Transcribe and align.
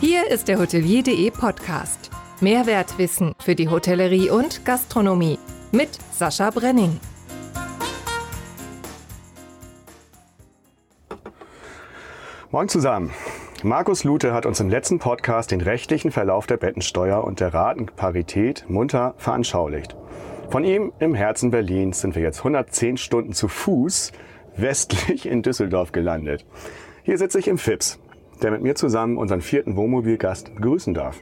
Hier 0.00 0.30
ist 0.30 0.48
der 0.48 0.58
Hotelier.de 0.58 1.30
Podcast. 1.30 2.10
Mehrwertwissen 2.40 3.34
für 3.38 3.54
die 3.54 3.68
Hotellerie 3.68 4.30
und 4.30 4.64
Gastronomie 4.64 5.38
mit 5.72 5.90
Sascha 6.10 6.48
Brenning. 6.48 6.98
Moin 12.50 12.70
zusammen. 12.70 13.10
Markus 13.62 14.02
Lute 14.02 14.32
hat 14.32 14.46
uns 14.46 14.58
im 14.60 14.70
letzten 14.70 14.98
Podcast 14.98 15.50
den 15.50 15.60
rechtlichen 15.60 16.12
Verlauf 16.12 16.46
der 16.46 16.56
Bettensteuer 16.56 17.22
und 17.22 17.40
der 17.40 17.52
Ratenparität 17.52 18.64
munter 18.68 19.12
veranschaulicht. 19.18 19.96
Von 20.48 20.64
ihm 20.64 20.94
im 20.98 21.14
Herzen 21.14 21.50
Berlins 21.50 22.00
sind 22.00 22.14
wir 22.14 22.22
jetzt 22.22 22.38
110 22.38 22.96
Stunden 22.96 23.34
zu 23.34 23.48
Fuß 23.48 24.12
westlich 24.56 25.26
in 25.26 25.42
Düsseldorf 25.42 25.92
gelandet. 25.92 26.46
Hier 27.02 27.18
sitze 27.18 27.38
ich 27.38 27.48
im 27.48 27.58
FIPS, 27.58 27.99
der 28.42 28.50
mit 28.50 28.62
mir 28.62 28.74
zusammen 28.74 29.16
unseren 29.16 29.40
vierten 29.40 29.76
Wohnmobilgast 29.76 30.54
begrüßen 30.54 30.94
darf. 30.94 31.20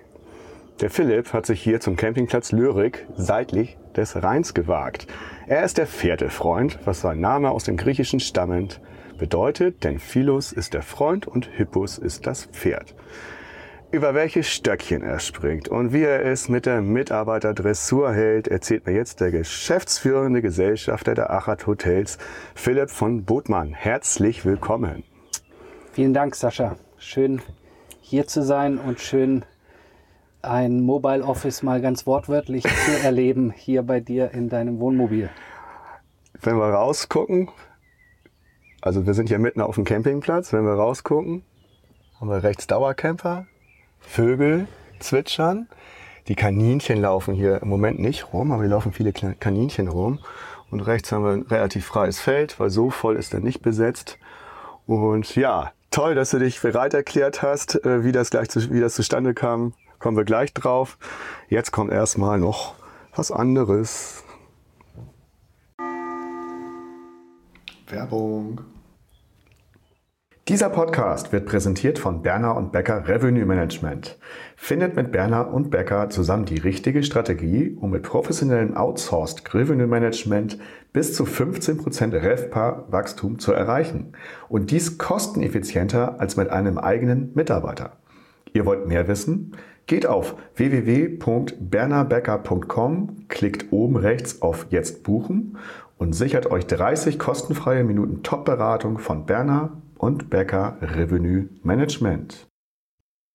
Der 0.80 0.90
Philipp 0.90 1.32
hat 1.32 1.44
sich 1.44 1.60
hier 1.60 1.80
zum 1.80 1.96
Campingplatz 1.96 2.52
Lyrik 2.52 3.06
seitlich 3.16 3.76
des 3.96 4.22
Rheins 4.22 4.54
gewagt. 4.54 5.08
Er 5.48 5.64
ist 5.64 5.76
der 5.76 5.88
Pferdefreund, 5.88 6.78
was 6.84 7.00
sein 7.00 7.20
Name 7.20 7.50
aus 7.50 7.64
dem 7.64 7.76
Griechischen 7.76 8.20
stammend 8.20 8.80
bedeutet, 9.18 9.82
denn 9.82 9.98
Philos 9.98 10.52
ist 10.52 10.74
der 10.74 10.82
Freund 10.82 11.26
und 11.26 11.46
Hippus 11.46 11.98
ist 11.98 12.26
das 12.26 12.46
Pferd. 12.46 12.94
Über 13.90 14.14
welche 14.14 14.42
Stöckchen 14.42 15.02
er 15.02 15.18
springt 15.18 15.68
und 15.68 15.92
wie 15.92 16.02
er 16.02 16.24
es 16.24 16.48
mit 16.48 16.66
der 16.66 16.82
Mitarbeiterdressur 16.82 18.12
hält, 18.12 18.46
erzählt 18.46 18.86
mir 18.86 18.92
jetzt 18.92 19.20
der 19.20 19.30
geschäftsführende 19.30 20.42
Gesellschafter 20.42 21.14
der 21.14 21.30
Achat 21.30 21.66
Hotels, 21.66 22.18
Philipp 22.54 22.90
von 22.90 23.24
Botmann. 23.24 23.72
Herzlich 23.72 24.44
willkommen. 24.44 25.04
Vielen 25.92 26.12
Dank, 26.12 26.36
Sascha. 26.36 26.76
Schön 27.10 27.40
hier 28.02 28.26
zu 28.26 28.42
sein 28.42 28.76
und 28.76 29.00
schön 29.00 29.42
ein 30.42 30.82
Mobile 30.82 31.24
Office 31.24 31.62
mal 31.62 31.80
ganz 31.80 32.06
wortwörtlich 32.06 32.64
zu 32.64 32.98
erleben 33.02 33.50
hier 33.50 33.82
bei 33.82 33.98
dir 34.00 34.32
in 34.32 34.50
deinem 34.50 34.78
Wohnmobil. 34.78 35.30
Wenn 36.42 36.58
wir 36.58 36.66
rausgucken, 36.66 37.48
also 38.82 39.06
wir 39.06 39.14
sind 39.14 39.30
hier 39.30 39.38
mitten 39.38 39.62
auf 39.62 39.76
dem 39.76 39.84
Campingplatz. 39.84 40.52
Wenn 40.52 40.66
wir 40.66 40.74
rausgucken, 40.74 41.44
haben 42.20 42.28
wir 42.28 42.42
rechts 42.42 42.66
Dauercamper, 42.66 43.46
Vögel 44.00 44.68
zwitschern. 44.98 45.66
Die 46.26 46.34
Kaninchen 46.34 47.00
laufen 47.00 47.32
hier 47.32 47.62
im 47.62 47.70
Moment 47.70 48.00
nicht 48.00 48.34
rum, 48.34 48.52
aber 48.52 48.64
hier 48.64 48.70
laufen 48.70 48.92
viele 48.92 49.14
Kaninchen 49.14 49.88
rum. 49.88 50.18
Und 50.70 50.80
rechts 50.80 51.10
haben 51.10 51.24
wir 51.24 51.32
ein 51.32 51.46
relativ 51.46 51.86
freies 51.86 52.20
Feld, 52.20 52.60
weil 52.60 52.68
so 52.68 52.90
voll 52.90 53.16
ist 53.16 53.32
er 53.32 53.40
nicht 53.40 53.62
besetzt. 53.62 54.18
Und 54.86 55.34
ja, 55.34 55.72
toll, 55.90 56.14
dass 56.14 56.30
du 56.30 56.38
dich 56.38 56.60
bereit 56.60 56.94
erklärt 56.94 57.42
hast, 57.42 57.84
äh, 57.84 58.04
wie 58.04 58.12
das 58.12 58.30
gleich 58.30 58.48
zu, 58.48 58.70
wie 58.70 58.80
das 58.80 58.94
zustande 58.94 59.34
kam. 59.34 59.74
Kommen 59.98 60.16
wir 60.16 60.24
gleich 60.24 60.52
drauf. 60.54 60.98
Jetzt 61.48 61.72
kommt 61.72 61.92
erstmal 61.92 62.38
noch 62.38 62.74
was 63.14 63.32
anderes. 63.32 64.22
Werbung. 67.88 68.60
Dieser 70.48 70.70
Podcast 70.70 71.30
wird 71.30 71.44
präsentiert 71.44 71.98
von 71.98 72.22
Berner 72.22 72.56
und 72.56 72.72
Becker 72.72 73.06
Revenue 73.06 73.44
Management. 73.44 74.16
Findet 74.56 74.96
mit 74.96 75.12
Berner 75.12 75.52
und 75.52 75.68
Becker 75.68 76.08
zusammen 76.08 76.46
die 76.46 76.56
richtige 76.56 77.02
Strategie, 77.02 77.76
um 77.78 77.90
mit 77.90 78.02
professionellem 78.02 78.74
Outsourced 78.74 79.52
Revenue 79.52 79.86
Management 79.86 80.56
bis 80.94 81.14
zu 81.14 81.24
15% 81.24 82.14
RevPAR-Wachstum 82.14 83.38
zu 83.38 83.52
erreichen. 83.52 84.14
Und 84.48 84.70
dies 84.70 84.96
kosteneffizienter 84.96 86.18
als 86.18 86.38
mit 86.38 86.48
einem 86.48 86.78
eigenen 86.78 87.30
Mitarbeiter. 87.34 87.98
Ihr 88.54 88.64
wollt 88.64 88.88
mehr 88.88 89.06
wissen? 89.06 89.54
Geht 89.86 90.06
auf 90.06 90.34
www.bernerbecker.com, 90.56 93.26
klickt 93.28 93.70
oben 93.70 93.96
rechts 93.96 94.40
auf 94.40 94.68
Jetzt 94.70 95.02
buchen 95.02 95.58
und 95.98 96.14
sichert 96.14 96.50
euch 96.50 96.66
30 96.66 97.18
kostenfreie 97.18 97.84
Minuten 97.84 98.22
Top-Beratung 98.22 98.96
von 98.96 99.26
Berner 99.26 99.72
und 99.98 100.30
Becker 100.30 100.78
Revenue 100.80 101.48
Management. 101.62 102.48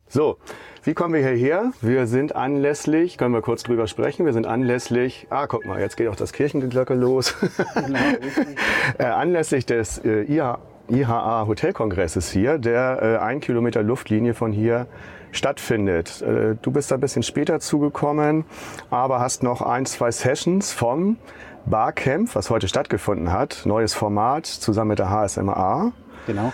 So, 0.08 0.38
wie 0.84 0.94
kommen 0.94 1.14
wir 1.14 1.22
hierher? 1.22 1.72
Wir 1.82 2.08
sind 2.08 2.36
anlässlich, 2.36 3.18
können 3.18 3.34
wir 3.34 3.42
kurz 3.42 3.64
drüber 3.64 3.88
sprechen, 3.88 4.26
wir 4.26 4.34
sind 4.34 4.46
anlässlich, 4.46 5.28
ah, 5.30 5.48
guck 5.48 5.66
mal, 5.66 5.80
jetzt 5.80 5.98
geht 5.98 6.08
auch 6.08 6.16
das 6.16 6.34
Kirchenglocke 6.34 6.94
los. 6.94 7.36
Genau, 7.74 8.00
äh, 9.00 9.06
anlässlich 9.06 9.66
des 9.66 9.98
äh, 10.06 10.24
IHA, 10.24 10.60
IHA 10.90 11.48
Hotelkongresses 11.48 12.30
hier, 12.30 12.60
der 12.60 13.00
äh, 13.02 13.18
ein 13.24 13.40
Kilometer 13.40 13.82
Luftlinie 13.82 14.34
von 14.34 14.52
hier 14.52 14.88
stattfindet. 15.32 16.22
Äh, 16.22 16.58
du 16.62 16.72
bist 16.72 16.92
da 16.92 16.96
ein 16.96 17.02
bisschen 17.02 17.24
später 17.24 17.60
zugekommen, 17.60 18.46
aber 18.92 19.20
hast 19.20 19.42
noch 19.42 19.62
ein, 19.62 19.86
zwei 19.86 20.12
Sessions 20.12 20.74
vom 20.74 21.18
Barcamp, 21.66 22.36
was 22.36 22.50
heute 22.50 22.68
stattgefunden 22.68 23.32
hat. 23.32 23.64
Neues 23.66 23.94
Format 23.94 24.46
zusammen 24.46 24.90
mit 24.90 25.00
der 25.00 25.10
HSMA. 25.10 25.94
Genau. 26.28 26.54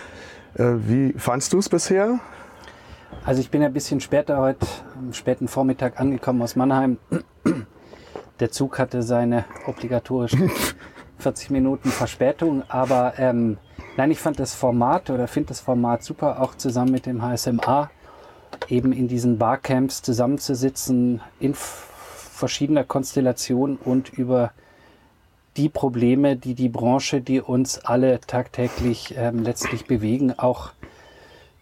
Äh, 0.54 0.64
wie 0.86 1.12
fandst 1.12 1.52
du 1.52 1.58
es 1.58 1.68
bisher? 1.68 2.20
Also 3.24 3.40
ich 3.40 3.50
bin 3.50 3.62
ein 3.62 3.72
bisschen 3.72 4.00
später 4.00 4.38
heute, 4.38 4.66
am 4.96 5.12
späten 5.12 5.48
Vormittag 5.48 6.00
angekommen 6.00 6.42
aus 6.42 6.56
Mannheim. 6.56 6.98
Der 8.40 8.50
Zug 8.50 8.78
hatte 8.78 9.02
seine 9.02 9.44
obligatorischen 9.66 10.50
40 11.18 11.50
Minuten 11.50 11.90
Verspätung, 11.90 12.62
aber 12.68 13.14
ähm, 13.18 13.58
nein, 13.96 14.10
ich 14.10 14.18
fand 14.18 14.40
das 14.40 14.54
Format 14.54 15.10
oder 15.10 15.28
finde 15.28 15.48
das 15.48 15.60
Format 15.60 16.02
super, 16.02 16.40
auch 16.40 16.54
zusammen 16.54 16.92
mit 16.92 17.04
dem 17.04 17.22
HSMA 17.22 17.90
eben 18.68 18.92
in 18.92 19.08
diesen 19.08 19.38
Barcamps 19.38 20.02
zusammenzusitzen 20.02 21.20
in 21.38 21.54
verschiedener 21.54 22.84
Konstellation 22.84 23.76
und 23.76 24.08
über 24.10 24.52
die 25.56 25.68
Probleme, 25.68 26.36
die 26.36 26.54
die 26.54 26.68
Branche, 26.68 27.20
die 27.20 27.40
uns 27.40 27.78
alle 27.78 28.20
tagtäglich 28.20 29.14
ähm, 29.16 29.42
letztlich 29.42 29.86
bewegen, 29.86 30.38
auch 30.38 30.72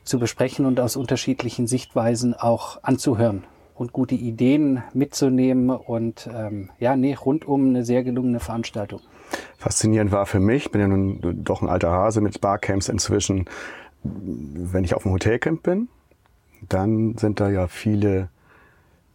zu 0.04 0.18
besprechen 0.18 0.66
und 0.66 0.80
aus 0.80 0.96
unterschiedlichen 0.96 1.66
Sichtweisen 1.66 2.34
auch 2.34 2.82
anzuhören 2.82 3.44
und 3.74 3.92
gute 3.92 4.14
Ideen 4.14 4.82
mitzunehmen 4.92 5.70
und 5.70 6.28
ähm, 6.34 6.70
ja, 6.78 6.96
nee, 6.96 7.14
rundum 7.14 7.68
eine 7.68 7.84
sehr 7.84 8.02
gelungene 8.02 8.40
Veranstaltung. 8.40 9.00
Faszinierend 9.58 10.10
war 10.10 10.26
für 10.26 10.40
mich, 10.40 10.70
bin 10.70 10.80
ja 10.80 10.88
nun 10.88 11.44
doch 11.44 11.62
ein 11.62 11.68
alter 11.68 11.90
Hase 11.90 12.20
mit 12.20 12.40
Barcamps 12.40 12.88
inzwischen, 12.88 13.44
wenn 14.02 14.84
ich 14.84 14.94
auf 14.94 15.02
dem 15.02 15.12
Hotelcamp 15.12 15.62
bin, 15.62 15.88
dann 16.68 17.16
sind 17.16 17.40
da 17.40 17.50
ja 17.50 17.68
viele 17.68 18.30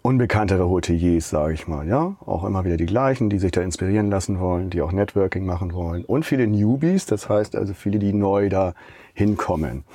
unbekanntere 0.03 0.69
Hoteliers, 0.69 1.29
sage 1.29 1.53
ich 1.53 1.67
mal, 1.67 1.87
ja, 1.87 2.17
auch 2.25 2.43
immer 2.43 2.65
wieder 2.65 2.75
die 2.75 2.85
gleichen, 2.85 3.29
die 3.29 3.39
sich 3.39 3.51
da 3.51 3.61
inspirieren 3.61 4.11
lassen 4.11 4.39
wollen, 4.39 4.69
die 4.69 4.81
auch 4.81 4.91
Networking 4.91 5.45
machen 5.45 5.73
wollen 5.73 6.03
und 6.03 6.25
viele 6.25 6.45
Newbies, 6.45 7.05
das 7.05 7.29
heißt 7.29 7.55
also 7.55 7.73
viele, 7.73 7.99
die 7.99 8.11
neu 8.11 8.49
da 8.49 8.73
hinkommen. 9.13 9.85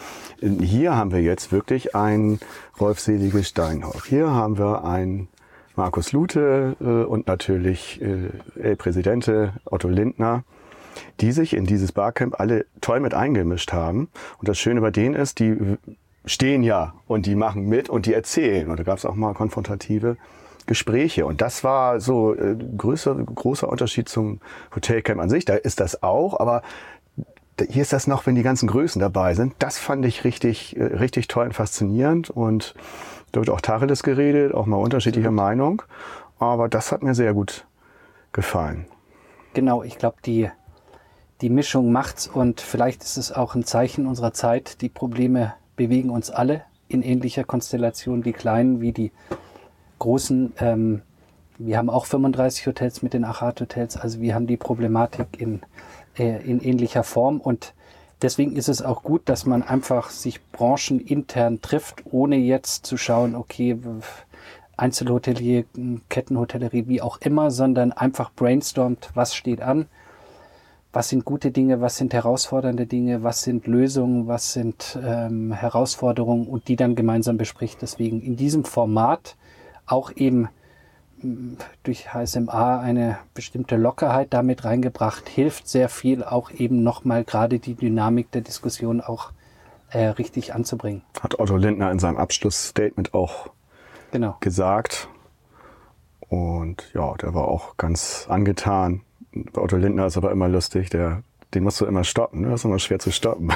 Hier 0.41 0.97
haben 0.97 1.13
wir 1.13 1.21
jetzt 1.21 1.53
wirklich 1.53 1.95
ein 1.95 2.41
Rolf 2.81 3.01
Selige 3.01 3.45
Steinhoff. 3.45 4.07
Hier 4.07 4.31
haben 4.31 4.57
wir 4.57 4.85
ein 4.85 5.29
Markus 5.77 6.13
Lute 6.13 6.77
äh, 6.81 6.85
und 6.85 7.27
natürlich 7.27 8.01
äh, 8.01 8.31
El 8.61 8.77
Presidente 8.77 9.53
Otto 9.67 9.89
Lindner, 9.89 10.43
die 11.21 11.33
sich 11.33 11.55
in 11.55 11.67
dieses 11.67 11.93
Barcamp 11.93 12.41
alle 12.41 12.65
toll 12.81 13.01
mit 13.01 13.13
eingemischt 13.13 13.73
haben. 13.73 14.09
Und 14.39 14.49
das 14.49 14.59
Schöne 14.59 14.81
bei 14.81 14.91
denen 14.91 15.15
ist, 15.15 15.39
die 15.39 15.77
stehen 16.29 16.63
ja 16.63 16.95
und 17.07 17.27
die 17.27 17.35
machen 17.35 17.69
mit 17.69 17.89
und 17.89 18.07
die 18.07 18.15
erzählen. 18.15 18.71
Und 18.71 18.79
da 18.79 18.85
gab 18.85 18.99
es 18.99 19.05
auch 19.05 19.15
mal 19.15 19.35
konfrontative 19.35 20.17
Gespräche. 20.67 21.27
Und 21.27 21.41
das 21.41 21.65
war 21.65 22.01
so 22.01 22.35
äh, 22.35 22.57
größer, 22.77 23.15
großer 23.15 23.69
Unterschied 23.69 24.09
zum 24.09 24.41
Hotelcamp 24.75 25.21
an 25.21 25.31
sich. 25.31 25.45
Da 25.45 25.55
ist 25.55 25.81
das 25.81 26.03
auch, 26.03 26.39
aber 26.39 26.63
hier 27.69 27.83
ist 27.83 27.93
das 27.93 28.07
noch, 28.07 28.27
wenn 28.27 28.37
die 28.37 28.43
ganzen 28.43 28.69
Größen 28.69 29.01
dabei 29.01 29.35
sind. 29.35 29.55
Das 29.59 29.79
fand 29.79 30.05
ich 30.05 30.25
richtig, 30.25 30.77
äh, 30.77 30.85
richtig 30.85 31.27
toll 31.27 31.47
und 31.47 31.55
faszinierend. 31.55 32.31
Und 32.31 32.75
da 33.33 33.41
wird 33.41 33.51
auch 33.51 33.61
Tacheles 33.61 34.03
geredet, 34.03 34.55
auch 34.55 34.67
mal 34.67 34.77
unterschiedlicher 34.77 35.31
Meinung. 35.31 35.83
Aber 36.39 36.69
das 36.69 36.93
hat 36.93 37.03
mir 37.03 37.15
sehr 37.15 37.35
gut 37.35 37.67
gefallen. 38.33 38.87
Genau, 39.55 39.83
ich 39.83 39.99
glaube, 39.99 40.19
die, 40.25 40.51
die 41.41 41.51
Mischung 41.51 41.91
macht's 41.91 42.29
und 42.29 42.61
vielleicht 42.61 43.03
ist 43.03 43.17
es 43.17 43.33
auch 43.33 43.55
ein 43.55 43.65
Zeichen 43.65 44.07
unserer 44.07 44.33
Zeit, 44.33 44.83
die 44.83 44.89
Probleme 44.89 45.55
bewegen 45.79 46.11
uns 46.11 46.31
alle 46.31 46.63
in 46.89 47.03
ähnlicher 47.03 47.45
Konstellation, 47.45 48.23
die 48.23 48.35
kleinen 48.35 48.83
wie 48.83 48.93
die 48.93 49.13
großen. 49.99 50.53
Ähm, 50.59 51.01
wir 51.57 51.79
haben 51.79 51.89
auch 51.89 52.05
35 52.05 52.67
Hotels 52.67 53.03
mit 53.03 53.15
den 53.15 53.25
Achat-Hotels, 53.25 53.97
also 53.97 54.21
wir 54.21 54.35
haben 54.35 54.47
die 54.47 54.59
Problematik 54.59 55.29
in, 55.39 55.63
äh, 56.19 56.43
in 56.45 56.61
ähnlicher 56.61 57.03
Form 57.03 57.41
und 57.41 57.73
deswegen 58.23 58.55
ist 58.55 58.69
es 58.69 58.83
auch 58.83 59.03
gut, 59.03 59.23
dass 59.25 59.47
man 59.47 59.63
einfach 59.63 60.11
sich 60.11 60.45
branchenintern 60.53 61.63
trifft, 61.63 62.05
ohne 62.11 62.37
jetzt 62.37 62.85
zu 62.85 62.97
schauen, 62.97 63.35
okay, 63.35 63.79
was 69.15 69.35
sind 71.03 71.25
gute 71.25 71.51
Dinge, 71.51 71.81
was 71.81 71.97
sind 71.97 72.13
herausfordernde 72.13 72.87
Dinge, 72.87 73.23
was 73.23 73.43
sind 73.43 73.67
Lösungen, 73.67 74.27
was 74.27 74.53
sind 74.53 74.99
ähm, 75.03 75.53
Herausforderungen 75.53 76.47
und 76.49 76.69
die 76.69 76.77
dann 76.77 76.95
gemeinsam 76.97 77.37
bespricht. 77.37 77.83
Deswegen 77.83 78.21
in 78.21 78.37
diesem 78.37 78.65
Format 78.65 79.37
auch 79.87 80.11
eben 80.17 80.49
mm, 81.23 81.55
durch 81.85 82.13
HSMA 82.13 82.81
eine 82.81 83.19
bestimmte 83.35 83.77
Lockerheit 83.77 84.29
damit 84.35 84.65
reingebracht, 84.65 85.29
hilft 85.29 85.69
sehr 85.69 85.89
viel, 85.89 86.25
auch 86.25 86.51
eben 86.51 86.83
nochmal 86.83 87.25
gerade 87.25 87.59
die 87.59 87.75
Dynamik 87.75 88.31
der 88.33 88.41
Diskussion 88.41 89.01
auch 89.01 89.31
äh, 89.91 90.07
richtig 90.07 90.55
anzubringen. 90.55 91.03
Hat 91.21 91.39
Otto 91.39 91.57
Lindner 91.57 91.91
in 91.93 91.99
seinem 91.99 92.17
Abschlussstatement 92.17 93.15
auch 93.15 93.51
Genau. 94.11 94.37
gesagt. 94.41 95.09
Und 96.29 96.91
ja, 96.95 97.15
der 97.15 97.35
war 97.35 97.49
auch 97.49 97.77
ganz 97.77 98.27
angetan. 98.29 99.03
Otto 99.55 99.77
Lindner 99.77 100.07
ist 100.07 100.17
aber 100.17 100.31
immer 100.31 100.49
lustig, 100.49 100.91
der, 100.91 101.23
den 101.55 101.65
musst 101.65 101.81
du 101.81 101.87
immer 101.87 102.05
stoppen, 102.05 102.43
ne? 102.43 102.51
Das 102.51 102.61
ist 102.61 102.65
immer 102.65 102.79
schwer 102.79 102.99
zu 102.99 103.11
stoppen. 103.11 103.53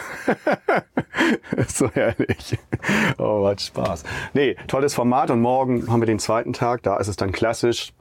so 1.69 1.91
herrlich. 1.91 2.59
Oh, 3.19 3.47
hat 3.47 3.61
Spaß. 3.61 4.05
Nee, 4.35 4.57
tolles 4.67 4.95
Format 4.95 5.31
und 5.31 5.41
morgen 5.41 5.91
haben 5.91 6.01
wir 6.01 6.07
den 6.07 6.19
zweiten 6.19 6.53
Tag, 6.53 6.83
da 6.83 6.97
ist 6.97 7.09
es 7.09 7.17
dann 7.17 7.33
klassisch. 7.33 7.93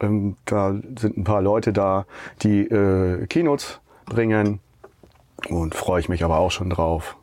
Ähm, 0.00 0.36
da 0.44 0.74
sind 0.98 1.16
ein 1.16 1.24
paar 1.24 1.40
Leute 1.40 1.72
da, 1.72 2.06
die 2.42 2.62
äh, 2.62 3.26
Keynotes 3.26 3.80
bringen 4.04 4.60
und 5.48 5.74
freue 5.74 6.00
ich 6.00 6.08
mich 6.08 6.22
aber 6.22 6.38
auch 6.38 6.50
schon 6.50 6.70
drauf 6.70 7.16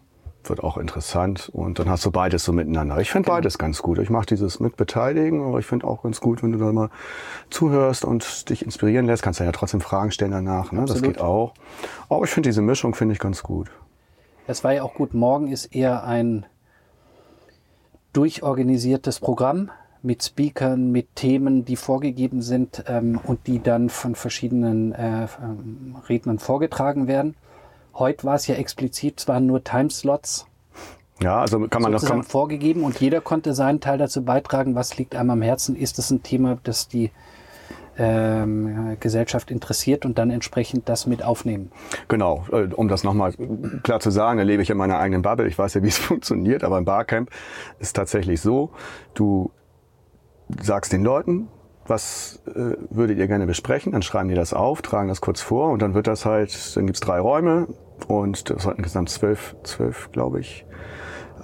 wird 0.49 0.63
auch 0.63 0.77
interessant 0.77 1.49
und 1.53 1.79
dann 1.79 1.89
hast 1.89 2.05
du 2.05 2.11
beides 2.11 2.43
so 2.43 2.53
miteinander. 2.53 2.97
Ich 2.99 3.11
finde 3.11 3.27
beides 3.29 3.57
ganz 3.57 3.81
gut. 3.81 3.99
Ich 3.99 4.09
mache 4.09 4.25
dieses 4.25 4.59
mit 4.59 4.77
beteiligen, 4.77 5.43
aber 5.43 5.59
ich 5.59 5.65
finde 5.65 5.87
auch 5.87 6.03
ganz 6.03 6.19
gut, 6.21 6.43
wenn 6.43 6.51
du 6.51 6.59
da 6.59 6.71
mal 6.71 6.89
zuhörst 7.49 8.05
und 8.05 8.49
dich 8.49 8.63
inspirieren 8.63 9.05
lässt. 9.05 9.23
Kannst 9.23 9.39
du 9.39 9.43
ja 9.43 9.51
trotzdem 9.51 9.81
Fragen 9.81 10.11
stellen 10.11 10.31
danach. 10.31 10.71
Ne? 10.71 10.85
Das 10.85 11.01
geht 11.01 11.19
auch. 11.19 11.53
Aber 12.09 12.25
ich 12.25 12.31
finde 12.31 12.49
diese 12.49 12.61
Mischung 12.61 12.95
finde 12.95 13.13
ich 13.13 13.19
ganz 13.19 13.43
gut. 13.43 13.69
Es 14.47 14.63
war 14.63 14.73
ja 14.73 14.83
auch 14.83 14.93
gut. 14.93 15.13
Morgen 15.13 15.47
ist 15.47 15.73
eher 15.73 16.03
ein 16.03 16.45
durchorganisiertes 18.13 19.19
Programm 19.19 19.71
mit 20.03 20.21
Speakern, 20.23 20.91
mit 20.91 21.15
Themen, 21.15 21.65
die 21.65 21.77
vorgegeben 21.77 22.41
sind 22.41 22.83
ähm, 22.87 23.19
und 23.23 23.47
die 23.47 23.63
dann 23.63 23.89
von 23.89 24.15
verschiedenen 24.15 24.91
äh, 24.91 25.27
ähm, 25.41 25.95
Rednern 26.09 26.39
vorgetragen 26.39 27.07
werden. 27.07 27.35
Heute 27.93 28.23
war 28.23 28.35
es 28.35 28.47
ja 28.47 28.55
explizit, 28.55 29.19
es 29.19 29.27
waren 29.27 29.45
nur 29.45 29.63
Timeslots. 29.63 30.47
Ja, 31.21 31.39
also 31.39 31.67
kann 31.67 31.81
man 31.81 31.91
das 31.91 32.05
kann, 32.05 32.23
vorgegeben 32.23 32.83
und 32.83 32.99
jeder 32.99 33.21
konnte 33.21 33.53
seinen 33.53 33.79
Teil 33.79 33.97
dazu 33.97 34.23
beitragen. 34.25 34.75
Was 34.75 34.97
liegt 34.97 35.15
einem 35.15 35.29
am 35.29 35.41
Herzen? 35.41 35.75
Ist 35.75 35.99
es 35.99 36.09
ein 36.09 36.23
Thema, 36.23 36.57
das 36.63 36.87
die 36.87 37.11
ähm, 37.97 38.97
Gesellschaft 38.99 39.51
interessiert 39.51 40.05
und 40.05 40.17
dann 40.17 40.31
entsprechend 40.31 40.89
das 40.89 41.05
mit 41.05 41.23
aufnehmen. 41.23 41.71
Genau, 42.07 42.45
äh, 42.51 42.67
um 42.73 42.87
das 42.87 43.03
nochmal 43.03 43.33
klar 43.83 43.99
zu 43.99 44.09
sagen, 44.09 44.37
da 44.37 44.43
lebe 44.43 44.63
ich 44.63 44.69
in 44.69 44.77
meiner 44.77 44.97
eigenen 44.97 45.21
Bubble. 45.21 45.47
Ich 45.47 45.57
weiß 45.57 45.75
ja, 45.75 45.83
wie 45.83 45.89
es 45.89 45.97
funktioniert, 45.99 46.63
aber 46.63 46.77
im 46.77 46.85
Barcamp 46.85 47.29
ist 47.79 47.95
tatsächlich 47.95 48.41
so, 48.41 48.71
du 49.13 49.51
sagst 50.61 50.91
den 50.91 51.03
Leuten, 51.03 51.47
was 51.87 52.41
äh, 52.47 52.77
würdet 52.89 53.17
ihr 53.17 53.27
gerne 53.27 53.45
besprechen? 53.45 53.91
Dann 53.91 54.01
schreiben 54.01 54.29
die 54.29 54.35
das 54.35 54.53
auf, 54.53 54.81
tragen 54.81 55.09
das 55.09 55.21
kurz 55.21 55.41
vor 55.41 55.71
und 55.71 55.81
dann 55.81 55.93
wird 55.93 56.07
das 56.07 56.25
halt, 56.25 56.75
dann 56.75 56.85
gibt's 56.85 57.01
drei 57.01 57.19
Räume 57.19 57.67
und 58.07 58.49
das 58.49 58.63
sollten 58.63 58.79
insgesamt 58.79 59.09
zwölf, 59.09 59.55
zwölf, 59.63 60.11
glaube 60.11 60.39
ich, 60.39 60.65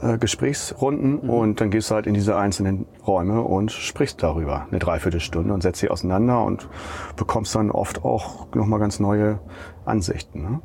äh, 0.01 0.18
Gesprächsrunden 0.18 1.24
mhm. 1.24 1.30
und 1.30 1.62
dann 1.62 1.71
gehst 1.71 1.91
du 1.91 1.95
halt 1.95 2.07
in 2.07 2.13
diese 2.13 2.38
einzelnen 2.38 2.86
Räume 3.06 3.41
und 3.41 3.71
sprichst 3.71 4.24
darüber 4.24 4.68
eine 4.69 4.80
Dreiviertelstunde 4.80 5.53
und 5.53 5.62
setzt 5.62 5.81
sie 5.81 5.89
auseinander 5.89 6.44
und 6.44 6.69
bekommst 7.18 7.56
dann 7.56 7.69
oft 7.69 8.06
auch 8.06 8.53
nochmal 8.56 8.80
ganz 8.80 9.00
neue 9.00 9.39
Ansichten. 9.85 10.42
Ne? 10.42 10.62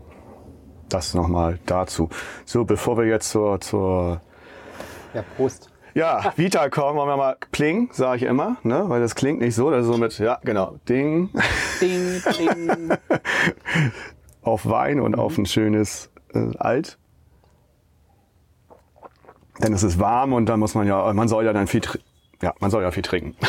Das 0.89 1.15
nochmal 1.15 1.59
dazu. 1.67 2.11
So, 2.45 2.65
bevor 2.65 2.97
wir 2.97 3.07
jetzt 3.07 3.31
zur, 3.31 3.61
zur 3.61 4.21
ja, 5.15 5.25
Prost. 5.37 5.71
Ja, 5.95 6.33
Vita 6.35 6.69
kommen, 6.71 6.99
wollen 6.99 7.09
wir 7.09 7.17
mal 7.17 7.37
Pling, 7.53 7.89
sage 7.93 8.17
ich 8.17 8.23
immer, 8.25 8.57
ne? 8.65 8.85
weil 8.89 9.01
das 9.01 9.15
klingt 9.15 9.41
nicht 9.41 9.55
so, 9.55 9.71
das 9.71 9.83
ist 9.83 9.93
so 9.93 9.97
mit, 9.97 10.19
ja 10.19 10.41
genau, 10.43 10.75
Ding. 10.89 11.31
Ding, 11.81 12.21
Ding. 12.37 12.99
auf 14.43 14.67
Wein 14.69 14.99
und 14.99 15.13
mhm. 15.13 15.21
auf 15.21 15.39
ein 15.39 15.47
schönes 15.47 16.11
äh, 16.35 16.51
Alt. 16.59 16.99
Ist 19.61 19.85
es 19.85 20.01
warm 20.01 20.33
und 20.33 20.47
dann 20.47 20.59
muss 20.59 20.75
man 20.75 20.89
ja, 20.89 21.13
man 21.13 21.29
soll 21.29 21.45
ja 21.45 21.53
dann 21.53 21.69
viel, 21.69 21.83
ja, 22.43 22.53
man 22.59 22.73
soll 22.73 22.83
ja 22.83 22.91
viel 22.91 23.05
trinken. 23.05 23.37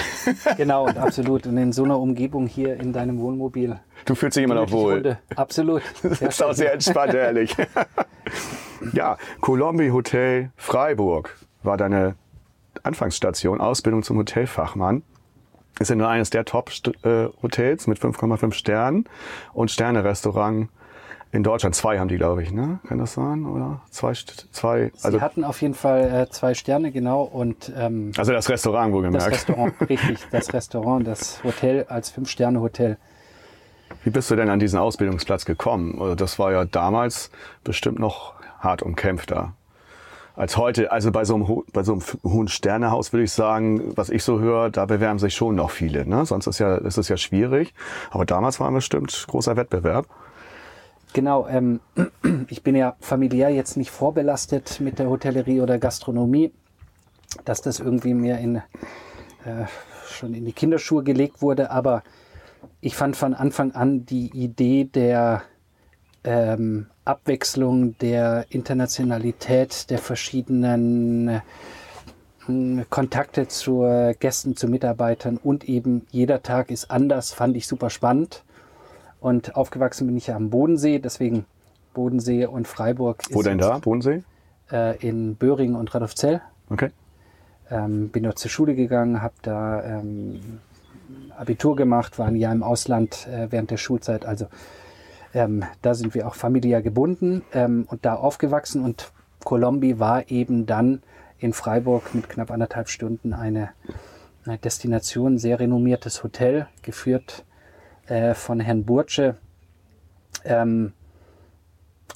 Genau, 0.57 0.85
und 0.85 0.97
absolut. 0.97 1.45
Und 1.45 1.57
in 1.57 1.71
so 1.71 1.83
einer 1.83 1.99
Umgebung 1.99 2.47
hier 2.47 2.79
in 2.79 2.93
deinem 2.93 3.19
Wohnmobil. 3.19 3.79
Du 4.05 4.15
fühlst 4.15 4.37
dich 4.37 4.43
immer 4.43 4.55
noch 4.55 4.71
wohl. 4.71 4.93
Runde. 4.93 5.19
Absolut. 5.35 5.83
Das 6.01 6.21
ist 6.21 6.43
auch 6.43 6.53
sehr 6.53 6.73
entspannt, 6.73 7.13
ehrlich. 7.13 7.55
ja, 8.93 9.17
Colombi 9.41 9.89
Hotel 9.89 10.51
Freiburg 10.55 11.35
war 11.61 11.77
deine 11.77 12.15
Anfangsstation, 12.85 13.61
Ausbildung 13.61 14.03
zum 14.03 14.17
Hotelfachmann. 14.17 15.03
Ist 15.79 15.89
ja 15.89 15.95
nur 15.95 16.07
eines 16.07 16.29
der 16.29 16.45
Top-Hotels 16.45 17.87
mit 17.87 17.99
5,5 17.99 18.53
Sternen 18.53 19.05
und 19.53 19.71
Sterne-Restaurant 19.71 20.69
in 21.33 21.43
Deutschland. 21.43 21.75
Zwei 21.75 21.99
haben 21.99 22.07
die, 22.07 22.15
glaube 22.15 22.43
ich, 22.43 22.51
ne? 22.51 22.79
Kann 22.87 22.97
das 22.97 23.13
sein? 23.13 23.45
Oder? 23.45 23.81
Zwei, 23.89 24.13
zwei. 24.13 24.91
Also 25.03 25.17
Sie 25.17 25.21
hatten 25.21 25.43
auf 25.43 25.61
jeden 25.61 25.73
Fall 25.73 26.27
äh, 26.27 26.29
zwei 26.29 26.53
Sterne, 26.53 26.93
genau. 26.93 27.23
Und, 27.23 27.73
ähm, 27.75 28.13
also 28.17 28.31
das 28.31 28.49
Restaurant, 28.49 28.93
wo 28.93 29.01
gemerkt. 29.01 29.25
Das 29.25 29.33
Restaurant, 29.33 29.73
richtig. 29.89 30.19
Das 30.31 30.53
Restaurant, 30.53 31.05
das 31.05 31.43
Hotel 31.43 31.85
als 31.89 32.09
Fünf-Sterne-Hotel. 32.11 32.97
Wie 34.05 34.11
bist 34.11 34.31
du 34.31 34.37
denn 34.37 34.49
an 34.49 34.59
diesen 34.59 34.79
Ausbildungsplatz 34.79 35.43
gekommen? 35.43 35.99
Also 35.99 36.15
das 36.15 36.39
war 36.39 36.53
ja 36.53 36.63
damals 36.63 37.31
bestimmt 37.65 37.99
noch 37.99 38.33
hart 38.59 38.81
umkämpft 38.81 39.31
da 39.31 39.53
als 40.35 40.57
heute. 40.57 40.91
Also 40.91 41.11
bei 41.11 41.25
so 41.25 41.35
einem, 41.35 41.63
bei 41.71 41.83
so 41.83 41.93
einem 41.93 42.01
hohen 42.23 42.47
Sternehaus 42.47 43.13
würde 43.13 43.23
ich 43.23 43.31
sagen, 43.31 43.95
was 43.95 44.09
ich 44.09 44.23
so 44.23 44.39
höre, 44.39 44.69
da 44.69 44.85
bewerben 44.85 45.19
sich 45.19 45.33
schon 45.33 45.55
noch 45.55 45.71
viele. 45.71 46.07
Ne? 46.07 46.25
Sonst 46.25 46.47
ist 46.47 46.59
ja, 46.59 46.75
ist 46.75 46.97
es 46.97 47.09
ja 47.09 47.17
schwierig. 47.17 47.73
Aber 48.11 48.25
damals 48.25 48.59
war 48.59 48.71
bestimmt 48.71 49.25
großer 49.29 49.55
Wettbewerb. 49.55 50.07
Genau, 51.13 51.47
ähm, 51.47 51.79
ich 52.49 52.63
bin 52.63 52.75
ja 52.75 52.95
familiär 52.99 53.49
jetzt 53.49 53.77
nicht 53.77 53.91
vorbelastet 53.91 54.81
mit 54.81 54.99
der 54.99 55.09
Hotellerie 55.09 55.61
oder 55.61 55.77
Gastronomie, 55.77 56.51
dass 57.45 57.61
das 57.61 57.79
irgendwie 57.79 58.13
mir 58.13 58.37
in, 58.37 58.57
äh, 58.57 59.65
schon 60.09 60.33
in 60.33 60.45
die 60.45 60.51
Kinderschuhe 60.51 61.03
gelegt 61.03 61.41
wurde, 61.41 61.71
aber 61.71 62.03
ich 62.81 62.95
fand 62.95 63.15
von 63.15 63.33
Anfang 63.33 63.71
an 63.71 64.05
die 64.05 64.29
Idee 64.33 64.83
der 64.83 65.43
ähm, 66.25 66.87
Abwechslung, 67.05 67.97
der 67.99 68.45
Internationalität 68.49 69.89
der 69.89 69.99
verschiedenen 69.99 71.27
äh, 71.29 71.41
Kontakte 72.89 73.47
zu 73.47 74.13
Gästen, 74.19 74.55
zu 74.55 74.67
Mitarbeitern 74.67 75.37
und 75.37 75.67
eben 75.67 76.05
jeder 76.11 76.43
Tag 76.43 76.69
ist 76.69 76.91
anders, 76.91 77.33
fand 77.33 77.57
ich 77.57 77.65
super 77.65 77.89
spannend. 77.89 78.43
Und 79.19 79.55
aufgewachsen 79.55 80.05
bin 80.05 80.17
ich 80.17 80.27
ja 80.27 80.35
am 80.35 80.51
Bodensee, 80.51 80.99
deswegen 80.99 81.45
Bodensee 81.95 82.45
und 82.45 82.67
Freiburg. 82.67 83.23
Wo 83.31 83.41
denn 83.41 83.57
da, 83.57 83.79
Bodensee? 83.79 84.23
Äh, 84.71 84.97
in 84.97 85.35
Böhringen 85.35 85.75
und 85.75 85.95
Radolfzell. 85.95 86.41
Okay. 86.69 86.91
Ähm, 87.71 88.09
bin 88.09 88.21
dort 88.21 88.37
zur 88.37 88.51
Schule 88.51 88.75
gegangen, 88.75 89.23
habe 89.23 89.33
da 89.41 89.83
ähm, 89.83 90.59
Abitur 91.35 91.75
gemacht, 91.75 92.19
war 92.19 92.27
ein 92.27 92.35
Jahr 92.35 92.53
im 92.53 92.61
Ausland 92.61 93.27
äh, 93.27 93.47
während 93.51 93.71
der 93.71 93.77
Schulzeit. 93.77 94.25
Also 94.25 94.45
ähm, 95.35 95.63
da 95.81 95.93
sind 95.93 96.15
wir 96.15 96.27
auch 96.27 96.35
familiär 96.35 96.81
gebunden 96.81 97.43
ähm, 97.53 97.85
und 97.89 98.05
da 98.05 98.15
aufgewachsen. 98.15 98.83
Und 98.83 99.11
Colombi 99.43 99.99
war 99.99 100.31
eben 100.31 100.65
dann 100.65 101.03
in 101.37 101.53
Freiburg 101.53 102.15
mit 102.15 102.29
knapp 102.29 102.49
anderthalb 102.49 102.87
Stunden 102.87 103.33
eine, 103.33 103.69
eine 104.45 104.57
Destination, 104.57 105.37
sehr 105.37 105.59
renommiertes 105.59 106.23
Hotel, 106.23 106.67
geführt 106.81 107.43
äh, 108.07 108.33
von 108.33 108.61
Herrn 108.61 108.85
Burtsche, 108.85 109.35
ähm, 110.45 110.93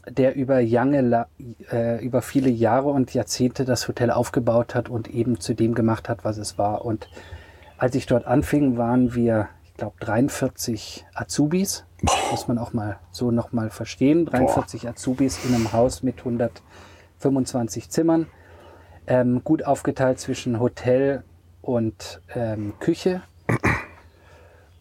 der 0.08 0.36
über, 0.36 0.64
lange, 0.64 1.28
äh, 1.72 2.04
über 2.04 2.22
viele 2.22 2.50
Jahre 2.50 2.90
und 2.90 3.14
Jahrzehnte 3.14 3.66
das 3.66 3.88
Hotel 3.90 4.12
aufgebaut 4.12 4.76
hat 4.76 4.88
und 4.88 5.10
eben 5.10 5.42
zu 5.42 5.54
dem 5.54 5.76
gemacht 5.76 6.08
hat, 6.08 6.24
was 6.24 6.38
es 6.38 6.58
war. 6.58 6.86
Und 6.86 7.10
als 7.78 7.96
ich 7.96 8.06
dort 8.06 8.26
anfing, 8.26 8.78
waren 8.78 9.14
wir 9.14 9.50
glaube 9.76 9.96
43 10.00 11.06
Azubis. 11.14 11.86
Muss 12.02 12.48
man 12.48 12.58
auch 12.58 12.74
mal 12.74 13.00
so 13.12 13.32
noch 13.32 13.52
mal 13.52 13.70
verstehen. 13.70 14.26
43 14.26 14.84
Boah. 14.84 14.90
Azubis 14.92 15.44
in 15.46 15.54
einem 15.54 15.74
Haus 15.74 16.04
mit 16.04 16.20
125 16.20 17.90
Zimmern. 17.90 18.28
Ähm, 19.08 19.44
gut 19.44 19.66
aufgeteilt 19.66 20.20
zwischen 20.20 20.60
Hotel 20.60 21.24
und 21.62 22.22
ähm, 22.36 22.74
Küche. 22.80 23.22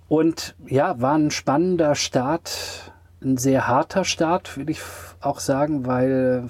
Und 0.08 0.54
ja, 0.66 1.00
war 1.00 1.14
ein 1.14 1.30
spannender 1.30 1.94
Start, 1.94 2.92
ein 3.22 3.36
sehr 3.36 3.68
harter 3.68 4.04
Start, 4.04 4.56
würde 4.56 4.72
ich 4.72 4.80
auch 5.20 5.40
sagen, 5.40 5.86
weil 5.86 6.48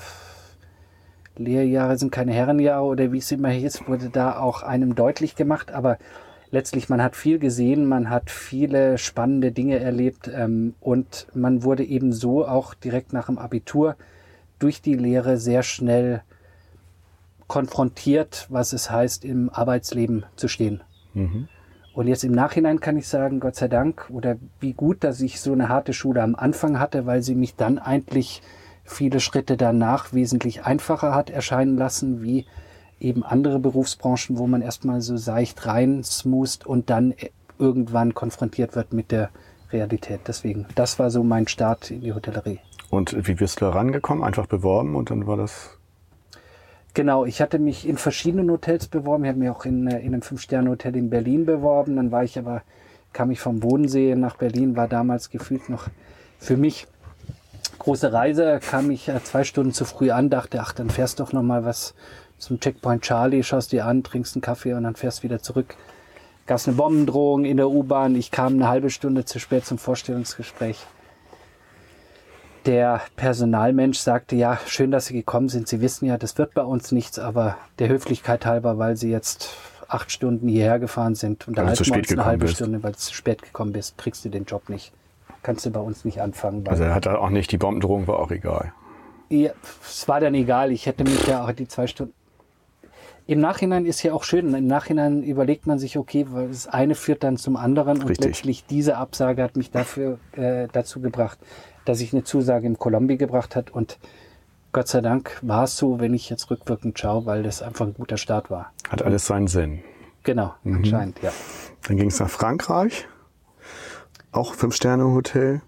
Lehrjahre 1.37 1.99
sind 1.99 2.13
keine 2.13 2.33
Herrenjahre 2.33 2.85
oder 2.85 3.13
wie 3.13 3.19
es 3.19 3.33
immer 3.33 3.49
hieß, 3.49 3.89
wurde 3.89 4.11
da 4.11 4.39
auch 4.39 4.63
einem 4.63 4.95
deutlich 4.95 5.35
gemacht. 5.35 5.73
Aber 5.73 5.99
letztlich, 6.51 6.89
man 6.89 7.03
hat 7.03 7.17
viel 7.17 7.39
gesehen, 7.39 7.87
man 7.87 8.11
hat 8.11 8.31
viele 8.31 8.99
spannende 8.99 9.53
Dinge 9.53 9.79
erlebt 9.79 10.31
ähm, 10.33 10.75
und 10.81 11.27
man 11.35 11.63
wurde 11.63 11.85
eben 11.85 12.13
so 12.13 12.47
auch 12.47 12.75
direkt 12.75 13.13
nach 13.13 13.27
dem 13.27 13.39
Abitur 13.39 13.97
durch 14.59 14.83
die 14.83 14.95
Lehre 14.95 15.37
sehr 15.37 15.63
schnell 15.63 16.23
konfrontiert, 17.47 18.47
was 18.51 18.73
es 18.73 18.91
heißt, 18.91 19.25
im 19.25 19.51
Arbeitsleben 19.51 20.25
zu 20.37 20.49
stehen. 20.49 20.83
Mhm. 21.15 21.49
Und 21.95 22.07
jetzt 22.07 22.23
im 22.23 22.33
Nachhinein 22.33 22.81
kann 22.81 22.97
ich 22.97 23.09
sagen, 23.09 23.41
Gott 23.41 23.57
sei 23.57 23.67
Dank, 23.67 24.09
oder 24.11 24.37
wie 24.61 24.73
gut, 24.73 25.03
dass 25.03 25.21
ich 25.21 25.41
so 25.41 25.53
eine 25.53 25.69
harte 25.69 25.93
Schule 25.93 26.23
am 26.23 26.37
Anfang 26.37 26.79
hatte, 26.79 27.07
weil 27.07 27.23
sie 27.23 27.35
mich 27.35 27.57
dann 27.57 27.79
eigentlich 27.79 28.43
viele 28.85 29.21
Schritte 29.21 29.57
danach 29.57 30.13
wesentlich 30.13 30.65
einfacher 30.65 31.15
hat 31.15 31.31
erscheinen 31.31 31.77
lassen, 31.77 32.23
wie 32.23 32.47
eben 33.01 33.23
andere 33.23 33.59
Berufsbranchen, 33.59 34.39
wo 34.39 34.47
man 34.47 34.63
erstmal 34.63 35.01
so 35.01 35.17
seicht 35.17 35.67
rein 35.67 36.03
smoost 36.03 36.67
und 36.67 36.91
dann 36.91 37.15
irgendwann 37.59 38.15
konfrontiert 38.15 38.77
wird 38.77 38.93
mit 38.93 39.11
der 39.11 39.31
Realität. 39.73 40.21
Deswegen, 40.27 40.67
das 40.75 40.99
war 40.99 41.11
so 41.11 41.23
mein 41.23 41.47
Start 41.49 41.91
in 41.91 42.01
die 42.01 42.13
Hotellerie. 42.13 42.61
Und 42.91 43.27
wie 43.27 43.35
bist 43.35 43.61
du 43.61 43.67
da 43.67 43.71
rangekommen? 43.71 44.25
Einfach 44.25 44.47
beworben 44.47 44.95
und 44.95 45.11
dann 45.11 45.27
war 45.27 45.37
das 45.37 45.79
Genau, 46.95 47.25
ich 47.25 47.41
hatte 47.41 47.59
mich 47.59 47.87
in 47.87 47.97
verschiedenen 47.97 48.51
Hotels 48.51 48.89
beworben. 48.89 49.25
Ich 49.25 49.29
habe 49.29 49.39
mich 49.39 49.51
auch 49.51 49.65
in, 49.65 49.87
äh, 49.87 50.01
in 50.01 50.15
einem 50.15 50.23
Fünf-Sterne-Hotel 50.23 50.97
in 50.97 51.11
Berlin 51.11 51.47
beworben. 51.47 51.95
Dann 51.95 52.11
war 52.11 52.25
ich 52.25 52.39
aber, 52.39 52.63
kam 53.13 53.31
ich 53.31 53.41
vom 53.41 53.61
Bodensee 53.61 54.17
nach 54.17 54.37
Berlin, 54.37 54.75
war 54.75 54.89
damals 54.89 55.31
gefühlt 55.31 55.69
noch 55.69 55.89
für 56.39 56.57
mich 56.57 56.89
große 57.79 58.13
Reise, 58.13 58.59
kam 58.69 58.91
ich 58.91 59.09
äh, 59.09 59.23
zwei 59.23 59.45
Stunden 59.45 59.73
zu 59.73 59.85
früh 59.85 60.11
an, 60.11 60.31
dachte, 60.31 60.61
ach, 60.61 60.73
dann 60.73 60.91
fährst 60.91 61.21
doch 61.21 61.33
noch 61.33 61.43
mal 61.43 61.65
was 61.65 61.95
zum 62.39 62.61
Checkpoint 62.61 63.03
Charlie, 63.03 63.43
schaust 63.43 63.73
dir 63.73 63.87
an, 63.87 64.03
trinkst 64.03 64.35
einen 64.37 64.43
Kaffee 64.43 64.73
und 64.75 64.85
dann 64.85 64.95
fährst 64.95 65.23
wieder 65.23 65.41
zurück. 65.41 65.77
Gab 66.47 66.57
es 66.59 66.67
eine 66.67 66.77
Bombendrohung 66.77 67.45
in 67.45 67.59
der 67.59 67.69
U-Bahn. 67.69 68.15
Ich 68.15 68.31
kam 68.31 68.55
eine 68.55 68.69
halbe 68.69 68.91
Stunde 68.91 69.25
zu 69.25 69.39
spät 69.39 69.67
zum 69.67 69.77
Vorstellungsgespräch. 69.79 70.79
Der 72.65 73.03
Personalmensch 73.17 73.99
sagte, 73.99 74.37
ja, 74.37 74.59
schön, 74.67 74.91
dass 74.91 75.07
Sie 75.07 75.15
gekommen 75.15 75.49
sind. 75.49 75.69
Sie 75.69 75.81
wissen 75.81 76.07
ja, 76.07 76.19
das 76.19 76.39
wird 76.39 76.55
bei 76.55 76.63
uns 76.63 76.93
nichts, 76.93 77.19
aber 77.19 77.57
der 77.79 77.89
Höflichkeit 77.89 78.47
halber, 78.47 78.79
weil 78.79 78.97
Sie 78.97 79.11
jetzt 79.11 79.51
acht 79.89 80.11
Stunden 80.11 80.49
hierher 80.49 80.79
gefahren 80.79 81.15
sind 81.15 81.49
und 81.49 81.57
da 81.57 81.67
halten 81.67 81.87
wir 81.87 81.97
uns 81.97 82.13
eine 82.13 82.25
halbe 82.25 82.45
bist. 82.45 82.57
Stunde, 82.57 82.83
weil 82.83 82.93
du 82.93 82.99
zu 82.99 83.15
spät 83.15 83.43
gekommen 83.43 83.73
bist, 83.73 83.97
kriegst 83.97 84.25
du 84.25 84.29
den 84.29 84.45
Job 84.45 84.69
nicht. 84.69 84.93
Kannst 85.43 85.65
du 85.65 85.71
bei 85.71 85.81
uns 85.81 86.05
nicht 86.05 86.21
anfangen. 86.21 86.67
Also 86.69 86.85
er 86.85 86.95
hat 86.95 87.07
auch 87.07 87.31
nicht, 87.31 87.51
die 87.53 87.59
Bombendrohung 87.59 88.07
war 88.07 88.19
auch 88.19 88.31
egal. 88.31 88.73
Ja, 89.31 89.51
es 89.83 90.09
war 90.09 90.21
dann 90.21 90.35
egal. 90.35 90.73
Ich 90.73 90.87
hätte 90.87 91.05
mich 91.05 91.27
ja 91.27 91.45
auch 91.45 91.53
die 91.53 91.69
zwei 91.69 91.87
Stunden 91.87 92.15
im 93.29 93.41
Nachhinein 93.41 93.85
ist 93.85 94.03
ja 94.03 94.15
auch 94.15 94.25
schön. 94.25 94.55
Im 94.55 94.67
Nachhinein 94.67 95.23
überlegt 95.23 95.67
man 95.67 95.79
sich, 95.79 95.99
okay, 95.99 96.27
das 96.49 96.67
eine 96.67 96.95
führt 96.95 97.23
dann 97.23 97.37
zum 97.37 97.57
anderen 97.57 98.01
und 98.01 98.09
Richtig. 98.09 98.27
letztlich 98.27 98.65
diese 98.65 98.97
Absage 98.97 99.43
hat 99.43 99.55
mich 99.55 99.71
dafür 99.71 100.19
äh, 100.33 100.67
dazu 100.73 101.01
gebracht, 101.01 101.39
dass 101.85 102.01
ich 102.01 102.15
eine 102.15 102.25
Zusage 102.25 102.67
im 102.67 102.79
Colombi 102.79 103.19
gebracht 103.19 103.55
hat 103.55 103.71
und 103.71 103.99
Gott 104.73 104.89
sei 104.89 105.03
Dank 105.03 105.39
war 105.43 105.65
es 105.65 105.77
so, 105.77 106.01
wenn 106.01 106.15
ich 106.15 106.31
jetzt 106.31 106.51
rückwirkend 106.51 106.99
schaue, 106.99 107.27
weil 107.27 107.43
das 107.43 107.61
einfach 107.61 107.87
ein 107.87 107.93
guter 107.93 108.17
Start 108.17 108.51
war. 108.51 108.73
Hat 108.89 109.03
alles 109.03 109.27
seinen 109.27 109.47
Sinn. 109.47 109.81
Genau, 110.23 110.55
mhm. 110.63 110.77
anscheinend, 110.77 111.21
ja. 111.23 111.31
Dann 111.87 111.99
ging 111.99 112.09
es 112.09 112.21
nach 112.21 112.31
Frankreich, 112.31 113.07
auch 114.33 114.55
Fünf-Sterne-Hotel. 114.55 115.61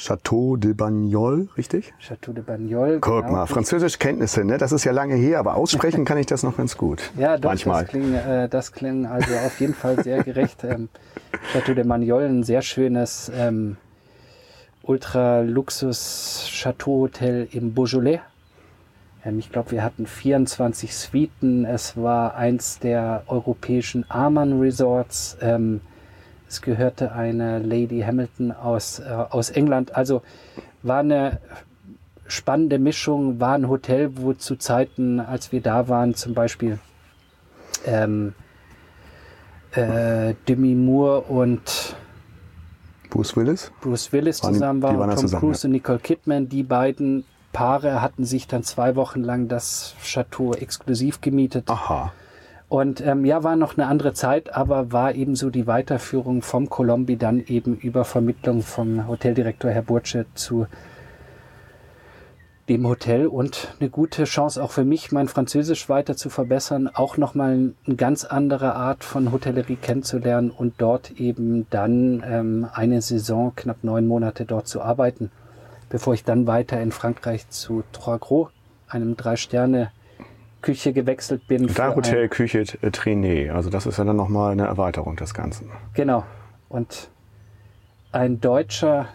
Chateau 0.00 0.56
de 0.56 0.72
Bagnols, 0.72 1.46
richtig? 1.58 1.92
Chateau 1.98 2.32
de 2.32 2.42
Bagnols. 2.42 3.02
Guck 3.02 3.26
genau. 3.26 3.32
mal, 3.32 3.46
französische 3.46 3.98
Kenntnisse, 3.98 4.42
ne? 4.44 4.56
Das 4.56 4.72
ist 4.72 4.84
ja 4.84 4.92
lange 4.92 5.14
her, 5.14 5.38
aber 5.38 5.56
aussprechen 5.56 6.04
kann 6.06 6.16
ich 6.16 6.24
das 6.24 6.42
noch 6.42 6.56
ganz 6.56 6.78
gut. 6.78 7.10
Ja, 7.18 7.36
doch, 7.36 7.50
Manchmal. 7.50 7.82
Das, 7.82 7.90
klingt, 7.90 8.14
äh, 8.14 8.48
das 8.48 8.72
klingt 8.72 9.06
also 9.06 9.34
auf 9.34 9.60
jeden 9.60 9.74
Fall 9.74 10.02
sehr 10.02 10.24
gerecht. 10.24 10.64
Ähm, 10.64 10.88
Chateau 11.52 11.74
de 11.74 11.84
Bagnols, 11.84 12.30
ein 12.30 12.44
sehr 12.44 12.62
schönes 12.62 13.30
ähm, 13.36 13.76
Ultra-Luxus-Chateau-Hotel 14.84 17.48
im 17.52 17.74
Beaujolais. 17.74 18.20
Ähm, 19.24 19.38
ich 19.38 19.52
glaube, 19.52 19.72
wir 19.72 19.84
hatten 19.84 20.06
24 20.06 20.96
Suiten. 20.96 21.66
Es 21.66 21.98
war 21.98 22.36
eins 22.36 22.78
der 22.78 23.24
europäischen 23.26 24.06
Amann 24.08 24.60
Resorts. 24.60 25.36
Ähm, 25.42 25.82
es 26.50 26.62
gehörte 26.62 27.12
eine 27.12 27.60
Lady 27.60 28.00
Hamilton 28.00 28.50
aus, 28.50 28.98
äh, 28.98 29.04
aus 29.04 29.50
England. 29.50 29.94
Also 29.94 30.22
war 30.82 30.98
eine 30.98 31.38
spannende 32.26 32.80
Mischung, 32.80 33.38
war 33.38 33.54
ein 33.54 33.68
Hotel, 33.68 34.16
wo 34.16 34.32
zu 34.32 34.56
Zeiten, 34.56 35.20
als 35.20 35.52
wir 35.52 35.60
da 35.60 35.88
waren, 35.88 36.14
zum 36.14 36.34
Beispiel 36.34 36.80
ähm, 37.86 38.34
äh, 39.72 40.34
Demi 40.48 40.74
Moore 40.74 41.20
und 41.22 41.94
Bruce 43.10 43.36
Willis? 43.36 43.70
Bruce 43.80 44.12
Willis 44.12 44.38
zusammen 44.38 44.82
waren, 44.82 44.98
waren 44.98 45.10
Tom 45.10 45.18
zusammen, 45.18 45.40
Cruise 45.40 45.62
ja. 45.62 45.68
und 45.68 45.72
Nicole 45.72 45.98
Kidman. 46.00 46.48
Die 46.48 46.64
beiden 46.64 47.24
Paare 47.52 48.02
hatten 48.02 48.24
sich 48.24 48.48
dann 48.48 48.64
zwei 48.64 48.96
Wochen 48.96 49.20
lang 49.20 49.46
das 49.46 49.94
Chateau 50.02 50.54
exklusiv 50.54 51.20
gemietet. 51.20 51.70
Aha. 51.70 52.12
Und 52.70 53.04
ähm, 53.04 53.24
ja, 53.24 53.42
war 53.42 53.56
noch 53.56 53.76
eine 53.76 53.88
andere 53.88 54.12
Zeit, 54.12 54.54
aber 54.54 54.92
war 54.92 55.12
eben 55.16 55.34
so 55.34 55.50
die 55.50 55.66
Weiterführung 55.66 56.40
vom 56.40 56.70
Colombi 56.70 57.16
dann 57.16 57.44
eben 57.44 57.74
über 57.74 58.04
Vermittlung 58.04 58.62
vom 58.62 59.08
Hoteldirektor 59.08 59.72
Herr 59.72 59.82
Burtsche 59.82 60.26
zu 60.34 60.68
dem 62.68 62.86
Hotel 62.86 63.26
und 63.26 63.74
eine 63.80 63.90
gute 63.90 64.22
Chance 64.22 64.62
auch 64.62 64.70
für 64.70 64.84
mich, 64.84 65.10
mein 65.10 65.26
Französisch 65.26 65.88
weiter 65.88 66.16
zu 66.16 66.30
verbessern, 66.30 66.88
auch 66.94 67.16
nochmal 67.16 67.72
eine 67.86 67.96
ganz 67.96 68.24
andere 68.24 68.76
Art 68.76 69.02
von 69.02 69.32
Hotellerie 69.32 69.74
kennenzulernen 69.74 70.52
und 70.52 70.74
dort 70.78 71.10
eben 71.18 71.66
dann 71.70 72.22
ähm, 72.24 72.68
eine 72.72 73.02
Saison, 73.02 73.52
knapp 73.56 73.82
neun 73.82 74.06
Monate 74.06 74.44
dort 74.44 74.68
zu 74.68 74.80
arbeiten, 74.80 75.32
bevor 75.88 76.14
ich 76.14 76.22
dann 76.22 76.46
weiter 76.46 76.80
in 76.80 76.92
Frankreich 76.92 77.48
zu 77.48 77.82
Trois 77.90 78.18
Gros, 78.18 78.50
einem 78.86 79.16
Drei-Sterne- 79.16 79.90
Küche 80.62 80.92
gewechselt 80.92 81.46
bin. 81.46 81.66
Da 81.74 81.94
Hotel 81.94 82.28
Küche 82.28 82.64
äh, 82.82 82.90
Trainee, 82.90 83.50
also 83.50 83.70
das 83.70 83.86
ist 83.86 83.98
ja 83.98 84.04
dann 84.04 84.16
nochmal 84.16 84.52
eine 84.52 84.66
Erweiterung 84.66 85.16
des 85.16 85.34
Ganzen. 85.34 85.70
Genau. 85.94 86.24
Und 86.68 87.10
ein 88.12 88.40
Deutscher, 88.40 89.08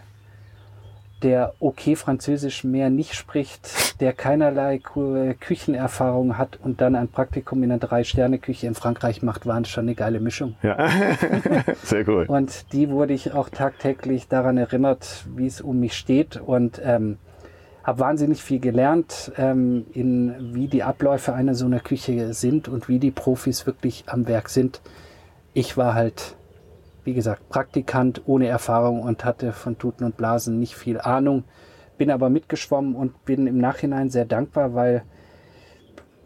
der 1.22 1.54
okay 1.60 1.96
Französisch 1.96 2.64
mehr 2.64 2.90
nicht 2.90 3.14
spricht, 3.14 4.00
der 4.00 4.12
keinerlei 4.12 4.78
Küchenerfahrung 4.78 6.36
hat 6.36 6.58
und 6.62 6.80
dann 6.80 6.94
ein 6.94 7.08
Praktikum 7.08 7.62
in 7.62 7.70
einer 7.70 7.80
Drei-Sterne-Küche 7.80 8.66
in 8.66 8.74
Frankreich 8.74 9.22
macht, 9.22 9.46
war 9.46 9.64
schon 9.64 9.84
eine 9.84 9.94
geile 9.94 10.20
Mischung. 10.20 10.56
Ja, 10.62 10.90
sehr 11.82 12.06
cool. 12.08 12.26
Und 12.26 12.72
die 12.72 12.90
wurde 12.90 13.14
ich 13.14 13.32
auch 13.32 13.48
tagtäglich 13.48 14.28
daran 14.28 14.58
erinnert, 14.58 15.24
wie 15.34 15.46
es 15.46 15.60
um 15.60 15.80
mich 15.80 15.94
steht. 15.94 16.36
Und 16.36 16.80
ähm, 16.84 17.16
habe 17.86 18.00
wahnsinnig 18.00 18.42
viel 18.42 18.58
gelernt, 18.58 19.30
ähm, 19.36 19.86
in 19.92 20.54
wie 20.54 20.66
die 20.66 20.82
Abläufe 20.82 21.34
einer 21.34 21.54
so 21.54 21.66
einer 21.66 21.78
Küche 21.78 22.34
sind 22.34 22.66
und 22.66 22.88
wie 22.88 22.98
die 22.98 23.12
Profis 23.12 23.64
wirklich 23.64 24.04
am 24.08 24.26
Werk 24.26 24.48
sind. 24.48 24.80
Ich 25.54 25.76
war 25.76 25.94
halt, 25.94 26.34
wie 27.04 27.14
gesagt, 27.14 27.48
Praktikant 27.48 28.22
ohne 28.26 28.48
Erfahrung 28.48 29.02
und 29.02 29.24
hatte 29.24 29.52
von 29.52 29.78
Tuten 29.78 30.04
und 30.04 30.16
Blasen 30.16 30.58
nicht 30.58 30.74
viel 30.74 31.00
Ahnung, 31.00 31.44
bin 31.96 32.10
aber 32.10 32.28
mitgeschwommen 32.28 32.96
und 32.96 33.24
bin 33.24 33.46
im 33.46 33.58
Nachhinein 33.58 34.10
sehr 34.10 34.24
dankbar, 34.24 34.74
weil 34.74 35.04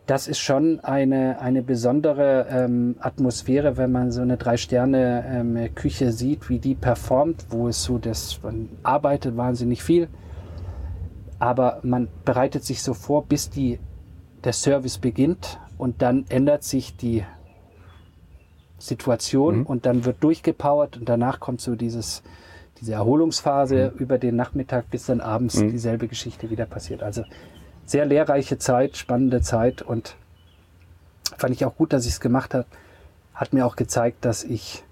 das 0.06 0.28
ist 0.28 0.38
schon 0.38 0.80
eine, 0.80 1.40
eine 1.40 1.62
besondere 1.62 2.46
ähm, 2.50 2.96
Atmosphäre, 3.00 3.76
wenn 3.76 3.92
man 3.92 4.12
so 4.12 4.22
eine 4.22 4.38
Drei-Sterne-Küche 4.38 6.06
ähm, 6.06 6.10
sieht, 6.10 6.48
wie 6.48 6.58
die 6.58 6.74
performt, 6.74 7.44
wo 7.50 7.68
es 7.68 7.84
so 7.84 7.98
das, 7.98 8.40
man 8.42 8.70
arbeitet 8.82 9.36
wahnsinnig 9.36 9.82
viel 9.82 10.08
aber 11.40 11.80
man 11.82 12.08
bereitet 12.24 12.64
sich 12.64 12.82
so 12.82 12.94
vor, 12.94 13.24
bis 13.24 13.50
die, 13.50 13.80
der 14.44 14.52
Service 14.52 14.98
beginnt 14.98 15.58
und 15.78 16.02
dann 16.02 16.26
ändert 16.28 16.62
sich 16.62 16.96
die 16.96 17.24
Situation 18.78 19.60
mhm. 19.60 19.66
und 19.66 19.86
dann 19.86 20.04
wird 20.04 20.22
durchgepowert 20.22 20.98
und 20.98 21.08
danach 21.08 21.40
kommt 21.40 21.62
so 21.62 21.74
dieses, 21.74 22.22
diese 22.78 22.92
Erholungsphase 22.92 23.92
mhm. 23.92 23.98
über 23.98 24.18
den 24.18 24.36
Nachmittag, 24.36 24.90
bis 24.90 25.06
dann 25.06 25.20
abends 25.20 25.56
mhm. 25.56 25.70
dieselbe 25.70 26.08
Geschichte 26.08 26.50
wieder 26.50 26.66
passiert. 26.66 27.02
Also 27.02 27.24
sehr 27.86 28.04
lehrreiche 28.04 28.58
Zeit, 28.58 28.98
spannende 28.98 29.40
Zeit 29.40 29.80
und 29.80 30.16
fand 31.38 31.54
ich 31.54 31.64
auch 31.64 31.76
gut, 31.76 31.94
dass 31.94 32.04
ich 32.04 32.12
es 32.12 32.20
gemacht 32.20 32.52
habe. 32.52 32.66
Hat 33.34 33.54
mir 33.54 33.64
auch 33.64 33.76
gezeigt, 33.76 34.26
dass 34.26 34.44
ich 34.44 34.84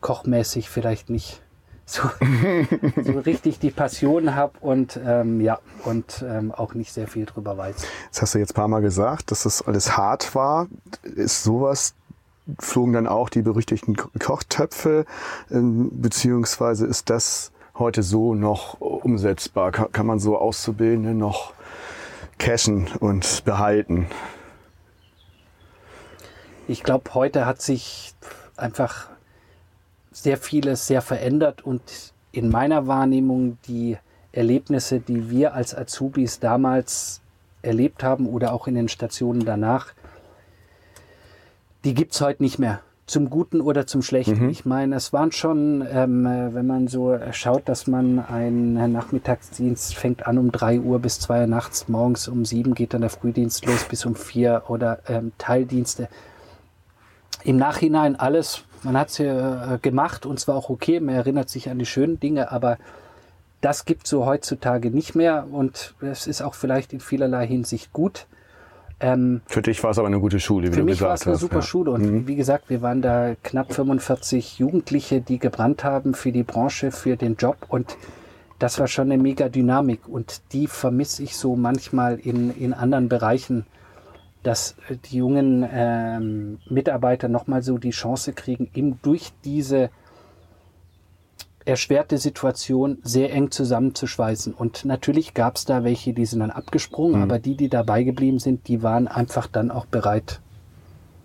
kochmäßig 0.00 0.70
vielleicht 0.70 1.10
nicht 1.10 1.41
so, 1.92 2.02
so 3.02 3.18
richtig 3.20 3.58
die 3.58 3.70
Passion 3.70 4.34
habe 4.34 4.52
und 4.60 4.98
ähm, 5.04 5.40
ja 5.40 5.58
und 5.84 6.24
ähm, 6.26 6.52
auch 6.52 6.74
nicht 6.74 6.92
sehr 6.92 7.08
viel 7.08 7.26
drüber 7.26 7.56
weiß. 7.56 7.76
Das 8.10 8.22
hast 8.22 8.34
du 8.34 8.38
jetzt 8.38 8.52
ein 8.52 8.54
paar 8.54 8.68
Mal 8.68 8.80
gesagt, 8.80 9.30
dass 9.30 9.44
das 9.44 9.62
alles 9.62 9.96
hart 9.96 10.34
war. 10.34 10.68
Ist 11.02 11.42
sowas 11.42 11.94
flogen 12.58 12.92
dann 12.92 13.06
auch 13.06 13.28
die 13.28 13.42
berüchtigten 13.42 13.96
Kochtöpfe, 13.96 15.04
ähm, 15.50 15.90
beziehungsweise 15.92 16.86
ist 16.86 17.08
das 17.08 17.52
heute 17.78 18.02
so 18.02 18.34
noch 18.34 18.80
umsetzbar? 18.80 19.70
Kann, 19.70 19.92
kann 19.92 20.06
man 20.06 20.18
so 20.18 20.36
Auszubildende 20.36 21.14
noch 21.14 21.52
cashen 22.38 22.88
und 22.98 23.44
behalten? 23.44 24.08
ich 26.68 26.82
glaube, 26.82 27.14
heute 27.14 27.46
hat 27.46 27.60
sich 27.60 28.14
einfach 28.56 29.08
sehr 30.12 30.36
vieles 30.36 30.86
sehr 30.86 31.02
verändert 31.02 31.64
und 31.64 31.82
in 32.32 32.48
meiner 32.48 32.86
Wahrnehmung 32.86 33.58
die 33.66 33.98
Erlebnisse, 34.32 35.00
die 35.00 35.30
wir 35.30 35.54
als 35.54 35.76
Azubis 35.76 36.40
damals 36.40 37.20
erlebt 37.60 38.02
haben 38.02 38.26
oder 38.26 38.52
auch 38.52 38.66
in 38.66 38.74
den 38.74 38.88
Stationen 38.88 39.44
danach, 39.44 39.92
die 41.84 41.94
gibt 41.94 42.14
es 42.14 42.20
heute 42.20 42.42
nicht 42.42 42.58
mehr. 42.58 42.80
Zum 43.04 43.28
Guten 43.28 43.60
oder 43.60 43.86
zum 43.86 44.00
Schlechten. 44.00 44.44
Mhm. 44.44 44.48
Ich 44.48 44.64
meine, 44.64 44.94
es 44.94 45.12
waren 45.12 45.32
schon, 45.32 45.86
ähm, 45.92 46.24
wenn 46.24 46.66
man 46.66 46.86
so 46.86 47.18
schaut, 47.32 47.68
dass 47.68 47.86
man 47.86 48.20
ein 48.20 48.92
Nachmittagsdienst 48.92 49.96
fängt 49.96 50.26
an 50.26 50.38
um 50.38 50.52
drei 50.52 50.80
Uhr 50.80 51.00
bis 51.00 51.18
zwei 51.18 51.42
Uhr 51.42 51.46
nachts, 51.48 51.88
morgens 51.88 52.28
um 52.28 52.44
sieben 52.44 52.74
geht 52.74 52.94
dann 52.94 53.00
der 53.00 53.10
Frühdienst 53.10 53.66
los 53.66 53.84
bis 53.84 54.06
um 54.06 54.14
vier 54.14 54.62
oder 54.68 55.00
ähm, 55.08 55.32
Teildienste. 55.36 56.08
Im 57.44 57.56
Nachhinein 57.56 58.14
alles, 58.14 58.64
man 58.84 58.96
hat 58.96 59.10
es 59.10 59.20
äh, 59.20 59.78
gemacht 59.80 60.26
und 60.26 60.38
zwar 60.40 60.56
auch 60.56 60.70
okay, 60.70 61.00
man 61.00 61.14
erinnert 61.14 61.48
sich 61.48 61.70
an 61.70 61.78
die 61.78 61.86
schönen 61.86 62.20
Dinge, 62.20 62.50
aber 62.50 62.78
das 63.60 63.84
gibt 63.84 64.06
so 64.06 64.26
heutzutage 64.26 64.90
nicht 64.90 65.14
mehr 65.14 65.46
und 65.50 65.94
es 66.00 66.26
ist 66.26 66.42
auch 66.42 66.54
vielleicht 66.54 66.92
in 66.92 67.00
vielerlei 67.00 67.46
Hinsicht 67.46 67.92
gut. 67.92 68.26
Ähm, 69.00 69.40
für 69.46 69.62
dich 69.62 69.82
war 69.82 69.90
es 69.90 69.98
aber 69.98 70.08
eine 70.08 70.20
gute 70.20 70.40
Schule, 70.40 70.68
wie 70.68 70.72
für 70.72 70.80
du 70.80 70.84
mich 70.84 71.00
war 71.00 71.14
es 71.14 71.26
eine 71.26 71.36
super 71.36 71.56
ja. 71.56 71.62
Schule 71.62 71.90
und 71.90 72.02
mhm. 72.02 72.26
wie 72.28 72.36
gesagt, 72.36 72.70
wir 72.70 72.82
waren 72.82 73.02
da 73.02 73.34
knapp 73.42 73.72
45 73.72 74.58
Jugendliche, 74.58 75.20
die 75.20 75.38
gebrannt 75.38 75.84
haben 75.84 76.14
für 76.14 76.32
die 76.32 76.42
Branche, 76.44 76.92
für 76.92 77.16
den 77.16 77.36
Job 77.36 77.56
und 77.68 77.96
das 78.58 78.78
war 78.78 78.86
schon 78.86 79.10
eine 79.10 79.20
mega 79.20 79.48
Dynamik 79.48 80.08
und 80.08 80.42
die 80.52 80.68
vermisse 80.68 81.24
ich 81.24 81.36
so 81.36 81.56
manchmal 81.56 82.18
in, 82.20 82.54
in 82.56 82.72
anderen 82.72 83.08
Bereichen, 83.08 83.66
dass 84.42 84.76
die 85.10 85.18
jungen 85.18 85.66
ähm, 85.70 86.58
Mitarbeiter 86.68 87.28
nochmal 87.28 87.62
so 87.62 87.78
die 87.78 87.90
Chance 87.90 88.32
kriegen, 88.32 88.70
eben 88.74 88.98
durch 89.02 89.32
diese 89.44 89.90
erschwerte 91.64 92.18
Situation 92.18 92.98
sehr 93.02 93.32
eng 93.32 93.50
zusammenzuschweißen. 93.50 94.52
Und 94.52 94.84
natürlich 94.84 95.34
gab 95.34 95.56
es 95.56 95.64
da 95.64 95.84
welche, 95.84 96.12
die 96.12 96.26
sind 96.26 96.40
dann 96.40 96.50
abgesprungen, 96.50 97.16
mhm. 97.16 97.22
aber 97.22 97.38
die, 97.38 97.56
die 97.56 97.68
dabei 97.68 98.02
geblieben 98.02 98.38
sind, 98.38 98.68
die 98.68 98.82
waren 98.82 99.08
einfach 99.08 99.46
dann 99.46 99.70
auch 99.70 99.86
bereit, 99.86 100.40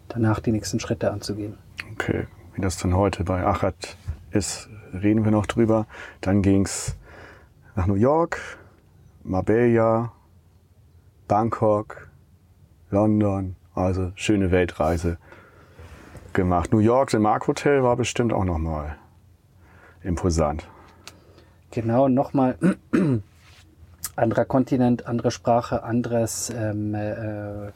danach 0.10 0.40
die 0.40 0.52
nächsten 0.52 0.80
Schritte 0.80 1.12
anzugehen. 1.12 1.58
Okay, 1.94 2.28
wie 2.54 2.62
das 2.62 2.78
dann 2.78 2.96
heute 2.96 3.24
bei 3.24 3.46
Achat 3.46 3.98
ist, 4.32 4.70
reden 4.94 5.24
wir 5.24 5.32
noch 5.32 5.48
drüber. 5.48 5.88
Dann 6.22 6.42
ging 6.42 6.66
es 6.66 6.96
nach 7.76 7.88
New 7.88 7.96
York, 7.96 8.40
Marbella, 9.24 10.12
Bangkok, 11.28 12.07
London, 12.90 13.56
also 13.76 14.12
schöne 14.16 14.52
Weltreise 14.52 15.18
gemacht. 16.34 16.72
New 16.72 16.80
York, 16.80 17.14
im 17.14 17.24
Mark 17.24 17.48
Hotel 17.48 17.84
war 17.84 17.96
bestimmt 17.96 18.34
auch 18.34 18.46
nochmal 18.46 18.98
imposant. 20.04 20.68
Genau, 21.72 22.08
nochmal 22.08 22.58
anderer 24.16 24.46
Kontinent, 24.46 25.06
andere 25.06 25.32
Sprache, 25.32 25.84
anderes, 25.84 26.50
ähm, 26.56 26.96
äh, 26.96 27.72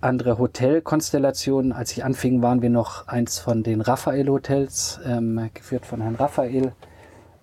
andere 0.00 0.38
Hotelkonstellationen. 0.38 1.72
Als 1.72 1.92
ich 1.92 2.04
anfing, 2.04 2.42
waren 2.42 2.62
wir 2.62 2.70
noch 2.70 3.08
eins 3.08 3.38
von 3.38 3.62
den 3.62 3.80
Raphael-Hotels, 3.80 5.00
ähm, 5.04 5.50
geführt 5.54 5.86
von 5.86 6.00
Herrn 6.00 6.14
Raphael, 6.14 6.72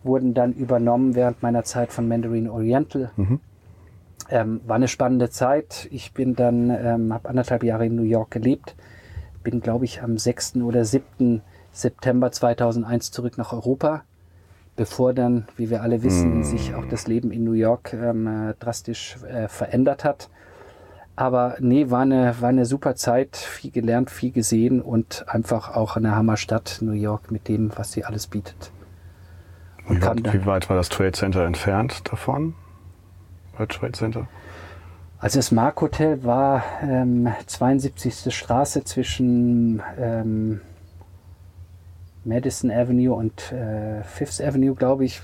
wurden 0.03 0.33
dann 0.33 0.53
übernommen 0.53 1.15
während 1.15 1.43
meiner 1.43 1.63
Zeit 1.63 1.91
von 1.91 2.07
Mandarin 2.07 2.49
Oriental. 2.49 3.11
Mhm. 3.17 3.39
Ähm, 4.31 4.61
war 4.65 4.75
eine 4.75 4.87
spannende 4.87 5.29
Zeit. 5.29 5.87
Ich 5.91 6.13
bin 6.13 6.35
dann, 6.35 6.69
ähm, 6.69 7.13
habe 7.13 7.29
anderthalb 7.29 7.63
Jahre 7.63 7.85
in 7.87 7.95
New 7.95 8.03
York 8.03 8.31
gelebt, 8.31 8.75
bin, 9.43 9.61
glaube 9.61 9.85
ich, 9.85 10.03
am 10.03 10.17
6. 10.17 10.57
oder 10.57 10.85
7. 10.85 11.41
September 11.71 12.31
2001 12.31 13.11
zurück 13.11 13.37
nach 13.37 13.53
Europa, 13.53 14.03
bevor 14.75 15.13
dann, 15.13 15.47
wie 15.55 15.69
wir 15.69 15.81
alle 15.81 16.03
wissen, 16.03 16.39
mm. 16.39 16.43
sich 16.43 16.75
auch 16.75 16.85
das 16.85 17.07
Leben 17.07 17.31
in 17.31 17.43
New 17.43 17.53
York 17.53 17.93
ähm, 17.93 18.27
äh, 18.27 18.53
drastisch 18.59 19.17
äh, 19.23 19.47
verändert 19.47 20.03
hat. 20.03 20.29
Aber 21.15 21.57
nee, 21.59 21.89
war 21.89 22.01
eine, 22.01 22.35
war 22.39 22.49
eine 22.49 22.65
super 22.65 22.95
Zeit, 22.95 23.35
viel 23.35 23.71
gelernt, 23.71 24.09
viel 24.09 24.31
gesehen 24.31 24.81
und 24.81 25.25
einfach 25.27 25.75
auch 25.75 25.97
eine 25.97 26.15
Hammerstadt, 26.15 26.77
New 26.81 26.93
York, 26.93 27.29
mit 27.29 27.49
dem, 27.49 27.71
was 27.75 27.91
sie 27.91 28.05
alles 28.05 28.27
bietet. 28.27 28.71
Weit, 29.85 30.33
wie 30.33 30.45
weit, 30.45 30.69
war 30.69 30.77
das 30.77 30.87
Trade 30.87 31.11
Center 31.11 31.45
entfernt 31.45 32.03
davon? 32.09 32.53
World 33.59 33.71
Trade 33.71 33.91
Center? 33.91 34.27
Also 35.19 35.37
das 35.37 35.51
Mark 35.51 35.81
Hotel 35.81 36.23
war 36.23 36.63
ähm, 36.81 37.27
72. 37.45 38.33
Straße 38.33 38.85
zwischen 38.85 39.81
ähm, 39.99 40.61
Madison 42.23 42.71
Avenue 42.71 43.13
und 43.13 43.51
äh, 43.51 44.01
Fifth 44.03 44.41
Avenue, 44.41 44.75
glaube 44.75 45.03
ich. 45.05 45.21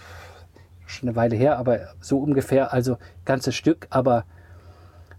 Schon 0.85 1.09
eine 1.09 1.15
Weile 1.15 1.35
her, 1.35 1.57
aber 1.57 1.79
so 1.99 2.19
ungefähr, 2.19 2.73
also 2.73 2.97
ganzes 3.23 3.55
Stück. 3.55 3.87
Aber 3.89 4.25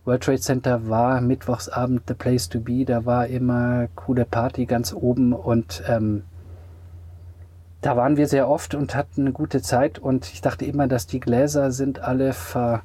World 0.05 0.23
Trade 0.23 0.41
Center 0.41 0.89
war 0.89 1.21
Mittwochsabend 1.21 2.03
the 2.07 2.15
place 2.15 2.49
to 2.49 2.61
be. 2.61 2.85
Da 2.85 3.07
war 3.07 3.27
immer 3.27 3.89
coole 3.97 4.27
Party 4.27 4.67
ganz 4.67 4.93
oben 4.93 5.33
und 5.33 5.83
ähm, 5.89 6.23
da 7.81 7.97
waren 7.97 8.17
wir 8.17 8.29
sehr 8.29 8.49
oft 8.49 8.75
und 8.75 8.95
hatten 8.95 9.23
eine 9.23 9.33
gute 9.33 9.63
Zeit. 9.63 9.99
Und 9.99 10.27
ich 10.33 10.41
dachte 10.41 10.67
immer, 10.67 10.87
dass 10.87 11.07
die 11.07 11.21
Gläser 11.21 11.73
sind 11.73 12.01
alle 12.01 12.33
ver, 12.33 12.83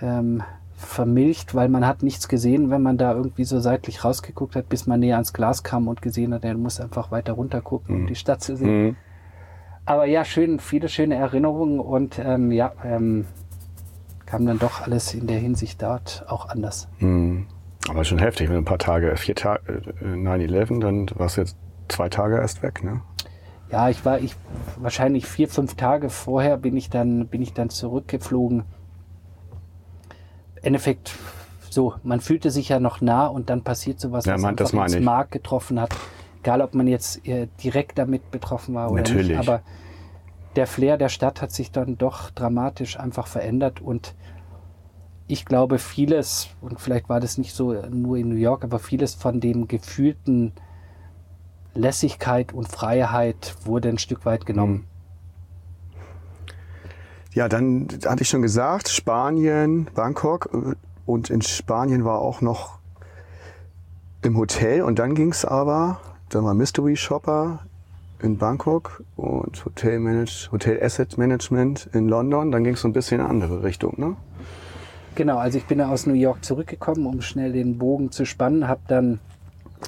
ähm, 0.00 0.42
vermilcht, 0.76 1.54
weil 1.54 1.68
man 1.68 1.86
hat 1.86 2.02
nichts 2.02 2.28
gesehen, 2.28 2.70
wenn 2.70 2.82
man 2.82 2.98
da 2.98 3.14
irgendwie 3.14 3.44
so 3.44 3.60
seitlich 3.60 4.04
rausgeguckt 4.04 4.56
hat, 4.56 4.68
bis 4.68 4.86
man 4.86 5.00
näher 5.00 5.16
ans 5.16 5.32
Glas 5.32 5.62
kam 5.62 5.88
und 5.88 6.02
gesehen 6.02 6.34
hat, 6.34 6.44
er 6.44 6.54
muss 6.54 6.80
einfach 6.80 7.10
weiter 7.10 7.34
runter 7.34 7.60
gucken, 7.60 7.94
um 7.94 8.02
mhm. 8.02 8.06
die 8.06 8.16
Stadt 8.16 8.42
zu 8.42 8.56
sehen. 8.56 8.82
Mhm. 8.82 8.96
Aber 9.86 10.06
ja, 10.06 10.24
schön, 10.24 10.60
viele 10.60 10.88
schöne 10.88 11.14
Erinnerungen 11.14 11.78
und 11.78 12.18
ähm, 12.18 12.50
ja, 12.50 12.72
ähm, 12.84 13.26
kam 14.24 14.46
dann 14.46 14.58
doch 14.58 14.80
alles 14.80 15.14
in 15.14 15.26
der 15.26 15.38
Hinsicht 15.38 15.82
dort 15.82 16.24
auch 16.28 16.48
anders. 16.48 16.88
Mhm. 16.98 17.46
Aber 17.88 18.04
schon 18.04 18.18
heftig, 18.18 18.48
wenn 18.48 18.56
ein 18.56 18.64
paar 18.64 18.78
Tage, 18.78 19.16
vier 19.16 19.34
Tage, 19.34 19.82
äh, 20.00 20.14
9-11, 20.14 20.80
dann 20.80 21.10
warst 21.16 21.36
du 21.36 21.42
jetzt 21.42 21.56
zwei 21.88 22.08
Tage 22.08 22.36
erst 22.36 22.62
weg, 22.62 22.82
ne? 22.82 23.02
Ja, 23.70 23.90
ich 23.90 24.04
war, 24.04 24.20
ich 24.20 24.36
wahrscheinlich 24.78 25.26
vier, 25.26 25.48
fünf 25.48 25.74
Tage 25.74 26.08
vorher 26.08 26.56
bin 26.56 26.76
ich 26.76 26.90
dann, 26.90 27.26
bin 27.26 27.42
ich 27.42 27.52
dann 27.52 27.70
zurückgeflogen 27.70 28.64
Endeffekt 30.64 31.14
so, 31.70 31.94
man 32.04 32.20
fühlte 32.20 32.50
sich 32.50 32.68
ja 32.68 32.78
noch 32.78 33.00
nah 33.00 33.26
und 33.26 33.50
dann 33.50 33.62
passiert 33.62 33.98
sowas, 33.98 34.26
ja, 34.26 34.34
was 34.34 34.42
man, 34.42 34.56
das 34.56 34.72
ins 34.72 35.00
Mark 35.00 35.32
getroffen 35.32 35.80
hat. 35.80 35.94
Egal, 36.40 36.60
ob 36.60 36.74
man 36.74 36.86
jetzt 36.86 37.26
äh, 37.26 37.48
direkt 37.62 37.98
damit 37.98 38.30
betroffen 38.30 38.74
war 38.74 38.90
oder 38.90 39.02
Natürlich. 39.02 39.28
nicht. 39.28 39.38
Aber 39.38 39.62
der 40.56 40.66
Flair 40.66 40.96
der 40.98 41.08
Stadt 41.08 41.42
hat 41.42 41.50
sich 41.50 41.72
dann 41.72 41.98
doch 41.98 42.30
dramatisch 42.30 42.98
einfach 42.98 43.26
verändert 43.26 43.80
und 43.80 44.14
ich 45.26 45.46
glaube, 45.46 45.78
vieles, 45.78 46.48
und 46.60 46.80
vielleicht 46.80 47.08
war 47.08 47.18
das 47.18 47.38
nicht 47.38 47.54
so 47.54 47.72
nur 47.72 48.18
in 48.18 48.28
New 48.28 48.36
York, 48.36 48.62
aber 48.62 48.78
vieles 48.78 49.14
von 49.14 49.40
dem 49.40 49.68
gefühlten 49.68 50.52
Lässigkeit 51.74 52.52
und 52.52 52.68
Freiheit 52.68 53.54
wurde 53.64 53.88
ein 53.88 53.98
Stück 53.98 54.26
weit 54.26 54.46
genommen. 54.46 54.72
Mhm. 54.72 54.93
Ja, 57.34 57.48
dann 57.48 57.88
hatte 58.06 58.22
ich 58.22 58.28
schon 58.28 58.42
gesagt, 58.42 58.88
Spanien, 58.88 59.88
Bangkok 59.92 60.50
äh, 60.52 60.74
und 61.04 61.30
in 61.30 61.42
Spanien 61.42 62.04
war 62.04 62.20
auch 62.20 62.40
noch 62.40 62.78
im 64.22 64.38
Hotel 64.38 64.82
und 64.82 65.00
dann 65.00 65.16
ging 65.16 65.32
es 65.32 65.44
aber, 65.44 66.00
dann 66.28 66.44
war 66.44 66.54
Mystery 66.54 66.96
Shopper 66.96 67.58
in 68.22 68.38
Bangkok 68.38 69.02
und 69.16 69.64
Hotel, 69.64 69.98
Manage, 69.98 70.48
Hotel 70.52 70.80
Asset 70.80 71.18
Management 71.18 71.90
in 71.92 72.08
London. 72.08 72.52
Dann 72.52 72.62
ging 72.62 72.74
es 72.74 72.80
so 72.80 72.88
ein 72.88 72.92
bisschen 72.92 73.18
in 73.18 73.26
eine 73.26 73.30
andere 73.30 73.64
Richtung, 73.64 73.94
ne? 73.96 74.16
Genau, 75.16 75.38
also 75.38 75.58
ich 75.58 75.66
bin 75.66 75.80
aus 75.80 76.06
New 76.06 76.14
York 76.14 76.44
zurückgekommen, 76.44 77.04
um 77.06 77.20
schnell 77.20 77.52
den 77.52 77.78
Bogen 77.78 78.12
zu 78.12 78.24
spannen, 78.24 78.66
habe 78.66 78.80
dann 78.86 79.18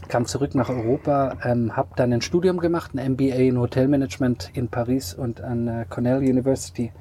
kam 0.09 0.27
zurück 0.27 0.55
nach 0.55 0.69
Europa, 0.69 1.37
ähm, 1.45 1.77
habe 1.77 1.89
dann 1.97 2.13
ein 2.13 2.21
Studium 2.21 2.59
gemacht, 2.59 2.93
ein 2.95 3.13
MBA 3.13 3.37
in 3.37 3.59
Hotelmanagement 3.59 4.51
in 4.53 4.69
Paris 4.69 5.15
und 5.15 5.41
an 5.41 5.69
äh, 5.69 5.85
Cornell 5.89 6.19
University 6.19 6.93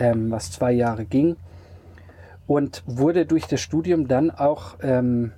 ähm, 0.00 0.30
was 0.30 0.50
zwei 0.50 0.72
Jahre 0.72 1.04
ging 1.04 1.36
und 2.50 2.82
wurde 2.84 3.26
durch 3.26 3.46
das 3.46 3.60
Studium 3.60 4.08
dann 4.08 4.32
auch, 4.32 4.74
ähm, 4.82 5.30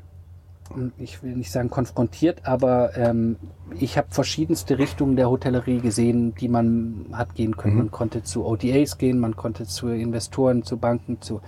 ich 0.96 1.22
will 1.22 1.36
nicht 1.36 1.52
sagen 1.52 1.68
konfrontiert, 1.68 2.46
aber 2.46 2.96
ähm, 2.96 3.36
ich 3.78 3.98
habe 3.98 4.08
verschiedenste 4.10 4.78
Richtungen 4.78 5.16
der 5.16 5.28
Hotellerie 5.28 5.80
gesehen, 5.80 6.34
die 6.34 6.48
man 6.48 7.04
hat 7.12 7.34
gehen 7.34 7.58
können. 7.58 7.74
Mhm. 7.74 7.80
Man 7.80 7.90
konnte 7.90 8.22
zu 8.22 8.46
ODAs 8.46 8.96
gehen, 8.96 9.18
man 9.18 9.36
konnte 9.36 9.66
zu 9.66 9.88
Investoren, 9.88 10.62
zu 10.62 10.78
Banken, 10.78 11.20
zu 11.20 11.42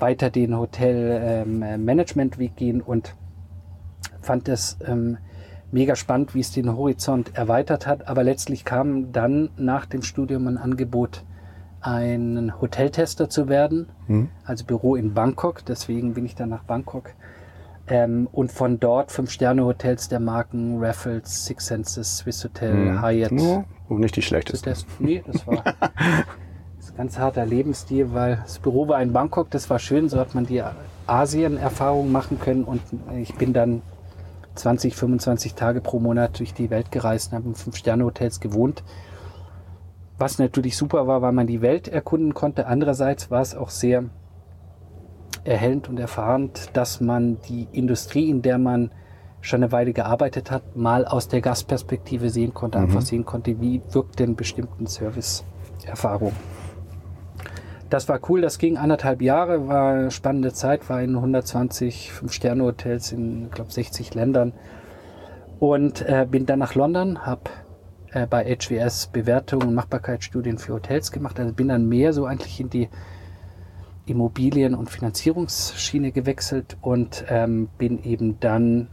weiter 0.00 0.30
den 0.30 0.56
Hotelmanagementweg 0.58 2.50
ähm, 2.50 2.56
gehen 2.56 2.80
und 2.80 3.14
fand 4.20 4.48
es 4.48 4.78
ähm, 4.84 5.18
mega 5.70 5.94
spannend, 5.94 6.34
wie 6.34 6.40
es 6.40 6.50
den 6.50 6.76
Horizont 6.76 7.36
erweitert 7.36 7.86
hat. 7.86 8.08
Aber 8.08 8.24
letztlich 8.24 8.64
kam 8.64 9.12
dann 9.12 9.50
nach 9.56 9.86
dem 9.86 10.02
Studium 10.02 10.48
ein 10.48 10.58
Angebot 10.58 11.22
ein 11.86 12.52
Hoteltester 12.60 13.30
zu 13.30 13.48
werden, 13.48 13.88
mhm. 14.08 14.28
also 14.44 14.64
Büro 14.64 14.96
in 14.96 15.14
Bangkok. 15.14 15.64
Deswegen 15.64 16.14
bin 16.14 16.26
ich 16.26 16.34
dann 16.34 16.48
nach 16.48 16.64
Bangkok 16.64 17.10
Ähm, 17.88 18.26
und 18.32 18.50
von 18.50 18.80
dort 18.80 19.12
Fünf-Sterne-Hotels 19.12 20.08
der 20.08 20.18
Marken 20.18 20.82
Raffles, 20.84 21.44
Six 21.46 21.66
Senses, 21.68 22.16
Swiss 22.18 22.42
Hotel, 22.42 22.72
Hm. 22.72 23.00
Hyatt. 23.00 23.30
No, 23.30 23.64
und 23.88 24.00
nicht 24.00 24.16
die 24.16 24.22
schlechtesten. 24.22 24.68
Das, 24.68 24.84
nee, 24.98 25.22
das 25.24 25.46
war 25.46 25.62
ein 25.94 26.96
ganz 26.96 27.16
harter 27.16 27.46
Lebensstil, 27.46 28.12
weil 28.12 28.38
das 28.42 28.58
Büro 28.58 28.88
war 28.88 29.00
in 29.00 29.12
Bangkok, 29.12 29.50
das 29.50 29.70
war 29.70 29.78
schön, 29.78 30.08
so 30.08 30.18
hat 30.18 30.34
man 30.34 30.46
die 30.46 30.64
Asien-Erfahrung 31.06 32.10
machen 32.10 32.40
können 32.40 32.64
und 32.64 32.80
ich 33.16 33.36
bin 33.36 33.52
dann 33.52 33.82
20, 34.56 34.96
25 34.96 35.54
Tage 35.54 35.80
pro 35.80 36.00
Monat 36.00 36.40
durch 36.40 36.54
die 36.54 36.70
Welt 36.70 36.90
gereist 36.90 37.30
und 37.30 37.38
habe 37.38 37.48
in 37.48 37.54
Fünf-Sterne-Hotels 37.54 38.40
gewohnt. 38.40 38.82
Was 40.18 40.38
natürlich 40.38 40.76
super 40.76 41.06
war, 41.06 41.20
weil 41.22 41.32
man 41.32 41.46
die 41.46 41.60
Welt 41.60 41.88
erkunden 41.88 42.32
konnte. 42.32 42.66
Andererseits 42.66 43.30
war 43.30 43.42
es 43.42 43.54
auch 43.54 43.70
sehr 43.70 44.04
erhellend 45.44 45.88
und 45.88 45.98
erfahrend, 45.98 46.70
dass 46.74 47.00
man 47.00 47.38
die 47.48 47.68
Industrie, 47.72 48.30
in 48.30 48.42
der 48.42 48.58
man 48.58 48.90
schon 49.40 49.62
eine 49.62 49.72
Weile 49.72 49.92
gearbeitet 49.92 50.50
hat, 50.50 50.76
mal 50.76 51.04
aus 51.04 51.28
der 51.28 51.40
Gastperspektive 51.40 52.30
sehen 52.30 52.52
konnte, 52.52 52.78
einfach 52.78 53.02
sehen 53.02 53.24
konnte, 53.24 53.60
wie 53.60 53.80
wirkt 53.90 54.18
denn 54.18 54.34
bestimmten 54.34 54.86
Service-Erfahrung. 54.86 56.32
Das 57.88 58.08
war 58.08 58.18
cool, 58.28 58.40
das 58.40 58.58
ging 58.58 58.76
anderthalb 58.76 59.22
Jahre, 59.22 59.68
war 59.68 59.92
eine 59.92 60.10
spannende 60.10 60.52
Zeit, 60.52 60.88
war 60.90 61.00
in 61.00 61.14
120 61.14 62.10
Fünf-Sterne-Hotels 62.12 63.12
in, 63.12 63.44
ich 63.44 63.50
glaube, 63.52 63.70
60 63.70 64.14
Ländern 64.14 64.52
und 65.60 66.02
äh, 66.02 66.26
bin 66.28 66.46
dann 66.46 66.58
nach 66.58 66.74
London, 66.74 67.24
habe 67.24 67.42
äh, 68.12 68.26
bei 68.26 68.44
HWS 68.44 69.08
Bewertungen 69.08 69.68
und 69.68 69.74
Machbarkeitsstudien 69.74 70.58
für 70.58 70.74
Hotels 70.74 71.12
gemacht, 71.12 71.38
also 71.38 71.52
bin 71.52 71.68
dann 71.68 71.88
mehr 71.88 72.12
so 72.12 72.26
eigentlich 72.26 72.60
in 72.60 72.70
die 72.70 72.88
Immobilien- 74.06 74.74
und 74.74 74.90
Finanzierungsschiene 74.90 76.12
gewechselt 76.12 76.76
und 76.80 77.24
ähm, 77.28 77.68
bin 77.78 78.02
eben 78.04 78.38
dann 78.40 78.88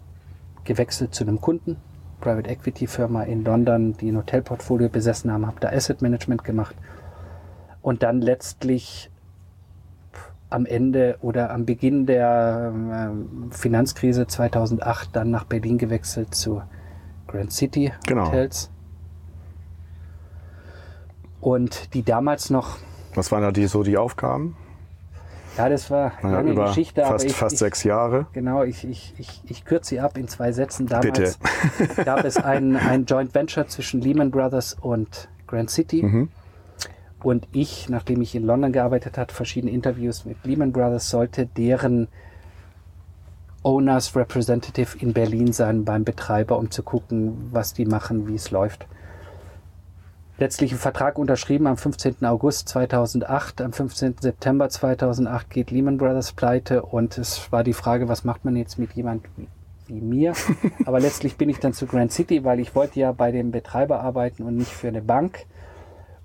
gewechselt 0.63 1.13
zu 1.13 1.23
einem 1.23 1.39
Kunden, 1.39 1.77
Private 2.19 2.49
Equity 2.49 2.87
Firma 2.87 3.23
in 3.23 3.43
London, 3.43 3.95
die 3.97 4.11
ein 4.11 4.17
Hotelportfolio 4.17 4.89
besessen 4.89 5.31
haben, 5.31 5.45
habe 5.45 5.59
da 5.59 5.69
Asset 5.69 6.01
Management 6.01 6.43
gemacht 6.43 6.75
und 7.81 8.01
dann 8.01 8.21
letztlich 8.21 9.11
am 10.49 10.65
Ende 10.65 11.17
oder 11.21 11.51
am 11.51 11.65
Beginn 11.65 12.05
der 12.05 12.71
ähm, 12.73 13.49
Finanzkrise 13.51 14.27
2008 14.27 15.09
dann 15.15 15.31
nach 15.31 15.45
Berlin 15.45 15.77
gewechselt 15.77 16.33
zu 16.33 16.61
Grand 17.27 17.51
City 17.51 17.91
Genau. 18.05 18.27
Hotels. 18.27 18.69
Und 21.43 21.93
die 21.93 22.03
damals 22.03 22.49
noch, 22.49 22.77
Was 23.15 23.31
waren 23.33 23.41
da 23.41 23.51
die, 23.51 23.67
so 23.67 23.83
die 23.83 23.97
Aufgaben? 23.97 24.55
ja, 25.57 25.67
das 25.67 25.91
war 25.91 26.13
eine 26.19 26.31
Ja, 26.31 26.37
lange 26.37 26.51
über 26.53 26.67
Geschichte, 26.67 27.01
fast, 27.01 27.13
aber 27.13 27.25
ich, 27.25 27.33
fast 27.33 27.53
ich, 27.53 27.59
sechs 27.59 27.83
Jahre. 27.83 28.27
Genau, 28.31 28.63
ich, 28.63 28.87
ich, 28.87 29.13
ich, 29.17 29.41
ich 29.45 29.65
kürze 29.65 29.89
sie 29.89 29.99
ab 29.99 30.17
in 30.17 30.29
zwei 30.29 30.53
Sätzen. 30.53 30.85
Bitte. 30.85 31.11
Damals 31.11 31.95
gab 32.05 32.23
es 32.23 32.37
ein, 32.37 32.77
ein 32.77 33.05
Joint 33.05 33.35
Venture 33.35 33.67
zwischen 33.67 33.99
Lehman 33.99 34.31
Brothers 34.31 34.77
und 34.79 35.27
Grand 35.45 35.69
City. 35.69 36.01
Mhm. 36.01 36.29
Und 37.21 37.47
ich, 37.51 37.89
nachdem 37.89 38.21
ich 38.21 38.35
in 38.35 38.45
London 38.45 38.71
gearbeitet 38.71 39.17
habe, 39.17 39.33
verschiedene 39.33 39.71
Interviews 39.73 40.23
mit 40.23 40.37
Lehman 40.45 40.71
Brothers, 40.71 41.09
sollte 41.09 41.45
deren 41.45 42.07
Owners 43.63 44.15
Representative 44.15 44.97
in 44.97 45.11
Berlin 45.11 45.51
sein 45.51 45.83
beim 45.83 46.05
Betreiber, 46.05 46.57
um 46.57 46.71
zu 46.71 46.83
gucken, 46.83 47.49
was 47.51 47.73
die 47.73 47.85
machen, 47.85 48.27
wie 48.27 48.35
es 48.35 48.49
läuft. 48.49 48.87
Letztlich 50.43 50.71
einen 50.71 50.81
Vertrag 50.81 51.17
unterschrieben 51.17 51.67
am 51.67 51.77
15. 51.77 52.25
August 52.25 52.67
2008. 52.67 53.61
Am 53.61 53.71
15. 53.71 54.15
September 54.19 54.67
2008 54.67 55.49
geht 55.49 55.71
Lehman 55.71 55.97
Brothers 55.97 56.33
pleite 56.33 56.81
und 56.81 57.17
es 57.17 57.49
war 57.53 57.63
die 57.63 57.71
Frage, 57.71 58.09
was 58.09 58.25
macht 58.25 58.43
man 58.43 58.57
jetzt 58.57 58.77
mit 58.77 58.91
jemand 58.91 59.23
wie, 59.87 60.01
mir? 60.01 60.33
Aber 60.85 60.99
letztlich 60.99 61.37
bin 61.37 61.47
ich 61.47 61.59
dann 61.59 61.71
zu 61.71 61.85
Grand 61.85 62.11
City, 62.11 62.43
weil 62.43 62.59
ich 62.59 62.75
wollte 62.75 62.99
ja 62.99 63.13
bei 63.13 63.31
dem 63.31 63.51
Betreiber 63.51 64.01
arbeiten 64.01 64.43
und 64.43 64.57
nicht 64.57 64.73
für 64.73 64.89
eine 64.89 65.01
Bank. 65.01 65.45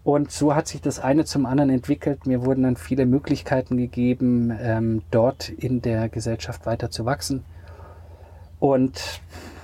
Und 0.03 0.33
so 0.33 0.53
hat 0.53 0.67
sich 0.67 0.81
das 0.81 0.99
eine 0.99 1.25
zum 1.25 1.47
anderen 1.47 1.71
entwickelt. 1.71 2.27
Mir 2.27 2.45
wurden 2.45 2.65
dann 2.65 2.75
viele 2.75 3.07
Möglichkeiten 3.07 3.77
gegeben, 3.77 4.53
ähm, 4.61 5.03
dort 5.13 5.49
in 5.49 5.81
der 5.81 6.09
Gesellschaft 6.09 6.67
weiter 6.67 6.91
zu 6.91 7.05
wachsen. 7.05 7.45
Und 8.59 9.21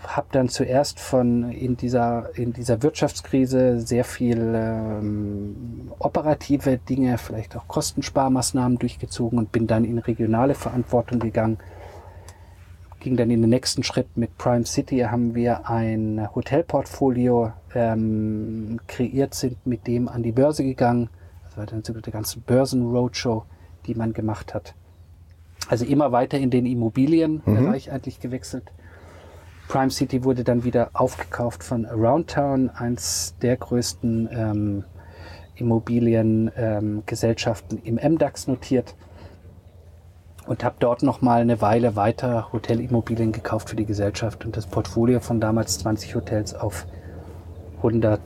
habe 0.06 0.28
dann 0.32 0.48
zuerst 0.48 1.00
von 1.00 1.50
in 1.50 1.76
dieser, 1.76 2.36
in 2.36 2.52
dieser 2.52 2.82
Wirtschaftskrise 2.82 3.80
sehr 3.80 4.04
viel 4.04 4.52
ähm, 4.54 5.92
operative 5.98 6.78
Dinge, 6.78 7.18
vielleicht 7.18 7.56
auch 7.56 7.66
Kostensparmaßnahmen 7.68 8.78
durchgezogen 8.78 9.38
und 9.38 9.52
bin 9.52 9.66
dann 9.66 9.84
in 9.84 9.98
regionale 9.98 10.54
Verantwortung 10.54 11.20
gegangen. 11.20 11.58
Ging 13.00 13.16
dann 13.16 13.30
in 13.30 13.42
den 13.42 13.50
nächsten 13.50 13.82
Schritt 13.82 14.16
mit 14.16 14.38
Prime 14.38 14.64
City, 14.64 15.00
haben 15.00 15.34
wir 15.34 15.68
ein 15.68 16.28
Hotelportfolio 16.34 17.52
ähm, 17.74 18.80
kreiert, 18.86 19.34
sind 19.34 19.66
mit 19.66 19.86
dem 19.86 20.08
an 20.08 20.22
die 20.22 20.32
Börse 20.32 20.64
gegangen. 20.64 21.10
Das 21.44 21.56
war 21.56 21.66
dann 21.66 21.84
so 21.84 21.92
der 21.92 22.12
ganze 22.12 22.40
Börsen-Roadshow, 22.40 23.44
die 23.86 23.94
man 23.94 24.12
gemacht 24.12 24.54
hat. 24.54 24.74
Also 25.68 25.84
immer 25.84 26.12
weiter 26.12 26.38
in 26.38 26.50
den 26.50 26.66
Immobilienbereich 26.66 27.90
eigentlich 27.90 28.20
gewechselt. 28.20 28.70
Prime 29.68 29.90
City 29.90 30.24
wurde 30.24 30.42
dann 30.44 30.64
wieder 30.64 30.90
aufgekauft 30.92 31.64
von 31.64 31.86
Around 31.86 32.30
Town, 32.30 32.68
eins 32.70 33.34
der 33.40 33.56
größten 33.56 34.28
ähm, 34.32 34.84
Immobiliengesellschaften 35.56 37.82
im 37.82 37.96
MDAX 37.96 38.46
notiert 38.46 38.94
und 40.46 40.64
habe 40.64 40.76
dort 40.78 41.02
noch 41.02 41.22
mal 41.22 41.40
eine 41.40 41.60
Weile 41.60 41.96
weiter 41.96 42.52
Hotelimmobilien 42.52 43.32
gekauft 43.32 43.70
für 43.70 43.76
die 43.76 43.86
Gesellschaft 43.86 44.44
und 44.44 44.56
das 44.56 44.66
Portfolio 44.66 45.20
von 45.20 45.40
damals 45.40 45.78
20 45.78 46.14
Hotels 46.14 46.54
auf 46.54 46.86
100, 47.78 48.20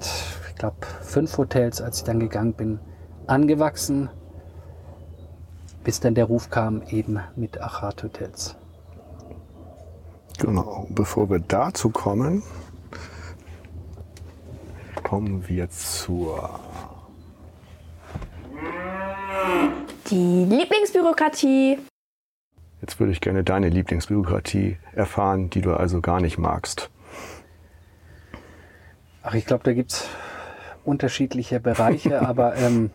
ich 0.49 0.55
glaube, 0.57 0.77
fünf 1.03 1.39
Hotels, 1.39 1.81
als 1.81 1.99
ich 1.99 2.05
dann 2.05 2.21
gegangen 2.21 2.55
bin, 2.55 2.81
angewachsen, 3.27 4.11
bis 5.85 6.01
dann 6.01 6.15
der 6.15 6.25
Ruf 6.25 6.51
kam 6.51 6.83
eben 6.89 7.21
mit 7.37 7.61
Achat 7.61 8.03
Hotels. 8.03 8.57
Genau. 10.39 10.87
Bevor 10.91 11.29
wir 11.31 11.41
dazu 11.41 11.91
kommen, 11.91 12.43
kommen 15.03 15.49
wir 15.49 15.69
zur 15.71 16.61
Die 20.11 20.45
Lieblingsbürokratie. 20.45 21.79
Jetzt 22.81 23.01
würde 23.01 23.13
ich 23.13 23.21
gerne 23.21 23.45
deine 23.45 23.69
Lieblingsbürokratie 23.69 24.79
erfahren, 24.95 25.51
die 25.51 25.61
du 25.61 25.75
also 25.75 26.01
gar 26.01 26.21
nicht 26.21 26.39
magst. 26.39 26.91
Ach, 29.23 29.35
ich 29.35 29.45
glaube, 29.45 29.65
da 29.65 29.73
gibt's 29.73 30.09
unterschiedliche 30.85 31.61
Bereiche, 31.61 32.23
aber 32.27 32.57
ähm, 32.57 32.91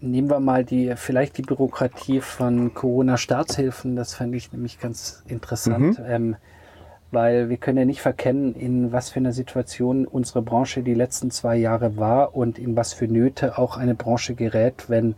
nehmen 0.00 0.30
wir 0.30 0.40
mal 0.40 0.64
die, 0.64 0.94
vielleicht 0.96 1.38
die 1.38 1.42
Bürokratie 1.42 2.20
von 2.20 2.74
Corona-Staatshilfen. 2.74 3.96
Das 3.96 4.14
fände 4.14 4.36
ich 4.36 4.52
nämlich 4.52 4.78
ganz 4.78 5.22
interessant, 5.26 6.00
ähm, 6.06 6.36
weil 7.10 7.48
wir 7.48 7.56
können 7.56 7.78
ja 7.78 7.84
nicht 7.84 8.00
verkennen, 8.00 8.54
in 8.54 8.92
was 8.92 9.10
für 9.10 9.20
einer 9.20 9.32
Situation 9.32 10.06
unsere 10.06 10.42
Branche 10.42 10.82
die 10.82 10.94
letzten 10.94 11.30
zwei 11.30 11.56
Jahre 11.56 11.96
war 11.96 12.34
und 12.34 12.58
in 12.58 12.76
was 12.76 12.92
für 12.92 13.06
Nöte 13.06 13.58
auch 13.58 13.76
eine 13.76 13.94
Branche 13.94 14.34
gerät, 14.34 14.88
wenn 14.88 15.14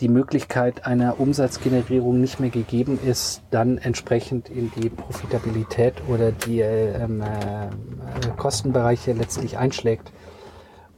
die 0.00 0.08
Möglichkeit 0.08 0.86
einer 0.86 1.20
Umsatzgenerierung 1.20 2.20
nicht 2.20 2.40
mehr 2.40 2.50
gegeben 2.50 2.98
ist, 3.04 3.42
dann 3.50 3.78
entsprechend 3.78 4.48
in 4.48 4.70
die 4.72 4.88
Profitabilität 4.90 5.94
oder 6.08 6.32
die 6.32 6.60
äh, 6.60 7.02
ähm, 7.02 7.22
äh, 7.22 8.36
Kostenbereiche 8.36 9.12
letztlich 9.12 9.56
einschlägt. 9.56 10.10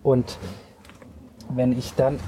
Und 0.02 0.38
wenn 1.50 1.76
ich 1.78 1.94
dann, 1.94 2.18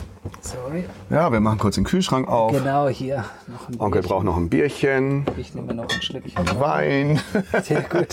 sorry, 0.41 0.85
Ja, 1.11 1.31
wir 1.33 1.41
machen 1.41 1.59
kurz 1.59 1.75
den 1.77 1.85
Kühlschrank 1.85 2.29
auf. 2.29 2.53
genau 2.53 2.89
hier 2.89 3.25
noch 3.47 3.69
ein 3.69 3.81
Onkel 3.81 4.01
Bierchen. 4.01 4.09
braucht 4.09 4.25
noch 4.25 4.37
ein 4.37 4.49
Bierchen, 4.49 5.27
Ich 5.37 5.55
nehme 5.55 5.75
noch 5.75 5.85
ein 5.89 6.03
Schlückchen. 6.03 6.61
Wein. 6.61 7.21
Sehr 7.63 7.83
gut, 7.83 8.09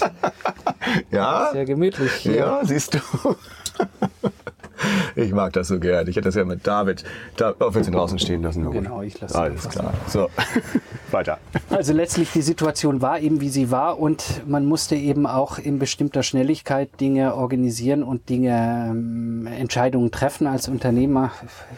Ja? 1.12 1.50
sehr 1.52 1.66
gemütlich 1.66 2.12
hier. 2.14 2.36
Ja, 2.36 2.60
siehst 2.66 2.94
du. 2.96 3.00
Ich 5.16 5.32
mag 5.32 5.54
das 5.54 5.70
so 5.70 5.80
gern. 5.80 6.08
Ich 6.08 6.16
hätte 6.16 6.26
das 6.26 6.36
ja 6.36 6.44
mit 6.44 6.68
David. 6.68 7.04
Da, 7.38 7.54
oh, 7.60 7.74
willst 7.74 7.88
du 7.88 7.92
ihn 7.92 7.98
draußen 7.98 8.20
stehen 8.20 8.44
lassen? 8.44 8.70
Genau, 8.72 9.02
ich 9.02 9.20
lasse 9.20 9.38
Alles 9.38 9.70
klar. 9.70 9.94
So, 10.08 10.30
weiter. 11.12 11.40
Also 11.70 11.94
letztlich 11.94 12.32
die 12.32 12.42
Situation 12.42 13.02
war 13.02 13.20
eben, 13.20 13.42
wie 13.42 13.50
sie 13.50 13.72
war 13.72 14.00
und 14.00 14.46
man 14.48 14.66
musste 14.66 14.96
eben 14.96 15.26
auch 15.26 15.58
in 15.58 15.80
bestimmter 15.80 16.24
Schnelligkeit 16.24 17.00
Dinge 17.00 17.36
organisieren 17.36 18.04
und 18.04 18.30
Dinge, 18.30 18.90
ähm, 18.90 19.48
Entscheidungen 19.48 20.12
treffen 20.12 20.48
als 20.48 20.68
Unternehmer. 20.68 21.32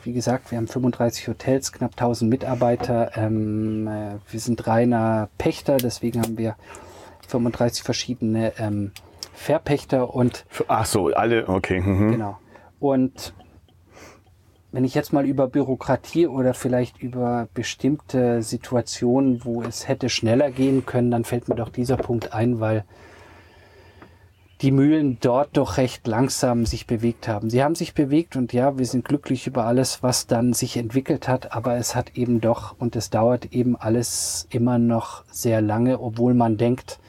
Wie 0.04 0.14
gesagt, 0.14 0.52
wir 0.52 0.58
haben 0.58 0.68
35 0.68 1.28
Hotels, 1.28 1.72
knapp 1.72 1.92
1000 1.92 2.30
Mitarbeiter. 2.30 3.12
Ähm, 3.16 3.88
äh, 3.88 4.16
wir 4.32 4.40
sind 4.40 4.66
reiner 4.68 5.30
Pächter, 5.38 5.78
deswegen 5.78 6.22
haben 6.22 6.38
wir 6.38 6.56
35 7.28 7.84
verschiedene 7.84 8.54
ähm, 8.58 8.92
Verpächter 9.34 10.16
und 10.16 10.46
Ach 10.68 10.86
so, 10.86 11.08
alle, 11.08 11.48
okay. 11.48 11.80
Mhm. 11.80 12.12
Genau. 12.12 12.40
Und 12.80 13.34
wenn 14.72 14.84
ich 14.84 14.94
jetzt 14.94 15.14
mal 15.14 15.26
über 15.26 15.48
Bürokratie 15.48 16.28
oder 16.28 16.54
vielleicht 16.54 17.02
über 17.02 17.48
bestimmte 17.54 18.44
Situationen, 18.44 19.44
wo 19.44 19.64
es 19.64 19.88
hätte 19.88 20.10
schneller 20.10 20.52
gehen 20.52 20.86
können, 20.86 21.10
dann 21.10 21.24
fällt 21.24 21.48
mir 21.48 21.56
doch 21.56 21.70
dieser 21.70 21.98
Punkt 21.98 22.34
ein, 22.34 22.60
weil 22.60 22.84
die 24.62 24.72
Mühlen 24.72 25.20
dort 25.22 25.56
doch 25.56 25.78
recht 25.78 26.08
langsam 26.08 26.66
sich 26.66 26.88
bewegt 26.88 27.28
haben. 27.28 27.50
Sie 27.50 27.64
haben 27.64 27.76
sich 27.76 27.94
bewegt 27.94 28.36
und 28.36 28.54
ja, 28.54 28.78
wir 28.78 28.86
sind 28.86 29.06
glücklich 29.06 29.46
über 29.46 29.66
alles, 29.66 30.02
was 30.02 30.26
dann 30.26 30.54
sich 30.54 30.78
entwickelt 30.78 31.28
hat, 31.28 31.54
aber 31.54 31.78
es 31.78 31.96
hat 31.96 32.18
eben 32.18 32.42
doch 32.42 32.76
und 32.80 32.96
es 32.96 33.10
dauert 33.10 33.54
eben 33.54 33.76
alles 33.76 34.48
immer 34.50 34.80
noch 34.80 35.24
sehr 35.32 35.62
lange, 35.62 36.02
obwohl 36.02 36.34
man 36.34 36.58
denkt, 36.58 37.00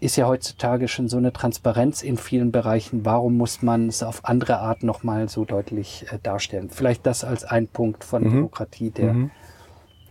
ist 0.00 0.16
ja 0.16 0.26
heutzutage 0.26 0.88
schon 0.88 1.08
so 1.08 1.16
eine 1.16 1.32
Transparenz 1.32 2.02
in 2.02 2.16
vielen 2.16 2.52
Bereichen. 2.52 3.04
Warum 3.04 3.36
muss 3.36 3.62
man 3.62 3.88
es 3.88 4.02
auf 4.02 4.24
andere 4.24 4.58
Art 4.58 4.82
nochmal 4.82 5.28
so 5.28 5.44
deutlich 5.44 6.06
äh, 6.10 6.18
darstellen? 6.22 6.70
Vielleicht 6.70 7.06
das 7.06 7.24
als 7.24 7.44
ein 7.44 7.68
Punkt 7.68 8.04
von 8.04 8.22
Mhm. 8.24 8.30
Bürokratie, 8.30 8.90
der 8.90 9.12
Mhm. 9.12 9.30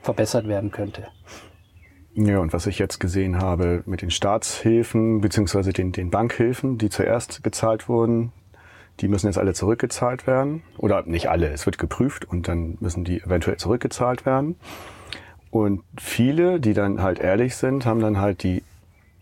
verbessert 0.02 0.48
werden 0.48 0.72
könnte. 0.72 1.08
Ja, 2.14 2.40
und 2.40 2.54
was 2.54 2.66
ich 2.66 2.80
jetzt 2.80 3.00
gesehen 3.00 3.40
habe 3.42 3.84
mit 3.86 4.02
den 4.02 4.10
Staatshilfen 4.12 5.20
beziehungsweise 5.22 5.74
den, 5.74 5.92
den 5.92 6.10
Bankhilfen, 6.12 6.78
die 6.78 6.90
zuerst 6.90 7.44
gezahlt 7.44 7.90
wurden, 7.90 8.32
die 9.02 9.10
müssen 9.10 9.28
jetzt 9.28 9.38
alle 9.38 9.54
zurückgezahlt 9.54 10.26
werden. 10.26 10.62
Oder 10.78 11.04
nicht 11.04 11.30
alle, 11.30 11.50
es 11.50 11.66
wird 11.66 11.78
geprüft 11.78 12.24
und 12.24 12.48
dann 12.48 12.78
müssen 12.80 13.04
die 13.04 13.22
eventuell 13.22 13.58
zurückgezahlt 13.58 14.26
werden. 14.26 14.56
Und 15.52 15.84
viele, 15.98 16.62
die 16.62 16.74
dann 16.74 17.02
halt 17.02 17.20
ehrlich 17.20 17.56
sind, 17.58 17.86
haben 17.86 18.00
dann 18.00 18.20
halt 18.22 18.44
die 18.44 18.64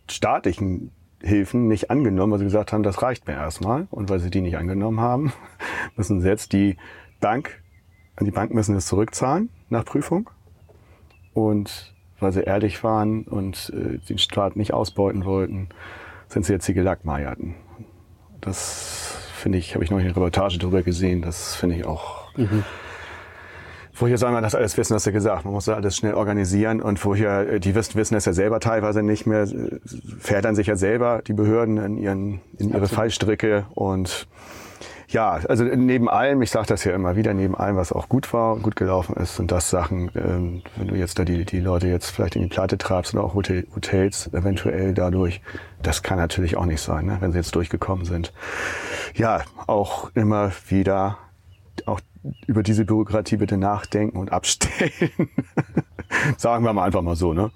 staatlichen 0.09 0.91
Hilfen 1.21 1.67
nicht 1.67 1.89
angenommen, 1.89 2.33
weil 2.33 2.39
sie 2.39 2.45
gesagt 2.45 2.73
haben, 2.73 2.83
das 2.83 3.01
reicht 3.01 3.27
mir 3.27 3.33
erstmal. 3.33 3.87
Und 3.91 4.09
weil 4.09 4.19
sie 4.19 4.29
die 4.29 4.41
nicht 4.41 4.57
angenommen 4.57 4.99
haben, 4.99 5.33
müssen 5.95 6.21
sie 6.21 6.27
jetzt 6.27 6.53
die 6.53 6.77
Bank, 7.19 7.61
an 8.15 8.25
die 8.25 8.31
Bank 8.31 8.53
müssen 8.53 8.75
es 8.75 8.85
zurückzahlen 8.87 9.49
nach 9.69 9.85
Prüfung. 9.85 10.29
Und 11.33 11.93
weil 12.19 12.31
sie 12.31 12.41
ehrlich 12.41 12.83
waren 12.83 13.23
und 13.23 13.71
äh, 13.75 13.97
den 13.97 14.17
Staat 14.17 14.55
nicht 14.55 14.73
ausbeuten 14.73 15.25
wollten, 15.25 15.69
sind 16.27 16.45
sie 16.45 16.53
jetzt 16.53 16.67
die 16.67 16.73
Gelackmeierten. 16.73 17.55
Das 18.41 19.17
finde 19.35 19.57
ich, 19.57 19.75
habe 19.75 19.83
ich 19.83 19.91
noch 19.91 19.99
eine 19.99 20.09
Reportage 20.09 20.57
darüber 20.57 20.83
gesehen, 20.83 21.21
das 21.21 21.55
finde 21.55 21.75
ich 21.75 21.85
auch. 21.85 22.33
Vorher 23.93 24.17
soll 24.17 24.31
man 24.31 24.41
das 24.41 24.55
alles 24.55 24.75
wissen, 24.75 24.95
hast 24.95 25.05
du 25.05 25.11
gesagt. 25.11 25.45
Man 25.45 25.53
muss 25.53 25.65
das 25.65 25.75
alles 25.75 25.95
schnell 25.95 26.15
organisieren 26.15 26.81
und 26.81 26.97
vorher, 26.97 27.47
äh, 27.47 27.59
die 27.59 27.75
wissen, 27.75 27.95
wissen 27.95 28.15
es 28.15 28.25
ja 28.25 28.33
selber 28.33 28.59
teilweise 28.59 29.03
nicht 29.03 29.27
mehr, 29.27 29.43
äh, 29.43 29.79
fädern 30.19 30.55
sich 30.55 30.67
ja 30.67 30.75
selber 30.75 31.21
die 31.25 31.33
Behörden 31.33 31.77
in, 31.77 31.97
ihren, 31.97 32.41
in 32.57 32.69
ihre 32.69 32.81
Absolut. 32.81 32.89
Fallstricke 32.89 33.65
und 33.75 34.27
ja, 35.13 35.33
also 35.47 35.63
neben 35.63 36.09
allem, 36.09 36.41
ich 36.41 36.49
sage 36.49 36.65
das 36.65 36.83
ja 36.85 36.95
immer 36.95 37.15
wieder, 37.15 37.35
neben 37.35 37.55
allem, 37.55 37.75
was 37.75 37.91
auch 37.91 38.09
gut 38.09 38.33
war 38.33 38.57
gut 38.57 38.75
gelaufen 38.75 39.15
ist, 39.15 39.35
sind 39.35 39.51
das 39.51 39.69
Sachen, 39.69 40.09
ähm, 40.15 40.63
wenn 40.75 40.87
du 40.87 40.95
jetzt 40.95 41.19
da 41.19 41.23
die, 41.23 41.45
die 41.45 41.59
Leute 41.59 41.87
jetzt 41.87 42.09
vielleicht 42.09 42.35
in 42.35 42.41
die 42.41 42.47
Pleite 42.47 42.79
treibst 42.79 43.13
oder 43.13 43.23
auch 43.23 43.35
Hotel, 43.35 43.67
Hotels 43.75 44.33
eventuell 44.33 44.95
dadurch, 44.95 45.41
das 45.83 46.01
kann 46.01 46.17
natürlich 46.17 46.57
auch 46.57 46.65
nicht 46.65 46.81
sein, 46.81 47.05
ne, 47.05 47.17
wenn 47.19 47.31
sie 47.31 47.37
jetzt 47.37 47.53
durchgekommen 47.53 48.05
sind. 48.05 48.33
Ja, 49.13 49.41
auch 49.67 50.09
immer 50.15 50.51
wieder 50.67 51.19
auch 51.85 51.99
über 52.47 52.63
diese 52.63 52.85
Bürokratie 52.85 53.37
bitte 53.37 53.57
nachdenken 53.57 54.17
und 54.17 54.31
abstellen. 54.31 55.29
Sagen 56.37 56.63
wir 56.63 56.73
mal 56.73 56.85
einfach 56.85 57.01
mal 57.01 57.15
so, 57.15 57.33
ne? 57.33 57.51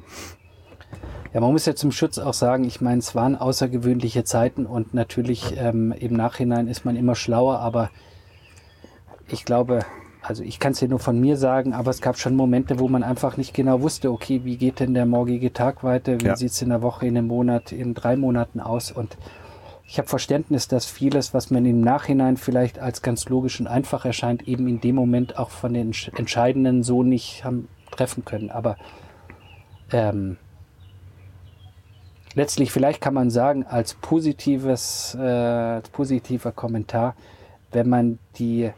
Ja, 1.34 1.42
man 1.42 1.52
muss 1.52 1.66
ja 1.66 1.76
zum 1.76 1.92
Schutz 1.92 2.18
auch 2.18 2.34
sagen, 2.34 2.64
ich 2.64 2.82
meine, 2.82 3.00
es 3.00 3.14
waren 3.14 3.36
außergewöhnliche 3.36 4.24
Zeiten 4.24 4.66
und 4.66 4.94
natürlich 4.94 5.56
ähm, 5.58 5.92
im 5.98 6.14
Nachhinein 6.14 6.68
ist 6.68 6.86
man 6.86 6.96
immer 6.96 7.16
schlauer, 7.16 7.60
aber 7.60 7.92
ich 9.30 9.46
glaube, 9.46 9.86
also 10.22 10.42
ich 10.44 10.60
kann 10.60 10.72
es 10.72 10.80
dir 10.80 10.88
nur 10.88 11.00
von 11.00 11.20
mir 11.20 11.38
sagen, 11.38 11.74
aber 11.74 11.92
es 11.92 12.02
gab 12.02 12.18
schon 12.18 12.36
Momente, 12.36 12.80
wo 12.80 12.88
man 12.88 13.04
einfach 13.04 13.38
nicht 13.38 13.54
genau 13.54 13.82
wusste, 13.82 14.12
okay, 14.12 14.42
wie 14.46 14.58
geht 14.58 14.80
denn 14.80 14.94
der 14.94 15.06
morgige 15.06 15.54
Tag 15.54 15.84
weiter, 15.84 16.20
wie 16.22 16.26
Ja. 16.28 16.36
sieht's 16.36 16.62
in 16.62 16.70
der 16.70 16.82
Woche, 16.82 17.06
in 17.06 17.18
einem 17.18 17.28
Monat, 17.28 17.72
in 17.72 17.94
drei 17.94 18.16
Monaten 18.16 18.60
aus 18.60 18.92
und 18.92 19.18
ich 19.90 19.98
habe 19.98 20.10
Verständnis, 20.10 20.68
dass 20.68 20.86
vieles, 20.86 21.34
was 21.34 21.50
man 21.50 21.66
im 21.66 21.80
Nachhinein 21.80 22.36
vielleicht 22.36 22.78
als 22.78 23.02
ganz 23.02 23.30
logisch 23.30 23.60
und 23.62 23.68
einfach 23.68 24.04
erscheint, 24.04 24.46
eben 24.46 24.68
in 24.68 24.82
dem 24.82 24.96
Moment 24.96 25.38
auch 25.38 25.50
von 25.50 25.74
den 25.74 25.94
Entsch- 25.94 26.16
Entscheidenden 26.18 26.84
so 26.84 27.04
nicht 27.04 27.46
haben 27.46 27.70
treffen 27.92 28.26
können. 28.26 28.52
Aber 28.52 28.76
ähm, 29.94 30.36
letztlich 32.36 32.74
vielleicht 32.74 33.00
kann 33.00 33.14
man 33.14 33.30
sagen, 33.30 33.66
als 33.66 33.94
positives, 33.94 35.16
äh, 35.18 35.22
als 35.22 35.90
positiver 35.90 36.52
Kommentar, 36.52 37.16
wenn 37.72 37.88
man 37.88 38.20
die 38.38 38.72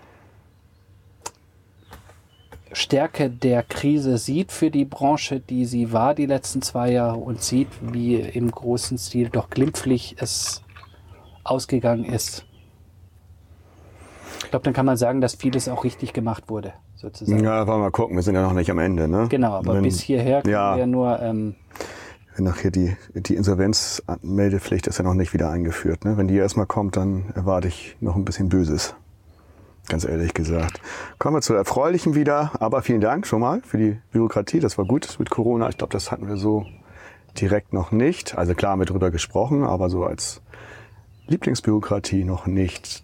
Stärke 2.72 3.32
der 3.32 3.64
Krise 3.64 4.20
sieht 4.20 4.52
für 4.52 4.70
die 4.70 4.86
Branche, 4.86 5.40
die 5.40 5.66
sie 5.66 5.92
war 5.92 6.14
die 6.14 6.28
letzten 6.28 6.62
zwei 6.62 6.92
Jahre 6.92 7.18
und 7.18 7.42
sieht, 7.42 7.70
wie 7.82 8.18
im 8.18 8.52
großen 8.52 9.00
Stil 9.00 9.30
doch 9.30 9.50
glimpflich 9.50 10.16
es 10.20 10.62
ausgegangen 11.44 12.06
ist. 12.06 12.46
Ich 14.44 14.50
glaube, 14.52 14.64
dann 14.64 14.74
kann 14.74 14.86
man 14.86 14.98
sagen, 14.98 15.22
dass 15.22 15.36
vieles 15.36 15.70
auch 15.70 15.84
richtig 15.84 16.14
gemacht 16.14 16.50
wurde, 16.50 16.74
sozusagen. 16.96 17.44
Ja, 17.44 17.68
wollen 17.68 17.80
wir 17.80 17.84
mal 17.86 17.92
gucken, 17.92 18.16
wir 18.16 18.24
sind 18.24 18.36
ja 18.36 18.42
noch 18.42 18.54
nicht 18.54 18.72
am 18.72 18.80
Ende, 18.80 19.08
ne? 19.08 19.28
Genau, 19.30 19.54
aber 19.54 19.76
Wenn- 19.76 19.84
bis 19.84 20.00
hierher 20.00 20.42
können 20.42 20.54
ja. 20.54 20.76
wir 20.78 20.88
nur 20.88 21.20
ähm, 21.22 21.56
Wenn 22.36 22.46
nachher 22.46 22.72
die, 22.72 22.96
die 23.14 23.36
Insolvenzmeldepflicht 23.36 24.88
ist 24.88 24.98
ja 24.98 25.04
noch 25.04 25.14
nicht 25.14 25.34
wieder 25.34 25.50
eingeführt. 25.50 26.06
Ne? 26.06 26.18
Wenn 26.18 26.28
die 26.28 26.36
erstmal 26.38 26.66
kommt, 26.66 26.96
dann 26.98 27.32
erwarte 27.36 27.68
ich 27.68 27.96
noch 28.00 28.16
ein 28.16 28.26
bisschen 28.26 28.50
Böses. 28.50 28.96
Ganz 29.88 30.06
ehrlich 30.06 30.34
gesagt. 30.34 30.80
Kommen 31.18 31.36
wir 31.38 31.42
zu 31.42 31.54
Erfreulichem 31.54 32.16
wieder. 32.16 32.52
Aber 32.60 32.82
vielen 32.82 33.02
Dank 33.02 33.28
schon 33.28 33.42
mal 33.42 33.62
für 33.62 33.78
die 33.78 34.00
Bürokratie. 34.12 34.60
Das 34.60 34.78
war 34.78 34.86
gut 34.86 35.16
mit 35.20 35.30
Corona. 35.32 35.68
Ich 35.70 35.78
glaube, 35.78 35.92
das 35.92 36.12
hatten 36.12 36.28
wir 36.28 36.38
so 36.38 36.66
direkt 37.40 37.74
noch 37.74 37.92
nicht. 37.92 38.38
Also 38.38 38.54
klar 38.54 38.74
haben 38.74 38.80
wir 38.80 38.86
drüber 38.86 39.12
gesprochen, 39.12 39.64
aber 39.64 39.90
so 39.90 40.06
als 40.06 40.42
Lieblingsbürokratie 41.30 42.24
noch 42.24 42.48
nicht. 42.48 43.04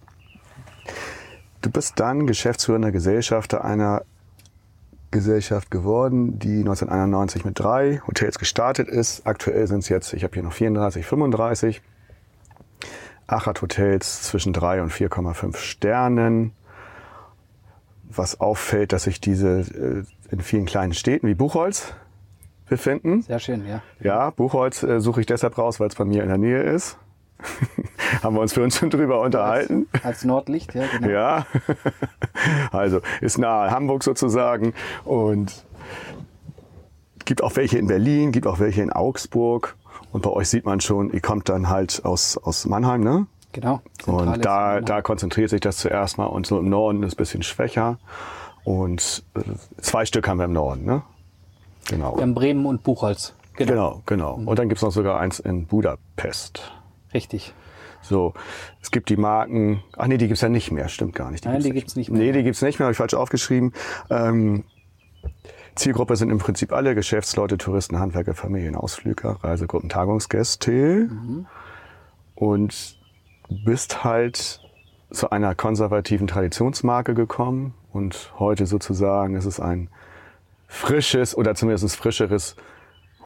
Du 1.61 1.69
bist 1.69 1.99
dann 1.99 2.27
geschäftsführender 2.27 2.91
Gesellschafter 2.91 3.63
einer 3.63 4.03
Gesellschaft 5.11 5.71
geworden, 5.71 6.39
die 6.39 6.59
1991 6.59 7.45
mit 7.45 7.57
drei 7.57 8.01
Hotels 8.05 8.37
gestartet 8.37 8.89
ist. 8.89 9.25
Aktuell 9.25 9.65
sind 9.67 9.79
es 9.79 9.89
jetzt, 9.89 10.13
ich 10.13 10.23
habe 10.23 10.33
hier 10.33 10.43
noch 10.43 10.53
34, 10.53 11.05
35. 11.05 11.81
Achat 13.27 13.61
Hotels 13.61 14.23
zwischen 14.23 14.53
3 14.53 14.81
und 14.81 14.91
4,5 14.91 15.55
Sternen. 15.57 16.51
Was 18.09 18.39
auffällt, 18.39 18.93
dass 18.93 19.03
sich 19.03 19.19
diese 19.19 19.59
äh, 19.59 20.03
in 20.31 20.41
vielen 20.41 20.65
kleinen 20.65 20.93
Städten 20.93 21.27
wie 21.27 21.33
Buchholz 21.33 21.93
befinden. 22.67 23.21
sehr 23.21 23.39
schön, 23.39 23.65
ja. 23.67 23.81
Ja, 23.99 24.29
Buchholz 24.31 24.83
äh, 24.83 24.99
suche 24.99 25.21
ich 25.21 25.27
deshalb 25.27 25.57
raus, 25.57 25.79
weil 25.79 25.87
es 25.87 25.95
bei 25.95 26.05
mir 26.05 26.23
in 26.23 26.29
der 26.29 26.37
Nähe 26.37 26.61
ist. 26.61 26.97
Haben 28.23 28.35
wir 28.35 28.41
uns 28.41 28.53
für 28.53 28.63
uns 28.63 28.77
schon 28.77 28.89
drüber 28.89 29.21
unterhalten. 29.21 29.87
Als 30.03 30.23
Nordlicht, 30.23 30.75
ja, 30.75 30.83
genau. 30.91 31.09
Ja, 31.09 31.45
also 32.71 33.01
ist 33.21 33.37
nahe 33.37 33.71
Hamburg 33.71 34.03
sozusagen 34.03 34.73
und 35.03 35.65
gibt 37.25 37.43
auch 37.43 37.55
welche 37.55 37.77
in 37.77 37.87
Berlin, 37.87 38.31
gibt 38.31 38.47
auch 38.47 38.59
welche 38.59 38.81
in 38.81 38.91
Augsburg. 38.91 39.75
Und 40.11 40.21
bei 40.21 40.29
euch 40.29 40.49
sieht 40.49 40.65
man 40.65 40.79
schon, 40.79 41.11
ihr 41.11 41.21
kommt 41.21 41.49
dann 41.49 41.69
halt 41.69 42.05
aus, 42.05 42.37
aus 42.37 42.65
Mannheim, 42.65 43.01
ne? 43.01 43.27
Genau. 43.51 43.81
Und 44.05 44.43
da, 44.45 44.81
da 44.81 45.01
konzentriert 45.01 45.49
sich 45.49 45.61
das 45.61 45.77
zuerst 45.77 46.17
mal 46.17 46.25
und 46.25 46.45
so 46.45 46.59
im 46.59 46.69
Norden 46.69 47.03
ist 47.03 47.07
es 47.07 47.13
ein 47.13 47.17
bisschen 47.17 47.43
schwächer. 47.43 47.97
Und 48.63 49.23
äh, 49.35 49.41
zwei 49.81 50.05
Stück 50.05 50.27
haben 50.27 50.37
wir 50.37 50.45
im 50.45 50.53
Norden, 50.53 50.85
ne? 50.85 51.03
Genau. 51.87 52.15
Wir 52.15 52.23
haben 52.23 52.33
Bremen 52.33 52.65
und 52.65 52.83
Buchholz. 52.83 53.33
Genau. 53.55 54.01
Genau, 54.05 54.33
genau. 54.33 54.33
Und 54.49 54.59
dann 54.59 54.67
gibt's 54.67 54.83
noch 54.83 54.91
sogar 54.91 55.19
eins 55.19 55.39
in 55.39 55.65
Budapest. 55.65 56.71
Richtig. 57.15 57.53
So, 58.01 58.33
es 58.81 58.91
gibt 58.91 59.09
die 59.09 59.17
Marken, 59.17 59.81
ach 59.97 60.05
nee, 60.05 60.17
die 60.17 60.27
gibt's 60.27 60.41
ja 60.41 60.49
nicht 60.49 60.71
mehr, 60.71 60.89
stimmt 60.89 61.15
gar 61.15 61.31
nicht. 61.31 61.45
Nein, 61.45 61.61
die 61.61 61.71
gibt's 61.71 61.95
nicht 61.95 62.11
mehr. 62.11 62.21
Nee, 62.21 62.31
die 62.33 62.43
gibt's 62.43 62.61
nicht 62.61 62.77
mehr, 62.77 62.85
habe 62.85 62.91
ich 62.91 62.97
falsch 62.97 63.15
aufgeschrieben. 63.15 63.73
Ähm, 64.11 64.63
Zielgruppe 65.73 66.15
sind 66.15 66.29
im 66.29 66.37
Prinzip 66.37 66.71
alle 66.71 66.93
Geschäftsleute, 66.93 67.57
Touristen, 67.57 67.99
Handwerker, 67.99 68.35
Familien, 68.35 68.75
Ausflüger, 68.75 69.39
Reisegruppen, 69.43 69.89
Tagungsgäste. 69.89 71.07
Mhm. 71.09 71.47
Und 72.35 72.97
bist 73.65 74.03
halt 74.03 74.61
zu 75.11 75.29
einer 75.29 75.55
konservativen 75.55 76.27
Traditionsmarke 76.27 77.13
gekommen 77.13 77.73
und 77.91 78.33
heute 78.37 78.65
sozusagen 78.65 79.35
ist 79.35 79.45
es 79.45 79.59
ein 79.59 79.89
frisches 80.67 81.37
oder 81.37 81.55
zumindest 81.55 81.95
frischeres 81.95 82.55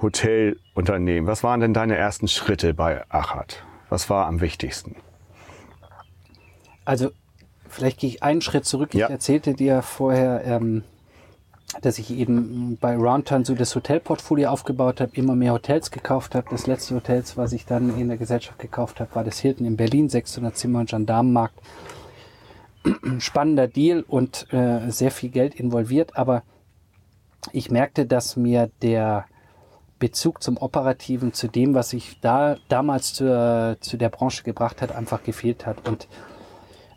Hotelunternehmen. 0.01 1.27
Was 1.27 1.43
waren 1.43 1.59
denn 1.59 1.73
deine 1.73 1.97
ersten 1.97 2.27
Schritte 2.27 2.73
bei 2.73 3.03
Achat? 3.09 3.63
Was 3.89 4.09
war 4.09 4.27
am 4.27 4.41
wichtigsten? 4.41 4.95
Also, 6.85 7.11
vielleicht 7.67 7.99
gehe 7.99 8.09
ich 8.09 8.23
einen 8.23 8.41
Schritt 8.41 8.65
zurück. 8.65 8.93
Ja. 8.93 9.07
Ich 9.07 9.11
erzählte 9.11 9.53
dir 9.53 9.81
vorher, 9.81 10.43
ähm, 10.45 10.83
dass 11.81 11.99
ich 11.99 12.11
eben 12.11 12.77
bei 12.79 12.95
Roundturn 12.95 13.45
so 13.45 13.53
das 13.53 13.75
Hotelportfolio 13.75 14.49
aufgebaut 14.49 15.01
habe, 15.01 15.11
immer 15.15 15.35
mehr 15.35 15.53
Hotels 15.53 15.91
gekauft 15.91 16.33
habe. 16.33 16.47
Das 16.49 16.65
letzte 16.65 16.95
Hotel, 16.95 17.23
was 17.35 17.53
ich 17.53 17.65
dann 17.65 17.97
in 17.99 18.07
der 18.07 18.17
Gesellschaft 18.17 18.57
gekauft 18.59 18.99
habe, 18.99 19.13
war 19.13 19.23
das 19.23 19.39
Hilton 19.39 19.67
in 19.67 19.77
Berlin, 19.77 20.09
600 20.09 20.57
Zimmer 20.57 20.79
und 20.79 20.89
Gendarmenmarkt. 20.89 21.59
spannender 23.19 23.67
Deal 23.67 24.03
und 24.07 24.51
äh, 24.53 24.89
sehr 24.89 25.11
viel 25.11 25.29
Geld 25.29 25.55
involviert, 25.55 26.17
aber 26.17 26.43
ich 27.51 27.71
merkte, 27.71 28.05
dass 28.05 28.35
mir 28.35 28.69
der 28.81 29.25
Bezug 29.99 30.41
zum 30.41 30.57
Operativen, 30.57 31.33
zu 31.33 31.47
dem, 31.47 31.73
was 31.73 31.93
ich 31.93 32.19
da 32.21 32.57
damals 32.69 33.13
zur, 33.13 33.77
zu 33.81 33.97
der 33.97 34.09
Branche 34.09 34.43
gebracht 34.43 34.81
hat, 34.81 34.93
einfach 34.93 35.23
gefehlt 35.23 35.65
hat. 35.65 35.87
Und 35.87 36.07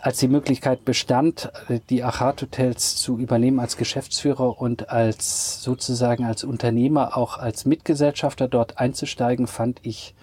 als 0.01 0.19
die 0.19 0.29
Möglichkeit 0.29 0.85
bestand, 0.85 1.53
die 1.91 2.03
Achat 2.03 2.43
Hotels 2.43 2.97
zu 2.97 3.19
übernehmen 3.19 3.61
als 3.61 3.77
Geschäftsführer 3.77 4.61
und 4.61 4.91
als 4.91 5.63
sozusagen 5.63 6.25
als 6.25 6.43
Unternehmer, 6.43 7.17
auch 7.17 7.39
als 7.39 7.67
Mitgesellschafter 7.67 8.49
dort 8.49 8.79
einzusteigen, 8.79 9.47
fand 9.47 9.79
ich 9.83 10.15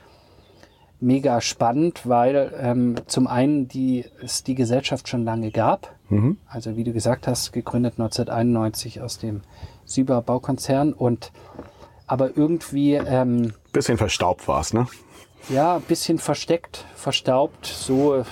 mega 0.99 1.39
spannend, 1.39 2.07
weil 2.07 2.53
ähm, 2.59 2.95
zum 3.07 3.27
einen 3.27 3.67
die, 3.67 4.05
es 4.21 4.43
die 4.43 4.55
Gesellschaft 4.55 5.07
schon 5.07 5.23
lange 5.23 5.51
gab. 5.51 5.95
Mhm. 6.09 6.37
Also 6.47 6.75
wie 6.75 6.83
du 6.83 6.91
gesagt 6.91 7.27
hast, 7.27 7.53
gegründet 7.53 7.93
1991 7.97 9.01
aus 9.01 9.17
dem 9.17 9.41
Süber 9.85 10.21
Baukonzern 10.21 10.93
und 10.93 11.31
aber 12.09 12.35
irgendwie 12.35 12.95
ähm, 12.95 13.53
Bisschen 13.71 13.97
verstaubt 13.97 14.47
war 14.47 14.61
es, 14.61 14.73
ne? 14.73 14.87
ja, 15.47 15.75
ein 15.75 15.81
bisschen 15.81 16.17
versteckt, 16.17 16.85
verstaubt, 16.95 17.65
so 17.65 18.15
äh, 18.15 18.23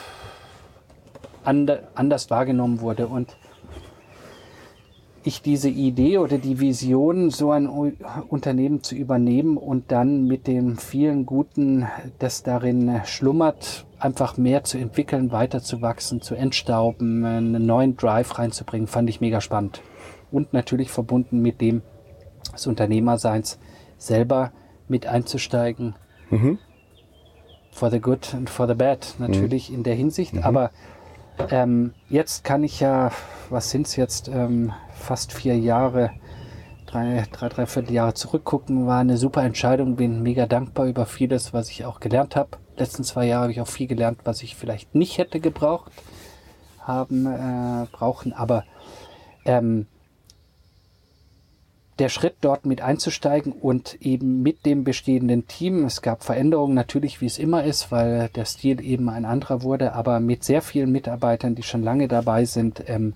ande, 1.43 1.87
anders 1.95 2.29
wahrgenommen 2.29 2.81
wurde. 2.81 3.07
Und 3.07 3.37
ich 5.23 5.41
diese 5.41 5.69
Idee 5.69 6.19
oder 6.19 6.37
die 6.37 6.59
Vision, 6.59 7.31
so 7.31 7.51
ein 7.51 7.67
Unternehmen 7.67 8.81
zu 8.81 8.95
übernehmen 8.95 9.57
und 9.57 9.91
dann 9.91 10.25
mit 10.25 10.47
dem 10.47 10.77
vielen 10.77 11.25
Guten, 11.25 11.87
das 12.19 12.43
darin 12.43 13.01
schlummert, 13.05 13.85
einfach 13.99 14.37
mehr 14.37 14.63
zu 14.63 14.77
entwickeln, 14.77 15.31
weiterzuwachsen, 15.31 16.21
zu 16.21 16.35
entstauben, 16.35 17.25
einen 17.25 17.65
neuen 17.65 17.97
Drive 17.97 18.37
reinzubringen, 18.39 18.87
fand 18.87 19.09
ich 19.09 19.19
mega 19.19 19.41
spannend. 19.41 19.81
Und 20.31 20.53
natürlich 20.53 20.91
verbunden 20.91 21.41
mit 21.41 21.61
dem 21.61 21.81
des 22.51 22.67
Unternehmerseins 22.67 23.59
selber 23.97 24.51
mit 24.87 25.05
einzusteigen. 25.07 25.95
For 27.71 27.91
the 27.91 27.99
good 27.99 28.33
and 28.33 28.49
for 28.49 28.67
the 28.67 28.73
bad, 28.73 29.15
natürlich 29.19 29.71
in 29.71 29.83
der 29.83 29.95
Hinsicht. 29.95 30.43
Aber 30.43 30.71
ähm, 31.51 31.93
jetzt 32.09 32.43
kann 32.43 32.63
ich 32.63 32.79
ja, 32.79 33.11
was 33.49 33.69
sind 33.69 33.87
es 33.87 33.95
jetzt, 33.95 34.27
ähm, 34.27 34.73
fast 34.91 35.31
vier 35.31 35.57
Jahre, 35.57 36.11
drei, 36.87 37.23
drei, 37.31 37.49
dreiviertel 37.49 37.93
Jahre 37.93 38.13
zurückgucken, 38.13 38.87
war 38.87 38.99
eine 38.99 39.17
super 39.17 39.43
Entscheidung. 39.43 39.95
Bin 39.95 40.23
mega 40.23 40.47
dankbar 40.47 40.87
über 40.87 41.05
vieles, 41.05 41.53
was 41.53 41.69
ich 41.69 41.85
auch 41.85 41.99
gelernt 41.99 42.35
habe. 42.35 42.57
Letzten 42.77 43.03
zwei 43.03 43.25
Jahre 43.25 43.43
habe 43.43 43.51
ich 43.51 43.61
auch 43.61 43.67
viel 43.67 43.87
gelernt, 43.87 44.21
was 44.23 44.41
ich 44.41 44.55
vielleicht 44.55 44.95
nicht 44.95 45.17
hätte 45.17 45.39
gebraucht 45.39 45.91
haben, 46.79 47.25
äh, 47.25 47.85
brauchen. 47.91 48.33
Aber 48.33 48.63
ähm, 49.45 49.87
der 51.99 52.09
Schritt 52.09 52.35
dort 52.41 52.65
mit 52.65 52.81
einzusteigen 52.81 53.51
und 53.51 53.97
eben 54.01 54.43
mit 54.43 54.65
dem 54.65 54.83
bestehenden 54.83 55.47
Team, 55.47 55.85
es 55.85 56.01
gab 56.01 56.23
Veränderungen 56.23 56.75
natürlich, 56.75 57.21
wie 57.21 57.25
es 57.25 57.39
immer 57.39 57.63
ist, 57.63 57.91
weil 57.91 58.29
der 58.29 58.45
Stil 58.45 58.81
eben 58.81 59.09
ein 59.09 59.25
anderer 59.25 59.63
wurde, 59.63 59.93
aber 59.93 60.19
mit 60.19 60.43
sehr 60.43 60.61
vielen 60.61 60.91
Mitarbeitern, 60.91 61.55
die 61.55 61.63
schon 61.63 61.83
lange 61.83 62.07
dabei 62.07 62.45
sind 62.45 62.83
ähm, 62.87 63.15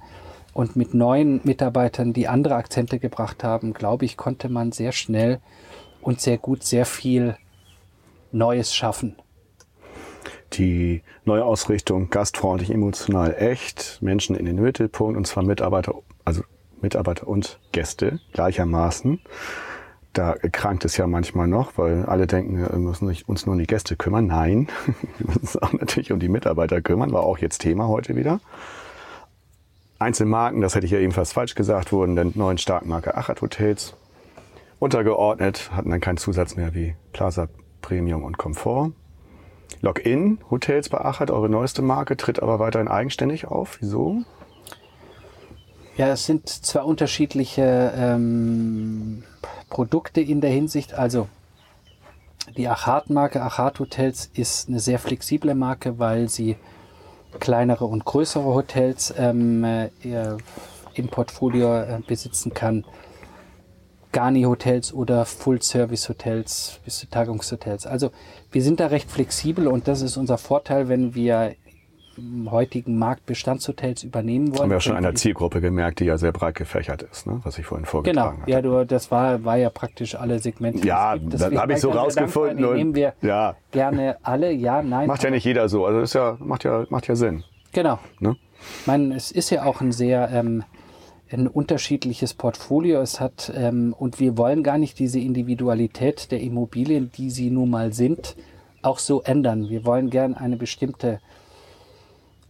und 0.53 0.75
mit 0.75 0.93
neuen 0.93 1.41
Mitarbeitern, 1.43 2.13
die 2.13 2.27
andere 2.27 2.55
Akzente 2.55 2.99
gebracht 2.99 3.43
haben, 3.43 3.73
glaube 3.73 4.05
ich, 4.05 4.17
konnte 4.17 4.49
man 4.49 4.71
sehr 4.71 4.91
schnell 4.91 5.39
und 6.01 6.19
sehr 6.19 6.37
gut 6.37 6.63
sehr 6.63 6.85
viel 6.85 7.37
Neues 8.31 8.73
schaffen. 8.73 9.15
Die 10.53 11.01
neue 11.23 11.45
Ausrichtung 11.45 12.09
gastfreundlich, 12.09 12.71
emotional, 12.71 13.35
echt, 13.37 13.99
Menschen 14.01 14.35
in 14.35 14.45
den 14.45 14.55
Mittelpunkt 14.61 15.17
und 15.17 15.25
zwar 15.25 15.43
Mitarbeiter, 15.43 15.93
also 16.25 16.41
Mitarbeiter 16.81 17.27
und 17.27 17.59
Gäste 17.71 18.19
gleichermaßen. 18.33 19.21
Da 20.13 20.33
krankt 20.33 20.83
es 20.83 20.97
ja 20.97 21.07
manchmal 21.07 21.47
noch, 21.47 21.77
weil 21.77 22.05
alle 22.05 22.27
denken, 22.27 22.59
wir 22.59 22.77
müssen 22.77 23.15
uns 23.25 23.45
nur 23.45 23.53
um 23.53 23.59
die 23.59 23.67
Gäste 23.67 23.95
kümmern. 23.95 24.27
Nein, 24.27 24.67
wir 25.17 25.27
müssen 25.27 25.41
uns 25.41 25.57
auch 25.57 25.73
natürlich 25.73 26.11
um 26.11 26.19
die 26.19 26.29
Mitarbeiter 26.29 26.81
kümmern, 26.81 27.13
war 27.13 27.23
auch 27.23 27.37
jetzt 27.37 27.59
Thema 27.59 27.87
heute 27.87 28.15
wieder. 28.15 28.41
Einzelmarken, 29.99 30.61
das 30.61 30.75
hätte 30.75 30.85
ich 30.85 30.91
ja 30.91 30.99
ebenfalls 30.99 31.31
falsch 31.31 31.55
gesagt, 31.55 31.91
wurden 31.91 32.15
der 32.15 32.25
neuen 32.33 32.57
Starkmarke 32.57 33.15
Achat 33.15 33.41
Hotels 33.41 33.95
untergeordnet, 34.79 35.71
hatten 35.71 35.91
dann 35.91 36.01
keinen 36.01 36.17
Zusatz 36.17 36.55
mehr 36.55 36.73
wie 36.73 36.95
Plaza 37.13 37.47
Premium 37.81 38.23
und 38.23 38.37
Komfort. 38.37 38.91
Login 39.81 40.39
Hotels 40.49 40.89
bei 40.89 40.99
Achat, 40.99 41.31
eure 41.31 41.49
neueste 41.49 41.81
Marke, 41.81 42.17
tritt 42.17 42.41
aber 42.41 42.59
weiterhin 42.59 42.87
eigenständig 42.87 43.45
auf. 43.45 43.77
Wieso? 43.79 44.23
Ja, 46.01 46.13
es 46.13 46.25
sind 46.25 46.49
zwar 46.49 46.87
unterschiedliche 46.87 47.93
ähm, 47.95 49.21
Produkte 49.69 50.19
in 50.19 50.41
der 50.41 50.49
Hinsicht. 50.49 50.95
Also 50.95 51.27
die 52.57 52.67
Achat-Marke, 52.67 53.39
Achat 53.39 53.79
Hotels, 53.79 54.31
ist 54.33 54.67
eine 54.67 54.79
sehr 54.79 54.97
flexible 54.97 55.53
Marke, 55.53 55.99
weil 55.99 56.27
sie 56.27 56.55
kleinere 57.39 57.85
und 57.85 58.03
größere 58.03 58.45
Hotels 58.45 59.13
ähm, 59.15 59.63
äh, 59.63 59.89
im 60.95 61.07
Portfolio 61.07 61.81
äh, 61.81 61.99
besitzen 62.07 62.51
kann. 62.51 62.83
Garni-Hotels 64.11 64.95
oder 64.95 65.25
Full-Service-Hotels 65.25 66.79
bis 66.83 66.97
zu 66.97 67.11
Tagungshotels. 67.11 67.85
Also 67.85 68.09
wir 68.51 68.63
sind 68.63 68.79
da 68.79 68.87
recht 68.87 69.11
flexibel 69.11 69.67
und 69.67 69.87
das 69.87 70.01
ist 70.01 70.17
unser 70.17 70.39
Vorteil, 70.39 70.89
wenn 70.89 71.13
wir 71.13 71.53
heutigen 72.49 72.97
Markt 72.97 73.25
Bestandshotels 73.25 74.03
übernehmen 74.03 74.49
wollen. 74.49 74.59
Haben 74.61 74.69
wir 74.69 74.75
ja 74.77 74.81
schon 74.81 74.95
einer 74.95 75.15
Zielgruppe 75.15 75.61
gemerkt, 75.61 75.99
die 75.99 76.05
ja 76.05 76.17
sehr 76.17 76.31
breit 76.31 76.55
gefächert 76.55 77.03
ist, 77.03 77.27
ne? 77.27 77.39
was 77.43 77.57
ich 77.57 77.65
vorhin 77.65 77.85
Genau, 77.85 77.91
vorgetragen 77.91 78.43
ja, 78.47 78.57
hatte. 78.57 78.67
du, 78.67 78.85
das 78.85 79.11
war, 79.11 79.43
war 79.43 79.57
ja 79.57 79.69
praktisch 79.69 80.15
alle 80.15 80.39
Segmente. 80.39 80.85
Ja, 80.85 81.17
das 81.17 81.43
habe 81.43 81.73
ich 81.73 81.79
so 81.79 81.91
rausgefunden 81.91 82.63
und- 82.65 82.75
nehmen 82.75 82.95
wir 82.95 83.13
ja. 83.21 83.55
gerne 83.71 84.17
alle. 84.23 84.51
Ja, 84.51 84.81
nein. 84.81 85.07
Macht 85.07 85.23
ja 85.23 85.29
nicht 85.29 85.45
jeder 85.45 85.69
so, 85.69 85.85
also 85.85 85.99
das 86.01 86.09
ist 86.11 86.13
ja, 86.15 86.37
macht 86.39 86.63
ja, 86.63 86.85
macht 86.89 87.07
ja 87.07 87.15
Sinn. 87.15 87.43
Genau. 87.73 87.99
Ne? 88.19 88.35
Ich 88.81 88.87
meine, 88.87 89.15
es 89.15 89.31
ist 89.31 89.49
ja 89.49 89.63
auch 89.65 89.81
ein 89.81 89.91
sehr 89.91 90.29
ähm, 90.31 90.63
ein 91.31 91.47
unterschiedliches 91.47 92.33
Portfolio. 92.33 93.01
Es 93.01 93.19
hat 93.19 93.51
ähm, 93.55 93.95
und 93.97 94.19
wir 94.19 94.37
wollen 94.37 94.63
gar 94.63 94.77
nicht 94.77 94.99
diese 94.99 95.19
Individualität 95.19 96.31
der 96.31 96.41
Immobilien, 96.41 97.11
die 97.15 97.29
sie 97.29 97.49
nun 97.49 97.69
mal 97.69 97.93
sind, 97.93 98.35
auch 98.81 98.99
so 98.99 99.21
ändern. 99.21 99.69
Wir 99.69 99.85
wollen 99.85 100.09
gern 100.09 100.35
eine 100.35 100.57
bestimmte 100.57 101.19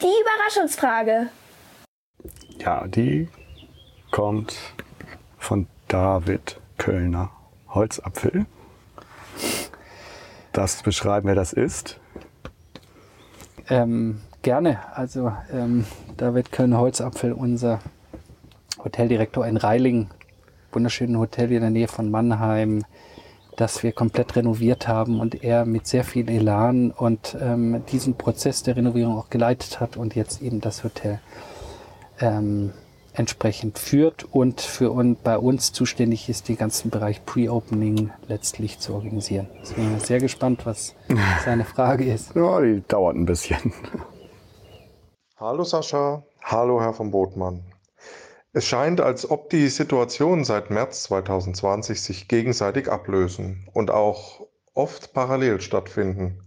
Die 0.00 0.06
Überraschungsfrage. 0.06 1.30
Ja, 2.60 2.86
die 2.86 3.28
kommt 4.10 4.54
von 5.38 5.66
David 5.88 6.60
Kölner. 6.76 7.30
Holzapfel. 7.70 8.46
Das 10.52 10.82
beschreiben, 10.82 11.28
wer 11.28 11.34
das 11.34 11.52
ist. 11.52 12.00
Ähm, 13.68 14.20
gerne. 14.42 14.80
Also 14.94 15.32
ähm, 15.52 15.84
David 16.16 16.52
Köln-Holzapfel, 16.52 17.32
unser 17.32 17.80
Hoteldirektor 18.82 19.46
in 19.46 19.56
Reilingen, 19.56 20.08
wunderschönen 20.72 21.18
Hotel 21.18 21.52
in 21.52 21.60
der 21.60 21.70
Nähe 21.70 21.88
von 21.88 22.10
Mannheim, 22.10 22.84
das 23.56 23.82
wir 23.82 23.92
komplett 23.92 24.36
renoviert 24.36 24.88
haben 24.88 25.20
und 25.20 25.44
er 25.44 25.64
mit 25.64 25.86
sehr 25.86 26.04
viel 26.04 26.30
Elan 26.30 26.90
und 26.90 27.36
ähm, 27.40 27.84
diesen 27.86 28.14
Prozess 28.14 28.62
der 28.62 28.76
Renovierung 28.76 29.18
auch 29.18 29.30
geleitet 29.30 29.80
hat 29.80 29.96
und 29.96 30.14
jetzt 30.14 30.40
eben 30.42 30.60
das 30.60 30.84
Hotel 30.84 31.20
ähm, 32.20 32.72
entsprechend 33.18 33.78
führt 33.78 34.24
und 34.32 34.60
für 34.60 34.90
uns, 34.90 35.18
bei 35.22 35.36
uns 35.36 35.72
zuständig 35.72 36.28
ist, 36.28 36.48
den 36.48 36.56
ganzen 36.56 36.90
Bereich 36.90 37.24
Pre-Opening 37.24 38.10
letztlich 38.28 38.78
zu 38.78 38.94
organisieren. 38.94 39.48
Ich 39.64 39.74
bin 39.74 39.98
sehr 39.98 40.20
gespannt, 40.20 40.64
was 40.64 40.94
seine 41.44 41.64
Frage 41.64 42.04
ist. 42.12 42.34
Ja, 42.34 42.60
die 42.60 42.82
dauert 42.86 43.16
ein 43.16 43.26
bisschen. 43.26 43.72
Hallo 45.36 45.64
Sascha, 45.64 46.24
hallo 46.42 46.80
Herr 46.80 46.94
von 46.94 47.10
Botmann. 47.10 47.64
Es 48.52 48.64
scheint, 48.64 49.00
als 49.00 49.30
ob 49.30 49.50
die 49.50 49.68
Situationen 49.68 50.44
seit 50.44 50.70
März 50.70 51.04
2020 51.04 52.00
sich 52.00 52.28
gegenseitig 52.28 52.90
ablösen 52.90 53.68
und 53.72 53.90
auch 53.90 54.46
oft 54.74 55.12
parallel 55.12 55.60
stattfinden. 55.60 56.40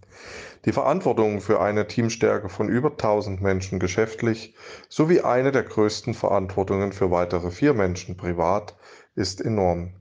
Die 0.65 0.73
Verantwortung 0.73 1.41
für 1.41 1.59
eine 1.59 1.87
Teamstärke 1.87 2.47
von 2.47 2.69
über 2.69 2.91
1000 2.91 3.41
Menschen 3.41 3.79
geschäftlich 3.79 4.53
sowie 4.89 5.21
eine 5.21 5.51
der 5.51 5.63
größten 5.63 6.13
Verantwortungen 6.13 6.93
für 6.93 7.09
weitere 7.09 7.49
vier 7.49 7.73
Menschen 7.73 8.15
privat 8.15 8.75
ist 9.15 9.41
enorm. 9.41 9.93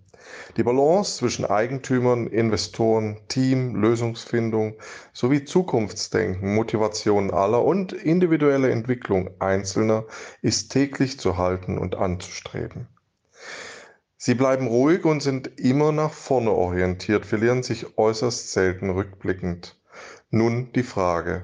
Die 0.59 0.63
Balance 0.63 1.17
zwischen 1.17 1.47
Eigentümern, 1.47 2.27
Investoren, 2.27 3.21
Team, 3.29 3.75
Lösungsfindung 3.75 4.75
sowie 5.15 5.47
Zukunftsdenken, 5.47 6.55
Motivation 6.55 7.31
aller 7.31 7.65
und 7.65 7.95
individuelle 7.95 8.71
Entwicklung 8.71 9.31
Einzelner 9.39 10.05
ist 10.43 10.71
täglich 10.73 11.19
zu 11.19 11.39
halten 11.39 11.79
und 11.79 11.95
anzustreben. 11.95 12.87
Sie 14.19 14.35
bleiben 14.35 14.67
ruhig 14.67 15.07
und 15.07 15.23
sind 15.23 15.59
immer 15.59 15.91
nach 15.91 16.13
vorne 16.13 16.51
orientiert, 16.51 17.25
verlieren 17.25 17.63
sich 17.63 17.97
äußerst 17.97 18.53
selten 18.53 18.91
rückblickend. 18.91 19.80
Nun 20.31 20.73
die 20.73 20.85
Frage, 20.85 21.43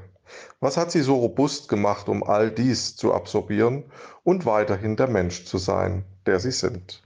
was 0.61 0.77
hat 0.77 0.93
Sie 0.93 1.01
so 1.01 1.17
robust 1.17 1.69
gemacht, 1.69 2.09
um 2.09 2.23
all 2.23 2.53
dies 2.53 2.95
zu 2.95 3.13
absorbieren 3.13 3.85
und 4.23 4.47
weiterhin 4.47 4.97
der 4.97 5.09
Mensch 5.09 5.45
zu 5.45 5.59
sein, 5.59 6.05
der 6.25 6.39
Sie 6.39 6.53
sind? 6.53 7.03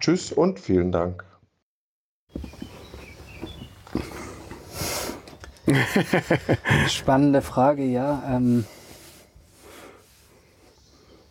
Tschüss 0.00 0.32
und 0.32 0.58
vielen 0.58 0.90
Dank. 0.90 1.24
Spannende 6.88 7.42
Frage, 7.42 7.84
ja. 7.84 8.22
Ähm 8.26 8.64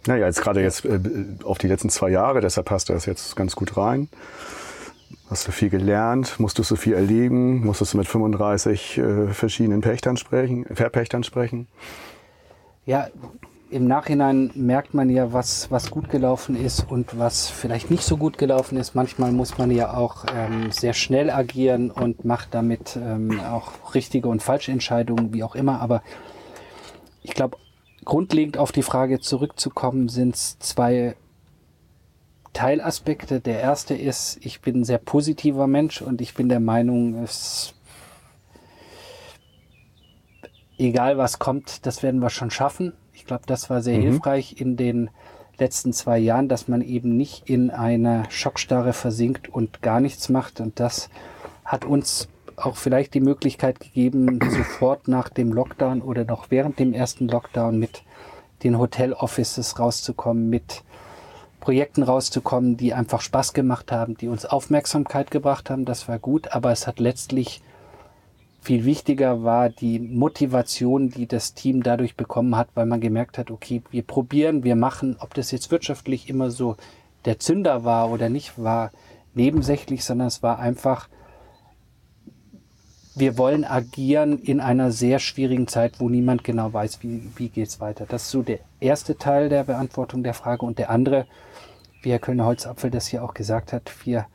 naja, 0.06 0.28
jetzt 0.28 0.42
gerade 0.42 0.62
jetzt 0.62 0.86
äh, 0.86 1.00
auf 1.44 1.58
die 1.58 1.68
letzten 1.68 1.90
zwei 1.90 2.10
Jahre, 2.10 2.40
deshalb 2.42 2.68
passt 2.68 2.90
das 2.90 3.06
jetzt 3.08 3.36
ganz 3.36 3.56
gut 3.56 3.78
rein. 3.78 4.10
Hast 5.32 5.48
du 5.48 5.54
viel 5.54 5.70
gelernt, 5.70 6.42
musstest 6.42 6.72
du 6.72 6.76
viel 6.76 6.92
erleben, 6.92 7.66
musstest 7.66 7.94
du 7.94 7.98
mit 7.98 8.06
35 8.06 8.98
äh, 8.98 9.28
verschiedenen 9.28 9.80
Pächtern 9.80 10.18
sprechen, 10.18 10.66
Verpächtern 10.66 11.24
sprechen? 11.24 11.70
Ja, 12.86 13.08
im 13.70 13.88
Nachhinein 13.88 14.52
merkt 14.56 14.94
man 14.94 15.10
ja, 15.10 15.32
was, 15.32 15.72
was 15.72 15.90
gut 15.90 16.10
gelaufen 16.10 16.58
ist 16.58 16.86
und 16.92 17.18
was 17.18 17.50
vielleicht 17.50 17.90
nicht 17.90 18.04
so 18.04 18.18
gut 18.18 18.38
gelaufen 18.38 18.78
ist. 18.78 18.94
Manchmal 18.94 19.32
muss 19.32 19.58
man 19.58 19.72
ja 19.72 19.94
auch 19.94 20.26
ähm, 20.36 20.70
sehr 20.74 20.92
schnell 20.92 21.30
agieren 21.30 21.92
und 21.92 22.26
macht 22.26 22.50
damit 22.54 23.00
ähm, 23.02 23.40
auch 23.40 23.96
richtige 23.96 24.28
und 24.28 24.44
falsche 24.44 24.74
Entscheidungen, 24.74 25.34
wie 25.34 25.46
auch 25.46 25.56
immer. 25.56 25.80
Aber 25.80 26.04
ich 27.24 27.36
glaube, 27.36 27.56
grundlegend 28.04 28.58
auf 28.58 28.74
die 28.74 28.84
Frage 28.84 29.22
zurückzukommen, 29.22 30.10
sind 30.10 30.36
es 30.36 30.60
zwei 30.60 31.16
Teilaspekte. 32.54 33.40
Der 33.40 33.60
erste 33.60 33.94
ist, 33.94 34.40
ich 34.42 34.62
bin 34.62 34.82
ein 34.82 34.84
sehr 34.84 34.98
positiver 34.98 35.68
Mensch 35.68 36.02
und 36.02 36.22
ich 36.22 36.34
bin 36.34 36.50
der 36.50 36.60
Meinung, 36.60 37.24
es 37.24 37.74
egal 40.78 41.18
was 41.18 41.40
kommt, 41.40 41.86
das 41.86 42.04
werden 42.04 42.22
wir 42.22 42.30
schon 42.30 42.52
schaffen. 42.52 42.94
Ich 43.14 43.26
glaube, 43.26 43.44
das 43.46 43.70
war 43.70 43.82
sehr 43.82 43.98
mhm. 43.98 44.04
hilfreich 44.04 44.60
in 44.60 44.78
den 44.78 45.10
letzten 45.58 45.94
zwei 45.94 46.18
Jahren, 46.18 46.48
dass 46.50 46.68
man 46.68 46.82
eben 46.82 47.16
nicht 47.16 47.50
in 47.50 47.70
eine 47.70 48.24
Schockstarre 48.30 48.94
versinkt 48.94 49.50
und 49.50 49.82
gar 49.82 50.00
nichts 50.00 50.30
macht. 50.30 50.60
Und 50.60 50.80
das 50.80 51.10
hat 51.64 51.86
uns 51.86 52.28
auch 52.56 52.78
vielleicht 52.78 53.14
die 53.14 53.22
Möglichkeit 53.22 53.80
gegeben, 53.80 54.40
sofort 54.50 55.08
nach 55.08 55.30
dem 55.30 55.54
Lockdown 55.54 56.02
oder 56.02 56.26
noch 56.26 56.50
während 56.50 56.80
dem 56.80 56.94
ersten 56.94 57.28
Lockdown 57.28 57.78
mit 57.78 58.04
den 58.64 58.78
Hotel 58.78 59.14
Offices 59.14 59.80
rauszukommen, 59.80 60.50
mit 60.50 60.84
Projekten 61.62 62.04
rauszukommen, 62.04 62.76
die 62.76 62.94
einfach 62.94 63.22
Spaß 63.22 63.54
gemacht 63.54 63.92
haben, 63.94 64.18
die 64.18 64.28
uns 64.28 64.46
Aufmerksamkeit 64.46 65.32
gebracht 65.32 65.70
haben. 65.70 65.86
Das 65.86 66.10
war 66.10 66.20
gut, 66.20 66.52
aber 66.52 66.72
es 66.72 66.88
hat 66.88 67.00
letztlich 67.00 67.62
viel 68.62 68.86
wichtiger 68.86 69.44
war 69.44 69.70
die 69.70 70.00
Motivation, 70.00 71.10
die 71.10 71.26
das 71.26 71.56
Team 71.56 71.82
dadurch 71.82 72.16
bekommen 72.16 72.56
hat, 72.56 72.70
weil 72.76 72.86
man 72.86 73.02
gemerkt 73.02 73.38
hat, 73.38 73.50
okay, 73.50 73.82
wir 73.90 74.04
probieren, 74.04 74.64
wir 74.64 74.76
machen, 74.76 75.18
ob 75.20 75.34
das 75.34 75.50
jetzt 75.50 75.72
wirtschaftlich 75.72 76.30
immer 76.30 76.52
so 76.52 76.76
der 77.26 77.40
Zünder 77.40 77.84
war 77.84 78.12
oder 78.12 78.30
nicht, 78.30 78.62
war 78.62 78.92
nebensächlich, 79.34 80.04
sondern 80.04 80.28
es 80.28 80.44
war 80.44 80.60
einfach, 80.60 81.10
wir 83.16 83.38
wollen 83.38 83.66
agieren 83.66 84.38
in 84.40 84.60
einer 84.60 84.92
sehr 84.92 85.18
schwierigen 85.20 85.68
Zeit, 85.68 86.00
wo 86.00 86.08
niemand 86.08 86.44
genau 86.44 86.72
weiß, 86.72 87.02
wie, 87.02 87.30
wie 87.36 87.50
geht 87.50 87.68
es 87.68 87.80
weiter. 87.80 88.06
Das 88.08 88.24
ist 88.24 88.32
so 88.32 88.44
der 88.44 88.60
erste 88.80 89.18
Teil 89.18 89.50
der 89.50 89.64
Beantwortung 89.64 90.24
der 90.24 90.34
Frage. 90.34 90.66
Und 90.66 90.78
der 90.80 90.90
andere, 90.90 91.26
wie 92.02 92.12
Herr 92.12 92.20
Kölner-Holzapfel 92.20 92.92
das 92.92 93.08
hier 93.08 93.24
auch 93.24 93.34
gesagt 93.34 93.74
hat, 93.74 93.90
vier 93.90 94.26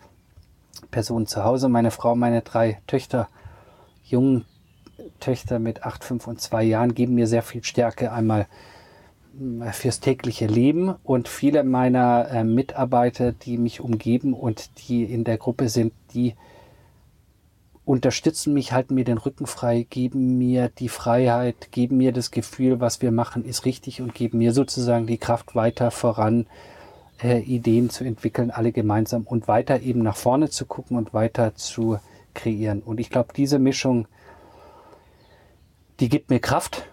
Personen 0.90 1.26
zu 1.26 1.44
Hause, 1.44 1.68
meine 1.68 1.90
Frau, 1.90 2.14
meine 2.14 2.42
drei 2.42 2.80
Töchter 2.86 3.28
jungen 4.04 4.44
Töchter 5.20 5.58
mit 5.58 5.84
acht, 5.84 6.04
fünf 6.04 6.26
und 6.26 6.40
zwei 6.40 6.62
Jahren 6.62 6.94
geben 6.94 7.14
mir 7.14 7.26
sehr 7.26 7.42
viel 7.42 7.62
Stärke 7.64 8.12
einmal 8.12 8.46
äh, 9.60 9.72
fürs 9.72 10.00
tägliche 10.00 10.46
Leben. 10.46 10.94
Und 11.04 11.28
viele 11.28 11.64
meiner 11.64 12.28
äh, 12.30 12.44
Mitarbeiter, 12.44 13.32
die 13.32 13.58
mich 13.58 13.80
umgeben 13.80 14.34
und 14.34 14.88
die 14.88 15.04
in 15.04 15.24
der 15.24 15.38
Gruppe 15.38 15.68
sind, 15.68 15.92
die 16.14 16.34
unterstützen 17.84 18.52
mich, 18.52 18.72
halten 18.72 18.94
mir 18.94 19.04
den 19.04 19.18
Rücken 19.18 19.46
frei, 19.46 19.86
geben 19.88 20.38
mir 20.38 20.70
die 20.70 20.88
Freiheit, 20.88 21.70
geben 21.70 21.98
mir 21.98 22.12
das 22.12 22.32
Gefühl, 22.32 22.80
was 22.80 23.00
wir 23.00 23.12
machen, 23.12 23.44
ist 23.44 23.64
richtig 23.64 24.02
und 24.02 24.12
geben 24.14 24.38
mir 24.38 24.52
sozusagen 24.52 25.06
die 25.06 25.18
Kraft 25.18 25.54
weiter 25.54 25.92
voran, 25.92 26.46
äh, 27.22 27.40
Ideen 27.40 27.90
zu 27.90 28.04
entwickeln, 28.04 28.50
alle 28.50 28.72
gemeinsam 28.72 29.22
und 29.22 29.48
weiter 29.48 29.80
eben 29.80 30.02
nach 30.02 30.16
vorne 30.16 30.50
zu 30.50 30.66
gucken 30.66 30.96
und 30.96 31.14
weiter 31.14 31.54
zu 31.54 31.98
kreieren. 32.34 32.82
Und 32.82 33.00
ich 33.00 33.10
glaube, 33.10 33.32
diese 33.34 33.58
Mischung, 33.58 34.06
die 36.00 36.08
gibt 36.08 36.30
mir 36.30 36.40
Kraft. 36.40 36.86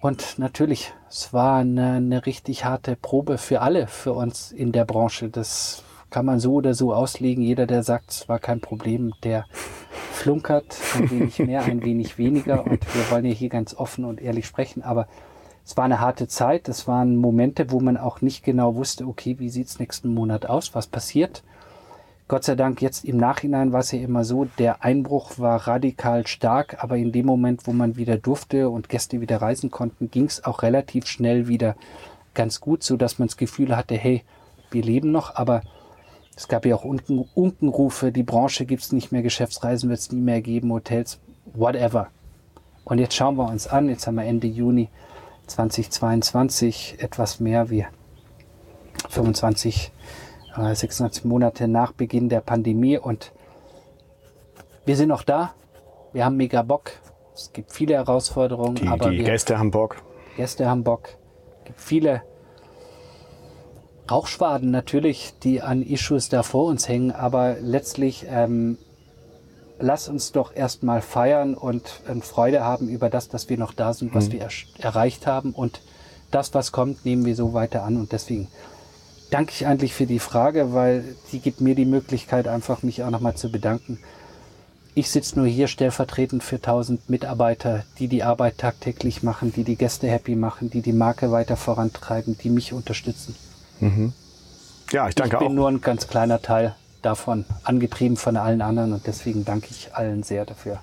Und 0.00 0.38
natürlich, 0.38 0.92
es 1.08 1.32
war 1.32 1.58
eine, 1.58 1.94
eine 1.94 2.26
richtig 2.26 2.64
harte 2.64 2.96
Probe 2.96 3.38
für 3.38 3.60
alle, 3.62 3.86
für 3.86 4.12
uns 4.12 4.52
in 4.52 4.72
der 4.72 4.84
Branche. 4.84 5.28
Das 5.28 5.82
kann 6.10 6.24
man 6.24 6.40
so 6.40 6.54
oder 6.54 6.74
so 6.74 6.94
auslegen. 6.94 7.42
Jeder, 7.42 7.66
der 7.66 7.82
sagt, 7.82 8.10
es 8.10 8.28
war 8.28 8.38
kein 8.38 8.60
Problem, 8.60 9.12
der 9.22 9.44
flunkert 10.12 10.76
ein 10.94 11.10
wenig 11.10 11.38
mehr, 11.38 11.62
ein 11.62 11.82
wenig 11.82 12.18
weniger. 12.18 12.64
Und 12.64 12.80
wir 12.94 13.10
wollen 13.10 13.24
ja 13.24 13.32
hier 13.32 13.48
ganz 13.48 13.74
offen 13.74 14.04
und 14.04 14.20
ehrlich 14.20 14.46
sprechen. 14.46 14.82
Aber 14.82 15.08
es 15.68 15.76
war 15.76 15.84
eine 15.84 16.00
harte 16.00 16.28
Zeit. 16.28 16.66
Es 16.66 16.88
waren 16.88 17.18
Momente, 17.18 17.70
wo 17.70 17.78
man 17.78 17.98
auch 17.98 18.22
nicht 18.22 18.42
genau 18.42 18.76
wusste, 18.76 19.06
okay, 19.06 19.38
wie 19.38 19.50
sieht 19.50 19.66
es 19.66 19.78
nächsten 19.78 20.14
Monat 20.14 20.46
aus? 20.46 20.74
Was 20.74 20.86
passiert? 20.86 21.42
Gott 22.26 22.44
sei 22.44 22.54
Dank, 22.54 22.80
jetzt 22.80 23.04
im 23.04 23.18
Nachhinein 23.18 23.70
war 23.70 23.80
es 23.80 23.92
ja 23.92 23.98
immer 23.98 24.24
so, 24.24 24.46
der 24.58 24.82
Einbruch 24.82 25.32
war 25.38 25.68
radikal 25.68 26.26
stark, 26.26 26.82
aber 26.82 26.96
in 26.96 27.12
dem 27.12 27.26
Moment, 27.26 27.66
wo 27.66 27.74
man 27.74 27.96
wieder 27.96 28.16
durfte 28.16 28.70
und 28.70 28.88
Gäste 28.88 29.20
wieder 29.20 29.42
reisen 29.42 29.70
konnten, 29.70 30.10
ging 30.10 30.24
es 30.24 30.42
auch 30.42 30.62
relativ 30.62 31.06
schnell 31.06 31.48
wieder 31.48 31.76
ganz 32.32 32.62
gut, 32.62 32.82
so 32.82 32.96
dass 32.96 33.18
man 33.18 33.28
das 33.28 33.36
Gefühl 33.36 33.76
hatte, 33.76 33.94
hey, 33.94 34.24
wir 34.70 34.82
leben 34.82 35.12
noch, 35.12 35.34
aber 35.34 35.60
es 36.34 36.48
gab 36.48 36.64
ja 36.64 36.76
auch 36.76 36.84
Unken, 36.84 37.28
Unkenrufe, 37.34 38.10
die 38.10 38.22
Branche 38.22 38.64
gibt 38.64 38.84
es 38.84 38.92
nicht 38.92 39.12
mehr, 39.12 39.22
Geschäftsreisen 39.22 39.90
wird 39.90 39.98
es 39.98 40.12
nie 40.12 40.22
mehr 40.22 40.40
geben, 40.40 40.72
Hotels, 40.72 41.20
whatever. 41.52 42.08
Und 42.84 43.00
jetzt 43.00 43.14
schauen 43.14 43.36
wir 43.36 43.50
uns 43.50 43.66
an, 43.66 43.90
jetzt 43.90 44.06
haben 44.06 44.14
wir 44.14 44.24
Ende 44.24 44.46
Juni 44.46 44.88
2022 45.48 46.96
etwas 46.98 47.40
mehr 47.40 47.70
wie 47.70 47.86
25 49.08 49.92
26 50.56 51.24
Monate 51.24 51.68
nach 51.68 51.92
Beginn 51.92 52.28
der 52.28 52.40
Pandemie 52.40 52.98
und 52.98 53.32
wir 54.84 54.96
sind 54.96 55.08
noch 55.08 55.22
da. 55.22 55.54
Wir 56.12 56.24
haben 56.24 56.36
mega 56.36 56.62
Bock. 56.62 56.92
Es 57.34 57.52
gibt 57.52 57.72
viele 57.72 57.94
Herausforderungen. 57.94 58.76
Die, 58.76 58.88
aber 58.88 59.10
die 59.10 59.18
Gäste 59.18 59.58
haben 59.58 59.70
Bock. 59.70 60.02
Gäste 60.36 60.68
haben 60.68 60.82
Bock. 60.82 61.10
Es 61.58 61.64
gibt 61.66 61.80
viele 61.80 62.22
Rauchschwaden 64.10 64.70
natürlich, 64.70 65.34
die 65.42 65.60
an 65.60 65.82
Issues 65.82 66.28
da 66.28 66.42
vor 66.42 66.64
uns 66.66 66.88
hängen, 66.88 67.12
aber 67.12 67.56
letztlich 67.60 68.26
ähm, 68.28 68.78
lass 69.80 70.08
uns 70.08 70.32
doch 70.32 70.54
erstmal 70.54 71.02
feiern 71.02 71.54
und 71.54 72.00
äh, 72.08 72.20
Freude 72.20 72.64
haben 72.64 72.88
über 72.88 73.10
das, 73.10 73.28
dass 73.28 73.48
wir 73.48 73.58
noch 73.58 73.72
da 73.72 73.94
sind, 73.94 74.14
was 74.14 74.28
mhm. 74.28 74.32
wir 74.32 74.40
er 74.42 74.50
erreicht 74.84 75.26
haben 75.26 75.52
und 75.52 75.80
das, 76.30 76.52
was 76.54 76.72
kommt, 76.72 77.04
nehmen 77.04 77.24
wir 77.24 77.34
so 77.34 77.54
weiter 77.54 77.84
an 77.84 77.96
und 77.96 78.12
deswegen 78.12 78.48
danke 79.30 79.52
ich 79.54 79.66
eigentlich 79.66 79.94
für 79.94 80.06
die 80.06 80.18
Frage, 80.18 80.72
weil 80.74 81.04
die 81.32 81.40
gibt 81.40 81.60
mir 81.60 81.74
die 81.74 81.84
Möglichkeit, 81.84 82.48
einfach 82.48 82.82
mich 82.82 83.02
auch 83.02 83.10
nochmal 83.10 83.34
zu 83.34 83.50
bedanken. 83.50 83.98
Ich 84.94 85.10
sitze 85.10 85.38
nur 85.38 85.46
hier 85.46 85.68
stellvertretend 85.68 86.42
für 86.42 86.56
1000 86.56 87.08
Mitarbeiter, 87.08 87.84
die 87.98 88.08
die 88.08 88.24
Arbeit 88.24 88.58
tagtäglich 88.58 89.22
machen, 89.22 89.52
die 89.52 89.62
die 89.62 89.76
Gäste 89.76 90.08
happy 90.08 90.34
machen, 90.34 90.70
die 90.70 90.82
die 90.82 90.92
Marke 90.92 91.30
weiter 91.30 91.56
vorantreiben, 91.56 92.36
die 92.36 92.50
mich 92.50 92.72
unterstützen. 92.72 93.36
Mhm. 93.80 94.12
Ja, 94.90 95.08
ich 95.08 95.14
danke 95.14 95.36
ich 95.36 95.38
bin 95.38 95.48
auch. 95.48 95.54
nur 95.54 95.68
ein 95.68 95.80
ganz 95.80 96.08
kleiner 96.08 96.42
Teil 96.42 96.74
davon, 97.02 97.44
angetrieben 97.64 98.16
von 98.16 98.36
allen 98.36 98.62
anderen 98.62 98.92
und 98.92 99.06
deswegen 99.06 99.44
danke 99.44 99.68
ich 99.70 99.94
allen 99.94 100.22
sehr 100.22 100.44
dafür. 100.44 100.80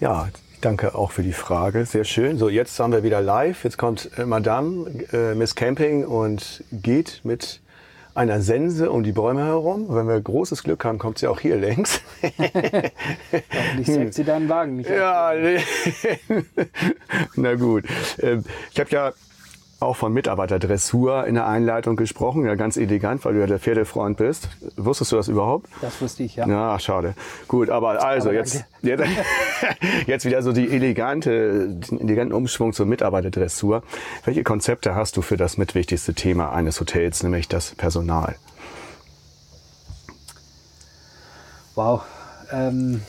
Ja, 0.00 0.28
danke 0.60 0.94
auch 0.94 1.12
für 1.12 1.22
die 1.22 1.32
Frage. 1.32 1.84
Sehr 1.84 2.04
schön. 2.04 2.38
So, 2.38 2.48
jetzt 2.48 2.78
haben 2.78 2.92
wir 2.92 3.02
wieder 3.02 3.20
live. 3.20 3.64
Jetzt 3.64 3.78
kommt 3.78 4.10
äh, 4.16 4.24
Madame 4.24 4.88
äh, 5.12 5.34
Miss 5.34 5.54
Camping 5.54 6.04
und 6.04 6.64
geht 6.72 7.20
mit 7.24 7.60
einer 8.14 8.40
Sense 8.40 8.90
um 8.90 9.02
die 9.02 9.12
Bäume 9.12 9.44
herum. 9.44 9.86
Wenn 9.88 10.08
wir 10.08 10.20
großes 10.20 10.62
Glück 10.64 10.84
haben, 10.84 10.98
kommt 10.98 11.18
sie 11.18 11.26
auch 11.28 11.40
hier 11.40 11.56
längs. 11.56 12.00
Hoffentlich 12.22 13.86
setzt 13.86 14.16
sie 14.16 14.24
deinen 14.24 14.48
Wagen 14.48 14.76
nicht. 14.76 14.90
Ja, 14.90 15.32
nee. 15.34 15.60
Na 17.36 17.54
gut. 17.54 17.84
Ähm, 18.20 18.44
Ich 18.72 18.80
habe 18.80 18.90
ja 18.90 19.12
auch 19.80 19.96
von 19.96 20.12
Mitarbeiterdressur 20.12 21.26
in 21.26 21.34
der 21.34 21.46
Einleitung 21.46 21.96
gesprochen. 21.96 22.44
Ja, 22.44 22.54
ganz 22.54 22.76
elegant, 22.76 23.24
weil 23.24 23.34
du 23.34 23.40
ja 23.40 23.46
der 23.46 23.58
Pferdefreund 23.58 24.18
bist. 24.18 24.48
Wusstest 24.76 25.12
du 25.12 25.16
das 25.16 25.28
überhaupt? 25.28 25.68
Das 25.80 26.00
wusste 26.02 26.22
ich, 26.22 26.36
ja. 26.36 26.46
Ja, 26.46 26.78
schade. 26.78 27.14
Gut, 27.48 27.70
aber 27.70 28.04
also 28.04 28.28
Aber 28.28 28.38
jetzt, 28.38 28.64
jetzt, 28.82 29.02
jetzt 30.06 30.24
wieder 30.26 30.42
so 30.42 30.52
die 30.52 30.70
elegante, 30.70 31.68
den 31.68 32.00
eleganten 32.00 32.34
Umschwung 32.34 32.74
zur 32.74 32.84
Mitarbeiterdressur. 32.84 33.82
Welche 34.24 34.44
Konzepte 34.44 34.94
hast 34.94 35.16
du 35.16 35.22
für 35.22 35.38
das 35.38 35.56
mitwichtigste 35.56 36.12
Thema 36.12 36.52
eines 36.52 36.78
Hotels, 36.78 37.22
nämlich 37.22 37.48
das 37.48 37.74
Personal? 37.74 38.36
Wow. 41.74 42.02
Ähm, 42.52 43.00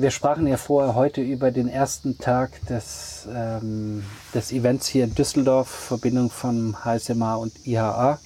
wir 0.00 0.10
sprachen 0.10 0.46
ja 0.46 0.56
vorher 0.56 0.94
heute 0.94 1.20
über 1.20 1.50
den 1.50 1.68
ersten 1.68 2.16
Tag 2.18 2.64
des, 2.66 3.28
ähm, 3.34 4.04
des 4.34 4.50
Events 4.52 4.86
hier 4.86 5.04
in 5.04 5.14
Düsseldorf, 5.14 5.68
Verbindung 5.68 6.30
von 6.30 6.76
HSMA 6.84 7.34
und 7.34 7.66
IHA. 7.66 8.18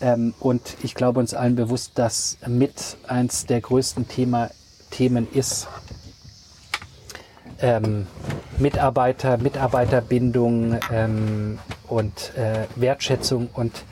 Ähm, 0.00 0.34
und 0.38 0.76
ich 0.82 0.94
glaube 0.94 1.18
uns 1.20 1.34
allen 1.34 1.56
bewusst, 1.56 1.92
dass 1.96 2.38
mit 2.46 2.98
eins 3.08 3.46
der 3.46 3.60
größten 3.60 4.06
Thema, 4.08 4.50
Themen 4.90 5.28
ist 5.32 5.66
ähm, 7.60 8.06
Mitarbeiter, 8.58 9.38
Mitarbeiterbindung 9.38 10.78
ähm, 10.92 11.58
und 11.88 12.36
äh, 12.36 12.66
Wertschätzung 12.76 13.48
und 13.52 13.84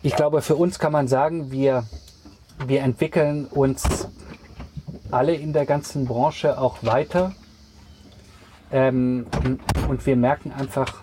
ich 0.00 0.14
glaube, 0.14 0.42
für 0.42 0.56
uns 0.56 0.78
kann 0.78 0.92
man 0.92 1.08
sagen, 1.08 1.50
wir, 1.50 1.84
wir 2.66 2.82
entwickeln 2.82 3.46
uns 3.46 4.08
alle 5.10 5.34
in 5.34 5.52
der 5.52 5.66
ganzen 5.66 6.06
Branche 6.06 6.58
auch 6.58 6.78
weiter. 6.82 7.34
Ähm, 8.70 9.26
und 9.88 10.04
wir 10.04 10.16
merken 10.16 10.52
einfach, 10.52 11.02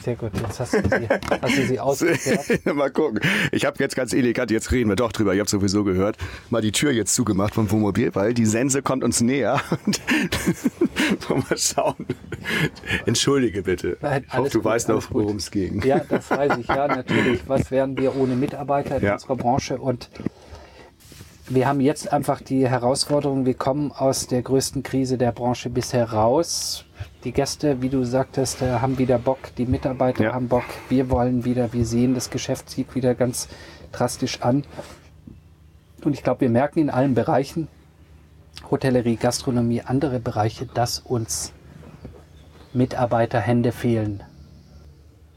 sehr 0.00 0.14
gut, 0.16 0.30
jetzt 0.40 0.60
hast 0.60 0.72
du 0.74 0.78
sie, 0.82 1.08
hast 1.42 1.56
du 1.58 1.66
sie 1.66 1.80
ausgekehrt. 1.80 2.64
Mal 2.74 2.90
gucken. 2.90 3.20
Ich 3.52 3.66
habe 3.66 3.76
jetzt 3.80 3.94
ganz 3.96 4.12
elegant, 4.14 4.50
jetzt 4.50 4.70
reden 4.72 4.88
wir 4.88 4.96
doch 4.96 5.12
drüber, 5.12 5.34
ich 5.34 5.40
habe 5.40 5.50
sowieso 5.50 5.84
gehört, 5.84 6.16
mal 6.50 6.62
die 6.62 6.72
Tür 6.72 6.92
jetzt 6.92 7.14
zugemacht 7.14 7.54
vom 7.54 7.70
Wohnmobil, 7.70 8.14
weil 8.14 8.32
die 8.32 8.46
Sense 8.46 8.80
kommt 8.80 9.04
uns 9.04 9.20
näher. 9.20 9.60
Mal 11.28 11.56
schauen. 11.58 12.06
Entschuldige 13.06 13.62
bitte. 13.62 13.96
Nein, 14.00 14.24
ich 14.26 14.34
hoffe, 14.36 14.50
du 14.50 14.58
gut, 14.58 14.64
weißt 14.64 14.88
noch, 14.88 15.10
worum 15.10 15.36
es 15.36 15.50
ging. 15.50 15.82
Ja, 15.84 16.00
das 16.08 16.30
weiß 16.30 16.58
ich, 16.58 16.68
ja, 16.68 16.86
natürlich. 16.88 17.40
Was 17.46 17.70
wären 17.70 17.96
wir 17.98 18.16
ohne 18.16 18.34
Mitarbeiter 18.36 18.96
in 18.98 19.04
Ja. 19.04 19.12
unserer 19.14 19.36
Branche? 19.36 19.78
Und 19.78 20.08
wir 21.48 21.66
haben 21.66 21.80
jetzt 21.80 22.12
einfach 22.12 22.40
die 22.40 22.68
Herausforderung, 22.68 23.46
wir 23.46 23.54
kommen 23.54 23.90
aus 23.92 24.26
der 24.26 24.42
größten 24.42 24.82
Krise 24.82 25.16
der 25.16 25.32
Branche 25.32 25.70
bisher 25.70 26.12
raus. 26.12 26.84
Die 27.24 27.32
Gäste, 27.32 27.80
wie 27.80 27.88
du 27.88 28.04
sagtest, 28.04 28.62
äh, 28.62 28.80
haben 28.80 28.98
wieder 28.98 29.18
Bock, 29.18 29.38
die 29.56 29.66
Mitarbeiter 29.66 30.24
Ja. 30.24 30.32
haben 30.34 30.48
Bock, 30.48 30.64
wir 30.88 31.10
wollen 31.10 31.44
wieder, 31.44 31.72
wir 31.72 31.86
sehen, 31.86 32.14
das 32.14 32.30
Geschäft 32.30 32.70
zieht 32.70 32.94
wieder 32.94 33.14
ganz 33.14 33.48
drastisch 33.92 34.42
an. 34.42 34.64
Und 36.04 36.12
ich 36.12 36.22
glaube, 36.22 36.42
wir 36.42 36.50
merken 36.50 36.80
in 36.80 36.90
allen 36.90 37.14
Bereichen, 37.14 37.68
Hotellerie, 38.70 39.16
Gastronomie, 39.16 39.82
andere 39.82 40.20
Bereiche, 40.20 40.66
dass 40.66 40.98
uns 40.98 41.52
Mitarbeiterhände 42.72 43.72
fehlen. 43.72 44.22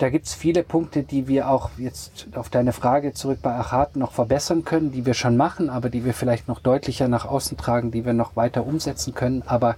Da 0.02 0.10
gibt 0.10 0.26
es 0.26 0.34
viele 0.34 0.64
Punkte, 0.64 1.04
die 1.04 1.28
wir 1.28 1.48
auch 1.48 1.70
jetzt 1.78 2.26
auf 2.34 2.50
deine 2.50 2.74
Frage 2.74 3.14
zurück 3.14 3.38
bei 3.44 3.54
Achat 3.54 3.96
noch 3.96 4.14
verbessern 4.14 4.66
können, 4.66 4.92
die 4.92 5.06
wir 5.06 5.14
schon 5.14 5.38
machen, 5.38 5.70
aber 5.70 5.92
die 5.92 6.04
wir 6.04 6.16
vielleicht 6.16 6.48
noch 6.48 6.60
deutlicher 6.60 7.08
nach 7.08 7.26
außen 7.26 7.56
tragen, 7.56 7.92
die 7.92 8.04
wir 8.04 8.14
noch 8.14 8.36
weiter 8.36 8.66
umsetzen 8.66 9.14
können. 9.14 9.44
Aber 9.46 9.76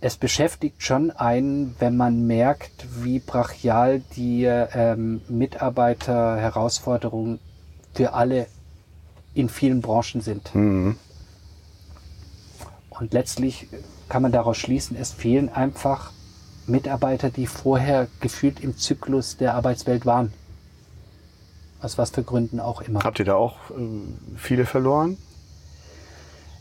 es 0.00 0.16
beschäftigt 0.16 0.82
schon 0.82 1.12
einen, 1.12 1.76
wenn 1.78 1.96
man 1.96 2.26
merkt, 2.26 2.88
wie 3.04 3.20
brachial 3.20 4.02
die 4.16 4.46
ähm, 4.46 5.22
Mitarbeiterherausforderungen 5.28 7.38
für 7.94 8.14
alle 8.14 8.48
in 9.32 9.48
vielen 9.48 9.80
Branchen 9.80 10.22
sind. 10.22 10.52
Mhm. 10.56 10.96
Und 12.90 13.12
letztlich 13.12 13.68
kann 14.08 14.22
man 14.22 14.32
daraus 14.32 14.56
schließen, 14.56 14.96
es 14.96 15.12
fehlen 15.12 15.50
einfach 15.50 16.10
Mitarbeiter, 16.66 17.30
die 17.30 17.46
vorher 17.46 18.08
gefühlt 18.20 18.60
im 18.60 18.76
Zyklus 18.76 19.36
der 19.36 19.54
Arbeitswelt 19.54 20.06
waren. 20.06 20.32
Aus 21.80 21.98
was 21.98 22.10
für 22.10 22.22
Gründen 22.22 22.60
auch 22.60 22.80
immer. 22.80 23.00
Habt 23.02 23.18
ihr 23.18 23.24
da 23.24 23.34
auch 23.34 23.56
äh, 23.70 23.74
viele 24.36 24.64
verloren? 24.64 25.18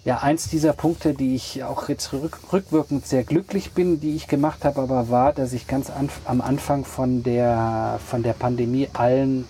Ja, 0.06 0.18
eins 0.18 0.50
dieser 0.50 0.74
Punkte, 0.74 1.14
die 1.14 1.34
ich 1.34 1.64
auch 1.64 1.88
jetzt 1.88 2.12
rück, 2.12 2.38
rückwirkend 2.52 3.08
sehr 3.08 3.24
glücklich 3.24 3.72
bin, 3.72 4.02
die 4.02 4.16
ich 4.18 4.28
gemacht 4.28 4.66
habe, 4.66 4.82
aber 4.82 5.10
war, 5.10 5.32
dass 5.32 5.54
ich 5.54 5.66
ganz 5.66 5.90
an, 5.90 6.10
am 6.26 6.42
Anfang 6.42 6.84
von 6.84 7.24
der, 7.24 8.02
von 8.06 8.22
der 8.22 8.34
Pandemie 8.34 8.90
allen, 8.92 9.46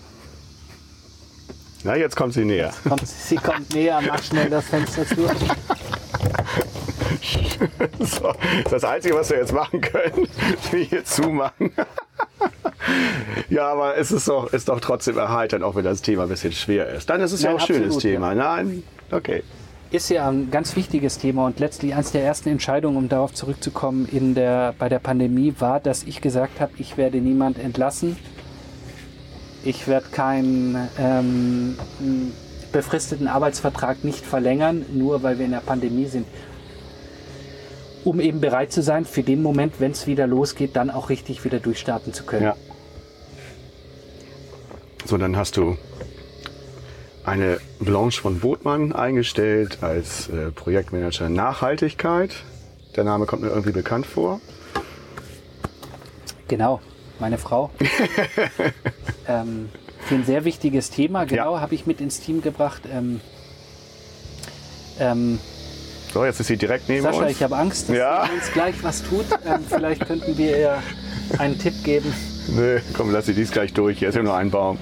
Na, 1.84 1.96
jetzt 1.96 2.16
kommt 2.16 2.36
sie 2.36 2.46
näher. 2.46 2.72
kommt, 2.88 3.08
sie 3.08 3.36
kommt 3.38 3.74
näher, 3.74 4.00
mach 4.06 4.22
schnell 4.22 4.52
das 4.52 4.66
Fenster 4.66 5.08
zu. 5.08 5.28
So, 8.00 8.34
das 8.34 8.66
ist 8.66 8.72
das 8.72 8.84
Einzige, 8.84 9.16
was 9.16 9.30
wir 9.30 9.38
jetzt 9.38 9.54
machen 9.54 9.82
können, 9.82 10.28
wir 10.72 10.84
hier 10.84 11.06
zumachen. 11.06 11.72
Ja, 13.50 13.72
aber 13.72 13.98
es 13.98 14.12
ist 14.12 14.28
doch, 14.28 14.52
ist 14.52 14.68
doch 14.68 14.82
trotzdem 14.82 15.18
erheiternd, 15.18 15.64
auch 15.64 15.76
wenn 15.76 15.86
das 15.86 16.02
Thema 16.02 16.24
ein 16.24 16.30
bisschen 16.30 16.52
schwer 16.52 16.90
ist. 16.90 17.10
Dann 17.10 17.22
ist 17.22 17.32
es 17.32 17.42
ja 17.42 17.50
Nein, 17.50 17.58
auch 17.58 17.62
ein 17.62 17.76
schönes 17.76 17.98
Thema. 17.98 18.36
Nein, 18.36 18.84
okay. 19.10 19.42
ist 19.92 20.10
ja 20.10 20.30
ein 20.30 20.52
ganz 20.52 20.76
wichtiges 20.76 21.18
Thema 21.18 21.46
und 21.46 21.60
letztlich 21.60 21.94
eines 21.94 22.12
der 22.12 22.24
ersten 22.24 22.50
Entscheidungen, 22.50 22.98
um 22.98 23.10
darauf 23.10 23.34
zurückzukommen, 23.34 24.08
in 24.12 24.36
der, 24.36 24.76
bei 24.78 24.90
der 24.90 25.00
Pandemie 25.00 25.56
war, 25.60 25.80
dass 25.80 26.04
ich 26.04 26.20
gesagt 26.20 26.60
habe, 26.60 26.74
ich 26.78 26.98
werde 26.98 27.20
niemand 27.20 27.58
entlassen. 27.58 28.18
Ich 29.64 29.88
werde 29.88 30.08
keinen 30.12 30.90
ähm, 31.00 31.78
befristeten 32.74 33.30
Arbeitsvertrag 33.30 34.04
nicht 34.04 34.26
verlängern, 34.26 34.86
nur 34.94 35.24
weil 35.24 35.38
wir 35.38 35.46
in 35.46 35.52
der 35.52 35.60
Pandemie 35.60 36.08
sind. 36.08 36.28
Um 38.04 38.20
eben 38.20 38.42
bereit 38.42 38.72
zu 38.72 38.82
sein, 38.82 39.06
für 39.06 39.24
den 39.24 39.42
Moment, 39.42 39.76
wenn 39.80 39.92
es 39.92 40.08
wieder 40.08 40.28
losgeht, 40.28 40.76
dann 40.76 40.90
auch 40.90 41.10
richtig 41.10 41.44
wieder 41.46 41.60
durchstarten 41.60 42.14
zu 42.14 42.24
können. 42.26 42.44
Ja. 42.44 42.56
So, 45.06 45.18
dann 45.18 45.36
hast 45.38 45.58
du 45.58 45.78
eine 47.24 47.60
Blanche 47.80 48.22
von 48.22 48.40
Botmann 48.40 48.92
eingestellt 48.94 49.80
als 49.82 50.28
äh, 50.30 50.52
Projektmanager 50.52 51.30
Nachhaltigkeit. 51.30 52.36
Der 52.96 53.04
Name 53.06 53.26
kommt 53.26 53.42
mir 53.42 53.50
irgendwie 53.50 53.72
bekannt 53.72 54.06
vor. 54.06 54.42
Genau, 56.48 56.82
meine 57.20 57.38
Frau. 57.38 57.72
ähm, 59.28 59.70
für 60.02 60.16
ein 60.16 60.26
sehr 60.26 60.44
wichtiges 60.44 60.90
Thema, 60.90 61.26
genau, 61.26 61.56
Ja. 61.56 61.62
habe 61.62 61.74
ich 61.76 61.86
mit 61.86 62.02
ins 62.02 62.20
Team 62.20 62.42
gebracht. 62.42 62.84
Ähm, 62.92 63.22
ähm, 65.00 65.40
So, 66.14 66.24
jetzt 66.26 66.40
ist 66.40 66.48
sie 66.48 66.58
direkt 66.58 66.90
neben 66.90 67.02
Sascha, 67.04 67.24
uns. 67.24 67.32
ich 67.32 67.42
habe 67.42 67.56
Angst, 67.58 67.90
dass 67.90 67.98
Ja. 67.98 68.26
sie 68.28 68.34
uns 68.34 68.52
gleich 68.54 68.76
was 68.84 69.02
tut. 69.04 69.26
Ähm, 69.46 69.62
vielleicht 69.68 70.06
könnten 70.06 70.38
wir 70.38 70.58
ihr 70.58 70.78
einen 71.40 71.58
Tipp 71.58 71.74
geben. 71.84 72.14
Nee, 72.50 72.82
komm, 72.96 73.12
lass 73.12 73.26
sie 73.26 73.34
dies 73.34 73.50
gleich 73.52 73.74
durch. 73.74 73.98
Hier 74.00 74.10
ist 74.10 74.16
ja 74.16 74.22
nur 74.22 74.36
ein 74.36 74.52
Baum. 74.52 74.78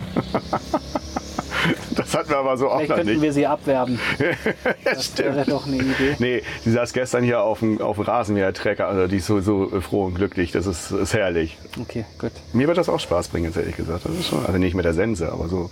Das 1.95 2.15
hatten 2.15 2.29
wir 2.31 2.37
aber 2.37 2.57
so 2.57 2.69
auch 2.69 2.77
Vielleicht 2.77 2.89
noch 2.89 2.95
könnten 2.97 3.11
nicht. 3.13 3.21
wir 3.21 3.33
sie 3.33 3.45
abwerben. 3.47 3.99
Das 4.83 5.15
wäre 5.17 5.45
doch 5.45 5.67
eine 5.67 5.77
Idee. 5.77 6.15
Nee, 6.19 6.43
die 6.65 6.71
saß 6.71 6.91
gestern 6.91 7.23
hier 7.23 7.41
auf 7.43 7.59
dem, 7.59 7.79
auf 7.79 7.97
dem 7.97 8.05
Rasenmähertrecker. 8.05 8.87
Also 8.87 9.07
die 9.07 9.17
ist 9.17 9.27
so, 9.27 9.39
so 9.41 9.79
froh 9.79 10.05
und 10.05 10.15
glücklich. 10.15 10.51
Das 10.51 10.65
ist, 10.65 10.91
ist 10.91 11.13
herrlich. 11.13 11.57
Okay, 11.79 12.03
gut. 12.17 12.31
Mir 12.53 12.67
wird 12.67 12.77
das 12.77 12.89
auch 12.89 12.99
Spaß 12.99 13.27
bringen, 13.29 13.45
jetzt 13.45 13.57
ehrlich 13.57 13.77
gesagt. 13.77 14.05
Das 14.05 14.13
ist 14.15 14.27
schon, 14.27 14.43
also 14.45 14.57
nicht 14.57 14.73
mit 14.73 14.85
der 14.85 14.93
Sense, 14.93 15.31
aber 15.31 15.47
so, 15.47 15.69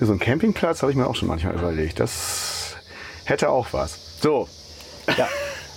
so 0.00 0.12
ein 0.12 0.18
Campingplatz 0.18 0.82
habe 0.82 0.90
ich 0.92 0.98
mir 0.98 1.06
auch 1.06 1.14
schon 1.14 1.28
manchmal 1.28 1.54
überlegt. 1.54 2.00
Das 2.00 2.74
hätte 3.24 3.50
auch 3.50 3.68
was. 3.72 4.18
So, 4.20 4.48
Ja. 5.16 5.28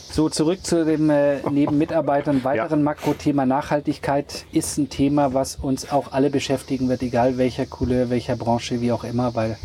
So, 0.09 0.29
zurück 0.29 0.65
zu 0.65 0.83
dem 0.83 1.09
äh, 1.09 1.41
neben 1.51 1.77
Mitarbeitern 1.77 2.43
weiteren 2.43 2.81
Makrothema 2.81 3.45
Nachhaltigkeit 3.45 4.45
ist 4.51 4.77
ein 4.77 4.89
Thema, 4.89 5.33
was 5.33 5.57
uns 5.57 5.91
auch 5.91 6.11
alle 6.11 6.29
beschäftigen 6.29 6.89
wird, 6.89 7.03
egal 7.03 7.37
welcher 7.37 7.65
Couleur, 7.65 8.09
welcher 8.09 8.35
Branche, 8.35 8.81
wie 8.81 8.91
auch 8.91 9.03
immer, 9.03 9.35
weil 9.35 9.57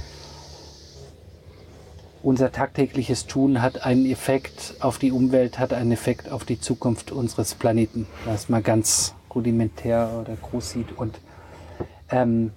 unser 2.22 2.52
tagtägliches 2.52 3.26
Tun 3.26 3.62
hat 3.62 3.84
einen 3.84 4.06
Effekt 4.06 4.74
auf 4.80 4.98
die 4.98 5.10
Umwelt, 5.10 5.58
hat 5.58 5.72
einen 5.72 5.90
Effekt 5.90 6.30
auf 6.30 6.44
die 6.44 6.60
Zukunft 6.60 7.12
unseres 7.12 7.54
Planeten. 7.54 8.06
Das 8.26 8.42
ist 8.42 8.50
mal 8.50 8.62
ganz 8.62 9.14
rudimentär 9.34 10.10
oder 10.20 10.36
groß 10.36 10.70
sieht. 10.70 10.92
Und 10.96 11.18
ähm, 12.10 12.52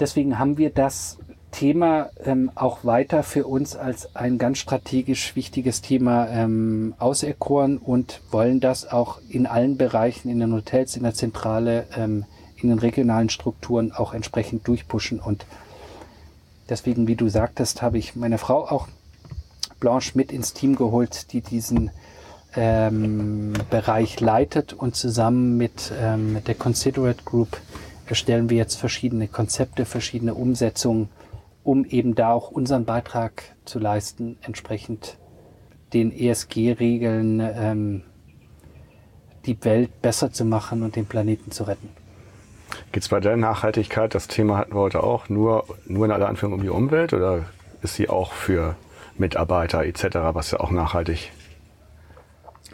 deswegen 0.00 0.38
haben 0.38 0.58
wir 0.58 0.70
das 0.70 1.18
Thema 1.54 2.10
ähm, 2.24 2.50
auch 2.56 2.84
weiter 2.84 3.22
für 3.22 3.46
uns 3.46 3.76
als 3.76 4.16
ein 4.16 4.38
ganz 4.38 4.58
strategisch 4.58 5.36
wichtiges 5.36 5.82
Thema 5.82 6.28
ähm, 6.28 6.94
auserkoren 6.98 7.78
und 7.78 8.20
wollen 8.32 8.58
das 8.58 8.90
auch 8.90 9.20
in 9.28 9.46
allen 9.46 9.76
Bereichen, 9.76 10.28
in 10.28 10.40
den 10.40 10.52
Hotels, 10.52 10.96
in 10.96 11.04
der 11.04 11.14
Zentrale, 11.14 11.86
ähm, 11.96 12.24
in 12.56 12.70
den 12.70 12.80
regionalen 12.80 13.28
Strukturen 13.28 13.92
auch 13.92 14.14
entsprechend 14.14 14.66
durchpushen. 14.66 15.20
Und 15.20 15.46
deswegen, 16.68 17.06
wie 17.06 17.14
du 17.14 17.28
sagtest, 17.28 17.82
habe 17.82 17.98
ich 17.98 18.16
meine 18.16 18.38
Frau 18.38 18.68
auch 18.68 18.88
Blanche 19.78 20.12
mit 20.16 20.32
ins 20.32 20.54
Team 20.54 20.74
geholt, 20.74 21.32
die 21.32 21.40
diesen 21.40 21.92
ähm, 22.56 23.52
Bereich 23.70 24.18
leitet 24.18 24.72
und 24.72 24.96
zusammen 24.96 25.60
ähm, 26.00 26.32
mit 26.32 26.48
der 26.48 26.54
Considerate 26.56 27.22
Group 27.24 27.60
erstellen 28.06 28.50
wir 28.50 28.56
jetzt 28.56 28.74
verschiedene 28.74 29.28
Konzepte, 29.28 29.84
verschiedene 29.84 30.34
Umsetzungen 30.34 31.08
um 31.64 31.84
eben 31.84 32.14
da 32.14 32.32
auch 32.32 32.50
unseren 32.50 32.84
Beitrag 32.84 33.42
zu 33.64 33.78
leisten, 33.78 34.36
entsprechend 34.42 35.18
den 35.92 36.12
ESG-Regeln 36.12 37.40
ähm, 37.40 38.02
die 39.46 39.62
Welt 39.64 40.02
besser 40.02 40.32
zu 40.32 40.44
machen 40.44 40.82
und 40.82 40.96
den 40.96 41.06
Planeten 41.06 41.50
zu 41.50 41.64
retten. 41.64 41.88
Geht 42.92 43.02
es 43.02 43.08
bei 43.08 43.20
der 43.20 43.36
Nachhaltigkeit, 43.36 44.14
das 44.14 44.28
Thema 44.28 44.58
hatten 44.58 44.74
wir 44.74 44.80
heute 44.80 45.02
auch, 45.02 45.28
nur, 45.28 45.64
nur 45.86 46.06
in 46.06 46.12
aller 46.12 46.28
Anführung 46.28 46.54
um 46.54 46.62
die 46.62 46.68
Umwelt 46.68 47.12
oder 47.12 47.44
ist 47.82 47.94
sie 47.94 48.08
auch 48.08 48.32
für 48.32 48.76
Mitarbeiter 49.16 49.84
etc., 49.84 50.04
was 50.32 50.50
ja 50.50 50.60
auch 50.60 50.70
nachhaltig? 50.70 51.32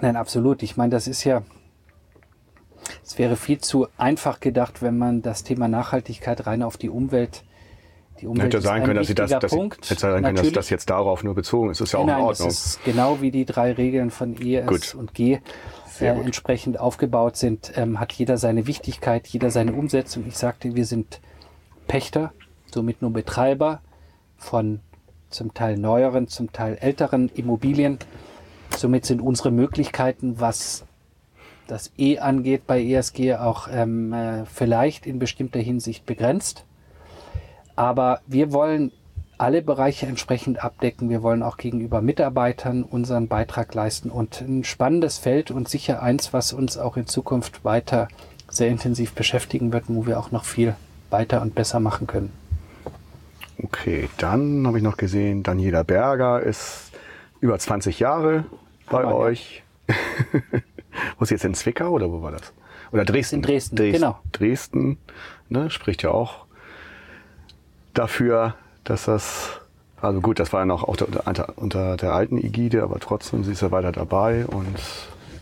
Nein, 0.01 0.17
absolut. 0.17 0.63
Ich 0.63 0.77
meine, 0.77 0.91
das 0.91 1.07
ist 1.07 1.25
ja, 1.25 1.43
es 3.05 3.19
wäre 3.19 3.37
viel 3.37 3.59
zu 3.59 3.89
einfach 3.99 4.41
gedacht, 4.41 4.83
wenn 4.83 4.97
man 4.97 5.21
das 5.23 5.45
Thema 5.45 5.69
Nachhaltigkeit 5.69 6.47
rein 6.47 6.63
auf 6.63 6.77
die 6.77 6.89
Umwelt 6.89 7.43
die 8.21 8.27
Umwelt 8.27 8.53
hätte 8.53 8.61
sein 8.61 8.83
können, 8.83 8.97
dass 8.97 9.07
sie 9.07 9.15
das, 9.15 9.31
dass 9.31 9.51
Punkt. 9.51 9.89
hätte 9.89 10.01
sein 10.01 10.23
können, 10.23 10.37
dass 10.37 10.53
das 10.53 10.71
jetzt 10.71 10.91
darauf 10.91 11.25
nur 11.25 11.35
bezogen 11.35 11.71
ist. 11.71 11.81
Das 11.81 11.89
ist 11.89 11.93
ja 11.93 11.99
auch 12.01 12.07
Nein, 12.07 12.19
in 12.19 12.25
Ordnung. 12.25 12.49
Das 12.49 12.67
ist 12.67 12.85
genau 12.85 13.21
wie 13.21 13.31
die 13.31 13.45
drei 13.45 13.73
Regeln 13.73 14.11
von 14.11 14.41
E, 14.41 14.57
S 14.57 14.95
und 14.95 15.15
G 15.15 15.41
äh, 16.01 16.07
entsprechend 16.07 16.79
aufgebaut 16.79 17.37
sind, 17.37 17.73
ähm, 17.77 18.01
hat 18.01 18.13
jeder 18.13 18.39
seine 18.39 18.67
Wichtigkeit, 18.67 19.27
jeder 19.29 19.51
seine 19.51 19.73
Umsetzung. 19.73 20.25
Ich 20.27 20.37
sagte, 20.37 20.75
wir 20.75 20.87
sind 20.87 21.21
Pächter, 21.87 22.33
somit 22.73 23.03
nur 23.03 23.13
Betreiber 23.13 23.81
von 24.37 24.81
zum 25.29 25.55
Teil 25.55 25.77
neueren, 25.77 26.29
zum 26.29 26.53
Teil 26.53 26.77
älteren 26.81 27.29
Immobilien. 27.35 27.99
Somit 28.77 29.05
sind 29.05 29.21
unsere 29.21 29.51
Möglichkeiten, 29.51 30.41
was 30.41 30.85
das 31.67 31.93
E 31.97 32.19
angeht 32.19 32.67
bei 32.67 32.83
ESG, 32.83 33.37
auch 33.37 33.69
ähm, 33.71 34.13
äh, 34.13 34.45
vielleicht 34.45 35.07
in 35.07 35.19
bestimmter 35.19 35.61
Hinsicht 35.61 36.05
begrenzt. 36.05 36.65
Aber 37.81 38.21
wir 38.27 38.53
wollen 38.53 38.93
alle 39.39 39.63
Bereiche 39.63 40.05
entsprechend 40.05 40.63
abdecken. 40.63 41.09
Wir 41.09 41.23
wollen 41.23 41.43
auch 41.43 41.57
gegenüber 41.57 42.03
Mitarbeitern 42.03 42.83
unseren 42.83 43.27
Beitrag 43.27 43.73
leisten 43.73 44.11
und 44.11 44.43
ein 44.43 44.65
spannendes 44.65 45.17
Feld 45.17 45.51
und 45.51 45.67
sicher 45.67 46.03
eins, 46.03 46.35
was 46.35 46.53
uns 46.53 46.77
auch 46.77 46.99
in 46.99 47.07
Zukunft 47.07 47.65
weiter 47.65 48.09
sehr 48.51 48.69
intensiv 48.69 49.15
beschäftigen 49.15 49.73
wird, 49.73 49.85
wo 49.89 50.05
wir 50.05 50.19
auch 50.19 50.31
noch 50.31 50.45
viel 50.45 50.77
weiter 51.09 51.41
und 51.41 51.55
besser 51.55 51.81
machen 51.81 52.07
können. 52.07 52.31
Okay, 53.63 54.11
dann 54.19 54.67
habe 54.67 54.77
ich 54.77 54.85
noch 54.85 54.99
gesehen, 54.99 55.43
Daniela 55.43 55.83
Berger 55.83 56.43
ist 56.43 56.93
über 57.41 57.59
20 57.59 57.99
Jahre 57.99 58.45
bei 58.91 59.05
Aber 59.05 59.17
euch. 59.17 59.63
Ja. 59.89 59.95
wo 61.19 61.23
ist 61.23 61.31
jetzt 61.31 61.47
in 61.47 61.55
Zwickau 61.55 61.89
oder 61.93 62.13
wo 62.13 62.21
war 62.21 62.33
das? 62.33 62.53
Oder 62.93 63.07
Dresden? 63.07 63.37
In 63.37 63.43
Dresden, 63.43 63.77
Dresden 63.77 64.01
genau. 64.03 64.19
Dresden, 64.33 64.99
ne, 65.49 65.71
spricht 65.71 66.03
ja 66.03 66.11
auch 66.11 66.45
dafür, 67.95 68.55
dass 68.85 69.05
das, 69.05 69.61
also 70.01 70.21
gut, 70.21 70.39
das 70.39 70.53
war 70.53 70.61
ja 70.61 70.67
noch 70.67 70.85
auch 70.85 70.89
unter, 70.89 71.53
unter 71.57 71.97
der 71.97 72.13
alten 72.13 72.39
Ägide, 72.39 72.83
aber 72.83 72.99
trotzdem, 72.99 73.45
sie 73.45 73.53
ist 73.53 73.63
ja 73.63 73.71
weiter 73.71 73.93
dabei 73.93 74.47
und 74.47 74.79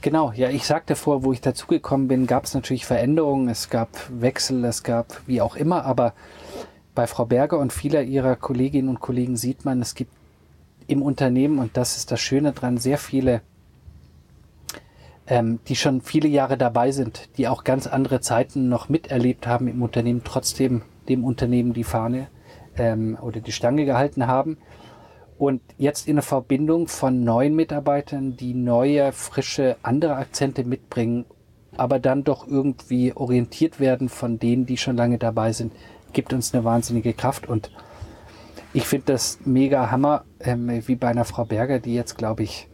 Genau, 0.01 0.33
ja, 0.33 0.49
ich 0.49 0.65
sagte 0.65 0.95
vor, 0.95 1.25
wo 1.25 1.33
ich 1.33 1.41
dazugekommen 1.41 2.07
bin, 2.07 2.29
gab 2.29 2.45
es 2.45 2.55
natürlich 2.55 2.87
Veränderungen, 2.87 3.49
es 3.49 3.69
gab 3.69 3.89
Wechsel, 4.09 4.65
es 4.65 4.85
gab 4.85 5.21
wie 5.27 5.41
auch 5.41 5.57
immer, 5.57 5.85
aber 5.85 6.15
bei 6.95 7.09
Frau 7.09 7.25
Berger 7.25 7.59
und 7.59 7.73
vieler 7.73 8.03
ihrer 8.03 8.37
Kolleginnen 8.37 8.89
und 8.89 9.01
Kollegen 9.01 9.37
sieht 9.37 9.65
man, 9.65 9.83
es 9.83 9.97
gibt 9.97 10.13
im 10.87 11.03
Unternehmen, 11.03 11.59
und 11.59 11.77
das 11.77 11.97
ist 11.97 12.13
das 12.13 12.21
Schöne 12.21 12.53
dran, 12.53 12.79
sehr 12.79 12.97
viele, 12.97 13.43
ähm, 15.27 15.59
die 15.67 15.75
schon 15.75 16.01
viele 16.01 16.29
Jahre 16.29 16.57
dabei 16.57 16.93
sind, 16.93 17.29
die 17.37 17.49
auch 17.49 17.65
ganz 17.65 17.89
andere 17.89 18.21
Zeiten 18.21 18.69
noch 18.69 18.89
miterlebt 18.89 19.49
haben 19.49 19.67
im 19.67 19.83
Unternehmen, 19.83 20.23
trotzdem 20.25 20.83
dem 21.09 21.25
Unternehmen 21.25 21.73
die 21.73 21.85
Fahne 21.85 22.29
ähm, 22.79 23.19
oder 23.21 23.41
die 23.41 23.53
Stange 23.53 23.85
gehalten 23.85 24.27
haben. 24.27 24.59
Und 25.39 25.63
jetzt 25.77 26.09
in 26.09 26.17
der 26.17 26.23
Verbindung 26.25 26.89
von 26.89 27.23
neuen 27.23 27.55
Mitarbeitern, 27.55 28.37
die 28.37 28.55
neue, 28.55 29.13
frische, 29.13 29.77
andere 29.83 30.17
Akzente 30.17 30.65
mitbringen, 30.65 31.27
aber 31.77 32.01
dann 32.01 32.25
doch 32.25 32.47
irgendwie 32.49 33.13
orientiert 33.15 33.79
werden 33.79 34.09
von 34.09 34.41
denen, 34.41 34.67
die 34.67 34.77
schon 34.77 34.97
lange 34.97 35.19
dabei 35.19 35.53
sind, 35.53 35.73
gibt 36.13 36.33
uns 36.33 36.53
eine 36.53 36.65
wahnsinnige 36.65 37.13
Kraft. 37.13 37.49
Und 37.49 37.71
ich 38.73 38.85
finde 38.85 39.13
das 39.13 39.39
mega 39.45 39.93
Hammer, 39.93 40.25
ähm, 40.41 40.83
wie 40.87 40.97
bei 40.97 41.09
einer 41.09 41.25
Frau 41.25 41.45
Berger, 41.45 41.79
die 41.79 41.95
jetzt, 41.95 42.19
glaube 42.19 42.43
ich, 42.43 42.69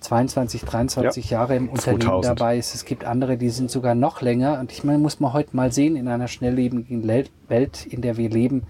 22, 0.00 0.62
23 0.62 1.30
ja, 1.30 1.38
Jahre 1.38 1.56
im 1.56 1.68
Unternehmen 1.68 2.02
2000. 2.02 2.38
dabei 2.38 2.58
ist. 2.58 2.74
Es 2.74 2.84
gibt 2.84 3.04
andere, 3.04 3.36
die 3.36 3.50
sind 3.50 3.70
sogar 3.70 3.96
noch 3.96 4.22
länger. 4.22 4.60
Und 4.60 4.70
ich 4.70 4.84
meine, 4.84 4.98
muss 4.98 5.18
man 5.18 5.32
heute 5.32 5.56
mal 5.56 5.72
sehen, 5.72 5.96
in 5.96 6.06
einer 6.06 6.28
schnelllebigen 6.28 7.06
Welt, 7.48 7.86
in 7.86 8.02
der 8.02 8.16
wir 8.16 8.30
leben, 8.30 8.62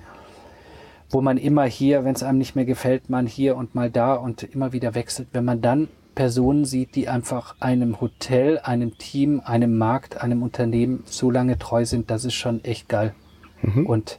wo 1.10 1.20
man 1.20 1.38
immer 1.38 1.64
hier, 1.64 2.04
wenn 2.04 2.14
es 2.14 2.22
einem 2.22 2.38
nicht 2.38 2.54
mehr 2.54 2.64
gefällt, 2.64 3.08
man 3.08 3.26
hier 3.26 3.56
und 3.56 3.74
mal 3.74 3.90
da 3.90 4.14
und 4.14 4.42
immer 4.42 4.72
wieder 4.72 4.94
wechselt. 4.94 5.28
Wenn 5.32 5.44
man 5.44 5.60
dann 5.60 5.88
Personen 6.14 6.64
sieht, 6.64 6.96
die 6.96 7.08
einfach 7.08 7.54
einem 7.60 8.00
Hotel, 8.00 8.58
einem 8.58 8.98
Team, 8.98 9.40
einem 9.44 9.78
Markt, 9.78 10.20
einem 10.20 10.42
Unternehmen 10.42 11.04
so 11.06 11.30
lange 11.30 11.58
treu 11.58 11.84
sind, 11.84 12.10
das 12.10 12.24
ist 12.24 12.34
schon 12.34 12.64
echt 12.64 12.88
geil. 12.88 13.14
Mhm. 13.62 13.86
Und 13.86 14.18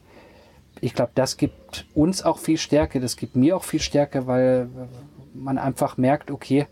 ich 0.82 0.94
glaube, 0.94 1.12
das 1.14 1.38
gibt 1.38 1.86
uns 1.94 2.24
auch 2.24 2.38
viel 2.38 2.58
Stärke, 2.58 3.00
das 3.00 3.18
gibt 3.18 3.36
mir 3.36 3.56
auch 3.56 3.64
viel 3.64 3.82
Stärke, 3.82 4.28
weil 4.28 4.70
man 5.34 5.58
einfach 5.58 5.98
merkt, 5.98 6.32
okay, 6.32 6.68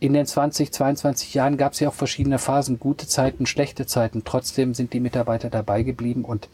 in 0.00 0.12
den 0.12 0.26
20, 0.26 0.72
22 0.72 1.34
Jahren 1.34 1.56
gab 1.56 1.72
es 1.72 1.80
ja 1.80 1.88
auch 1.88 1.94
verschiedene 1.94 2.38
Phasen, 2.38 2.78
gute 2.78 3.06
Zeiten, 3.06 3.46
schlechte 3.46 3.86
Zeiten. 3.86 4.22
Trotzdem 4.24 4.74
sind 4.74 4.92
die 4.92 5.00
Mitarbeiter 5.00 5.50
dabei 5.50 5.82
geblieben 5.82 6.24
und 6.24 6.48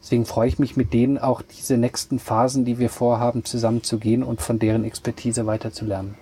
Deswegen 0.00 0.24
freue 0.24 0.48
ich 0.48 0.58
mich 0.58 0.76
mit 0.76 0.92
denen 0.92 1.18
auch 1.18 1.42
diese 1.42 1.76
nächsten 1.76 2.18
Phasen, 2.18 2.64
die 2.64 2.78
wir 2.78 2.90
vorhaben, 2.90 3.44
zusammenzugehen 3.44 4.22
und 4.22 4.40
von 4.40 4.58
deren 4.58 4.84
Expertise 4.84 5.46
weiterzulernen. 5.46 6.14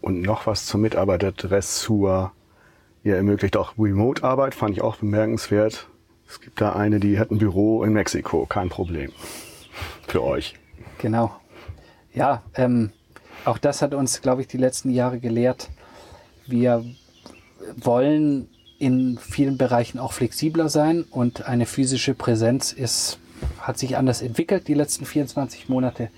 Und 0.00 0.22
noch 0.22 0.46
was 0.46 0.66
zur 0.66 0.80
Mitarbeiterdressur. 0.80 2.32
Ihr 3.02 3.16
ermöglicht 3.16 3.56
auch 3.56 3.74
Remote-Arbeit, 3.78 4.54
fand 4.54 4.76
ich 4.76 4.82
auch 4.82 4.96
bemerkenswert. 4.96 5.88
Es 6.28 6.40
gibt 6.40 6.60
da 6.60 6.72
eine, 6.72 7.00
die 7.00 7.18
hat 7.18 7.30
ein 7.30 7.38
Büro 7.38 7.84
in 7.84 7.92
Mexiko, 7.92 8.46
kein 8.46 8.68
Problem. 8.68 9.12
Für 10.06 10.22
euch. 10.22 10.54
Genau. 10.98 11.34
Ja, 12.12 12.42
ähm, 12.54 12.92
auch 13.44 13.58
das 13.58 13.82
hat 13.82 13.94
uns, 13.94 14.22
glaube 14.22 14.42
ich, 14.42 14.46
die 14.46 14.56
letzten 14.56 14.90
Jahre 14.90 15.18
gelehrt. 15.18 15.70
Wir 16.46 16.84
wollen 17.76 18.48
in 18.84 19.16
vielen 19.18 19.56
Bereichen 19.56 19.98
auch 19.98 20.12
flexibler 20.12 20.68
sein 20.68 21.04
und 21.10 21.46
eine 21.46 21.64
physische 21.64 22.12
Präsenz 22.12 22.70
ist, 22.70 23.18
hat 23.58 23.78
sich 23.78 23.96
anders 23.96 24.20
entwickelt 24.20 24.68
die 24.68 24.74
letzten 24.74 25.06
24 25.06 25.70
Monate. 25.70 26.10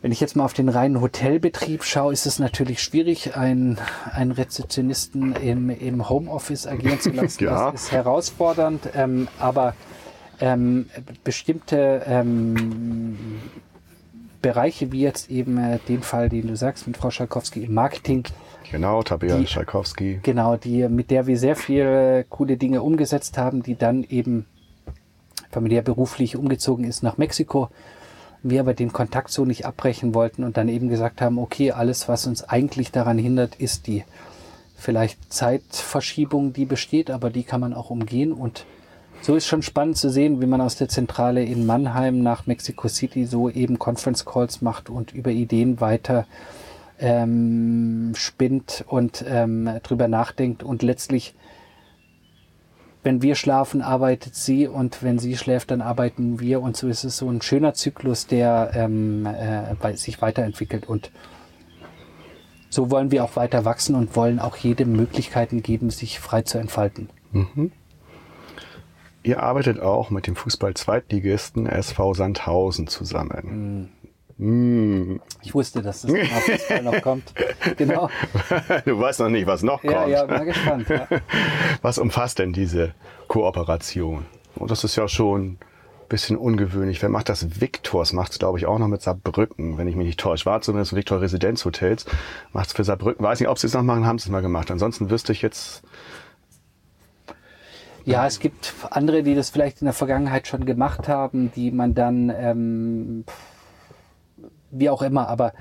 Wenn 0.00 0.10
ich 0.10 0.18
jetzt 0.18 0.34
mal 0.34 0.44
auf 0.44 0.54
den 0.54 0.68
reinen 0.68 1.00
Hotelbetrieb 1.00 1.84
schaue, 1.84 2.12
ist 2.12 2.26
es 2.26 2.40
natürlich 2.40 2.82
schwierig, 2.82 3.36
einen, 3.36 3.78
einen 4.10 4.32
Rezeptionisten 4.32 5.36
im, 5.36 5.70
im 5.70 6.08
Homeoffice 6.08 6.66
agieren 6.66 7.00
zu 7.00 7.10
lassen. 7.10 7.44
ja. 7.44 7.70
Das 7.70 7.84
ist 7.84 7.92
herausfordernd, 7.92 8.88
ähm, 8.96 9.28
aber 9.38 9.76
ähm, 10.40 10.90
bestimmte 11.22 12.02
ähm, 12.06 13.16
Bereiche, 14.42 14.92
wie 14.92 15.00
jetzt 15.00 15.30
eben 15.30 15.56
äh, 15.56 15.78
den 15.88 16.02
Fall, 16.02 16.28
den 16.28 16.48
du 16.48 16.56
sagst 16.56 16.86
mit 16.86 16.96
Frau 16.96 17.10
Schalkowski 17.10 17.64
im 17.64 17.74
Marketing, 17.74 18.24
Genau, 18.72 19.02
Tabea 19.02 19.46
Schalkowski. 19.46 20.20
Genau, 20.22 20.56
die, 20.56 20.88
mit 20.88 21.10
der 21.10 21.26
wir 21.26 21.38
sehr 21.38 21.56
viele 21.56 22.24
coole 22.30 22.56
Dinge 22.56 22.82
umgesetzt 22.82 23.36
haben, 23.36 23.62
die 23.62 23.76
dann 23.76 24.02
eben 24.04 24.46
familiär 25.50 25.82
beruflich 25.82 26.36
umgezogen 26.36 26.84
ist 26.84 27.02
nach 27.02 27.18
Mexiko. 27.18 27.68
Wir 28.42 28.60
aber 28.60 28.72
den 28.72 28.90
Kontakt 28.90 29.30
so 29.30 29.44
nicht 29.44 29.66
abbrechen 29.66 30.14
wollten 30.14 30.42
und 30.42 30.56
dann 30.56 30.70
eben 30.70 30.88
gesagt 30.88 31.20
haben, 31.20 31.38
okay, 31.38 31.72
alles, 31.72 32.08
was 32.08 32.26
uns 32.26 32.44
eigentlich 32.44 32.90
daran 32.90 33.18
hindert, 33.18 33.56
ist 33.56 33.86
die 33.86 34.04
vielleicht 34.76 35.32
Zeitverschiebung, 35.32 36.54
die 36.54 36.64
besteht, 36.64 37.10
aber 37.10 37.28
die 37.28 37.44
kann 37.44 37.60
man 37.60 37.74
auch 37.74 37.90
umgehen. 37.90 38.32
Und 38.32 38.64
so 39.22 39.36
ist 39.36 39.46
schon 39.46 39.62
spannend 39.62 39.96
zu 39.96 40.10
sehen, 40.10 40.42
wie 40.42 40.46
man 40.46 40.60
aus 40.60 40.76
der 40.76 40.88
Zentrale 40.88 41.44
in 41.44 41.64
Mannheim 41.64 42.22
nach 42.22 42.46
Mexico 42.46 42.88
City 42.88 43.24
so 43.24 43.48
eben 43.48 43.78
Conference 43.78 44.24
Calls 44.24 44.62
macht 44.62 44.90
und 44.90 45.14
über 45.14 45.30
Ideen 45.30 45.80
weiter 45.80 46.26
ähm, 46.98 48.12
spinnt 48.16 48.84
und 48.88 49.24
ähm, 49.26 49.70
drüber 49.82 50.08
nachdenkt 50.08 50.62
und 50.62 50.82
letztlich 50.82 51.34
wenn 53.04 53.20
wir 53.20 53.34
schlafen, 53.34 53.82
arbeitet 53.82 54.36
sie 54.36 54.68
und 54.68 55.02
wenn 55.02 55.18
sie 55.18 55.36
schläft, 55.36 55.72
dann 55.72 55.80
arbeiten 55.80 56.38
wir 56.38 56.60
und 56.62 56.76
so 56.76 56.86
ist 56.86 57.02
es 57.02 57.16
so 57.16 57.28
ein 57.28 57.42
schöner 57.42 57.74
Zyklus, 57.74 58.28
der 58.28 58.70
ähm, 58.74 59.26
äh, 59.26 59.96
sich 59.96 60.22
weiterentwickelt 60.22 60.88
und 60.88 61.10
so 62.70 62.90
wollen 62.90 63.10
wir 63.10 63.24
auch 63.24 63.36
weiter 63.36 63.64
wachsen 63.64 63.94
und 63.94 64.16
wollen 64.16 64.38
auch 64.38 64.56
jedem 64.56 64.92
Möglichkeiten 64.92 65.62
geben, 65.62 65.90
sich 65.90 66.20
frei 66.20 66.42
zu 66.42 66.58
entfalten. 66.58 67.10
Mhm. 67.32 67.72
Ihr 69.22 69.42
arbeitet 69.42 69.80
auch 69.80 70.10
mit 70.10 70.26
dem 70.26 70.36
Fußball-Zweitligisten 70.36 71.66
SV 71.66 72.14
Sandhausen 72.14 72.88
zusammen. 72.88 73.90
Mhm. 73.92 74.02
Mm. 74.42 75.20
Ich 75.42 75.54
wusste, 75.54 75.82
dass 75.82 76.02
das 76.02 76.10
Fußball 76.10 76.82
noch 76.82 77.00
kommt. 77.02 77.32
Genau. 77.76 78.08
Du 78.84 78.98
weißt 78.98 79.20
noch 79.20 79.28
nicht, 79.28 79.46
was 79.46 79.62
noch 79.62 79.84
ja, 79.84 79.92
kommt. 79.92 80.08
Ja, 80.08 80.26
mal 80.26 80.44
gespannt. 80.44 80.88
Ja. 80.88 81.06
Was 81.82 81.98
umfasst 81.98 82.38
denn 82.38 82.52
diese 82.52 82.94
Kooperation? 83.28 84.26
Und 84.56 84.70
das 84.70 84.84
ist 84.84 84.96
ja 84.96 85.06
schon 85.06 85.42
ein 85.42 85.58
bisschen 86.08 86.36
ungewöhnlich. 86.36 87.00
Wer 87.02 87.08
macht 87.08 87.28
das? 87.28 87.60
Victors 87.60 88.12
macht 88.12 88.32
es, 88.32 88.38
glaube 88.38 88.58
ich, 88.58 88.66
auch 88.66 88.78
noch 88.78 88.88
mit 88.88 89.02
Saarbrücken, 89.02 89.78
wenn 89.78 89.86
ich 89.86 89.96
mich 89.96 90.06
nicht 90.06 90.20
täusche. 90.20 90.46
War 90.46 90.60
zumindest 90.60 90.94
Victor 90.94 91.20
Residenzhotels. 91.20 92.06
Macht 92.52 92.68
es 92.68 92.72
für 92.72 92.84
Saarbrücken. 92.84 93.24
Weiß 93.24 93.38
nicht, 93.38 93.48
ob 93.48 93.58
sie 93.58 93.66
es 93.68 93.74
noch 93.74 93.82
machen, 93.82 94.06
haben 94.06 94.18
sie 94.18 94.26
es 94.26 94.32
mal 94.32 94.42
gemacht. 94.42 94.70
Ansonsten 94.70 95.10
wüsste 95.10 95.32
ich 95.32 95.42
jetzt. 95.42 95.82
Ja, 98.04 98.26
es 98.26 98.40
gibt 98.40 98.74
andere, 98.90 99.22
die 99.22 99.34
das 99.34 99.50
vielleicht 99.50 99.80
in 99.80 99.84
der 99.84 99.94
Vergangenheit 99.94 100.46
schon 100.46 100.64
gemacht 100.64 101.08
haben, 101.08 101.52
die 101.54 101.70
man 101.70 101.94
dann 101.94 102.32
ähm, 102.34 103.24
wie 104.72 104.90
auch 104.90 105.02
immer, 105.02 105.28
aber 105.28 105.52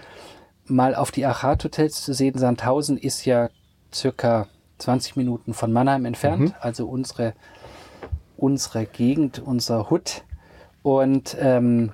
mal 0.66 0.96
auf 0.96 1.12
die 1.12 1.26
Achat-Hotels 1.26 2.02
zu 2.02 2.14
sehen, 2.14 2.38
Sandhausen 2.38 2.98
ist 2.98 3.26
ja 3.26 3.50
circa 3.94 4.48
20 4.80 5.18
Minuten 5.18 5.54
von 5.54 5.72
Mannheim 5.72 6.06
entfernt, 6.06 6.42
mhm. 6.42 6.54
also 6.60 6.88
unsere, 6.88 7.34
unsere 8.38 8.86
Gegend, 8.86 9.40
unser 9.40 9.90
Hut. 9.90 10.24
Und 10.82 11.38
ähm, 11.40 11.92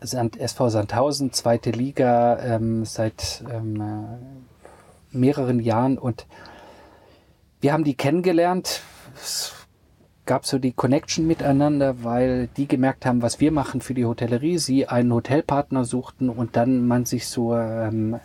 SV 0.00 0.70
Sandhausen, 0.70 1.32
zweite 1.32 1.70
Liga, 1.70 2.38
ähm, 2.38 2.84
seit 2.84 3.44
ähm, 3.52 3.80
äh, 3.80 5.16
mehreren 5.16 5.60
Jahren. 5.60 5.98
Und 5.98 6.26
wir 7.60 7.72
haben 7.72 7.84
die 7.84 7.96
kennengelernt. 7.96 8.82
Es 9.20 9.54
gab 10.26 10.46
so 10.46 10.58
die 10.58 10.72
Connection 10.72 11.26
miteinander, 11.26 12.04
weil 12.04 12.48
die 12.56 12.68
gemerkt 12.68 13.06
haben, 13.06 13.22
was 13.22 13.40
wir 13.40 13.50
machen 13.50 13.80
für 13.80 13.94
die 13.94 14.04
Hotellerie, 14.04 14.58
sie 14.58 14.86
einen 14.86 15.12
Hotelpartner 15.12 15.84
suchten 15.84 16.28
und 16.28 16.56
dann 16.56 16.86
man 16.86 17.06
sich 17.06 17.26
so 17.26 17.56
ähm, 17.56 18.20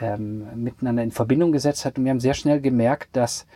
ähm, 0.00 0.46
miteinander 0.54 1.02
in 1.02 1.10
Verbindung 1.10 1.52
gesetzt 1.52 1.84
hat. 1.84 1.98
Und 1.98 2.04
wir 2.04 2.10
haben 2.10 2.20
sehr 2.20 2.34
schnell 2.34 2.60
gemerkt, 2.60 3.08
dass 3.16 3.46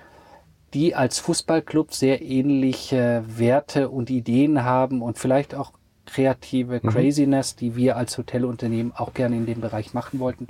die 0.74 0.94
als 0.94 1.18
Fußballclub 1.18 1.94
sehr 1.94 2.22
ähnliche 2.22 3.24
Werte 3.26 3.88
und 3.88 4.10
Ideen 4.10 4.64
haben 4.64 5.02
und 5.02 5.18
vielleicht 5.18 5.54
auch 5.54 5.72
kreative 6.06 6.80
mhm. 6.82 6.88
Craziness, 6.88 7.56
die 7.56 7.76
wir 7.76 7.96
als 7.96 8.18
Hotelunternehmen 8.18 8.92
auch 8.94 9.14
gerne 9.14 9.36
in 9.36 9.46
dem 9.46 9.60
Bereich 9.60 9.94
machen 9.94 10.20
wollten. 10.20 10.48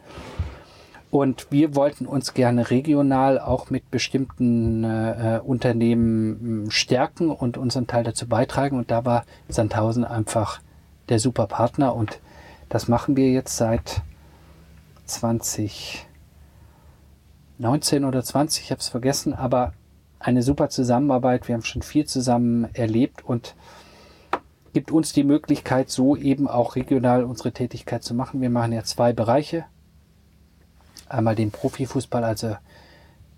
Und 1.10 1.48
wir 1.50 1.74
wollten 1.74 2.06
uns 2.06 2.34
gerne 2.34 2.70
regional 2.70 3.40
auch 3.40 3.70
mit 3.70 3.90
bestimmten 3.90 4.84
äh, 4.84 5.36
äh 5.36 5.40
Unternehmen 5.40 6.40
hm, 6.40 6.70
stärken 6.70 7.30
und 7.30 7.58
unseren 7.58 7.88
Teil 7.88 8.04
dazu 8.04 8.28
beitragen. 8.28 8.78
Und 8.78 8.92
da 8.92 9.04
war 9.04 9.24
Sandhausen 9.48 10.04
einfach 10.04 10.60
der 11.08 11.18
super 11.18 11.46
Partner. 11.46 11.96
Und 11.96 12.20
das 12.68 12.86
machen 12.86 13.16
wir 13.16 13.32
jetzt 13.32 13.56
seit 13.56 14.02
2019 15.06 18.04
oder 18.04 18.22
20, 18.22 18.64
ich 18.64 18.70
habe 18.70 18.80
es 18.80 18.88
vergessen, 18.88 19.34
aber 19.34 19.72
eine 20.20 20.44
super 20.44 20.68
Zusammenarbeit. 20.68 21.48
Wir 21.48 21.56
haben 21.56 21.64
schon 21.64 21.82
viel 21.82 22.06
zusammen 22.06 22.68
erlebt 22.72 23.24
und 23.24 23.56
gibt 24.72 24.92
uns 24.92 25.12
die 25.12 25.24
Möglichkeit, 25.24 25.90
so 25.90 26.14
eben 26.14 26.46
auch 26.46 26.76
regional 26.76 27.24
unsere 27.24 27.50
Tätigkeit 27.50 28.04
zu 28.04 28.14
machen. 28.14 28.40
Wir 28.40 28.50
machen 28.50 28.72
ja 28.72 28.84
zwei 28.84 29.12
Bereiche 29.12 29.64
einmal 31.10 31.34
den 31.34 31.50
Profifußball, 31.50 32.24
also 32.24 32.56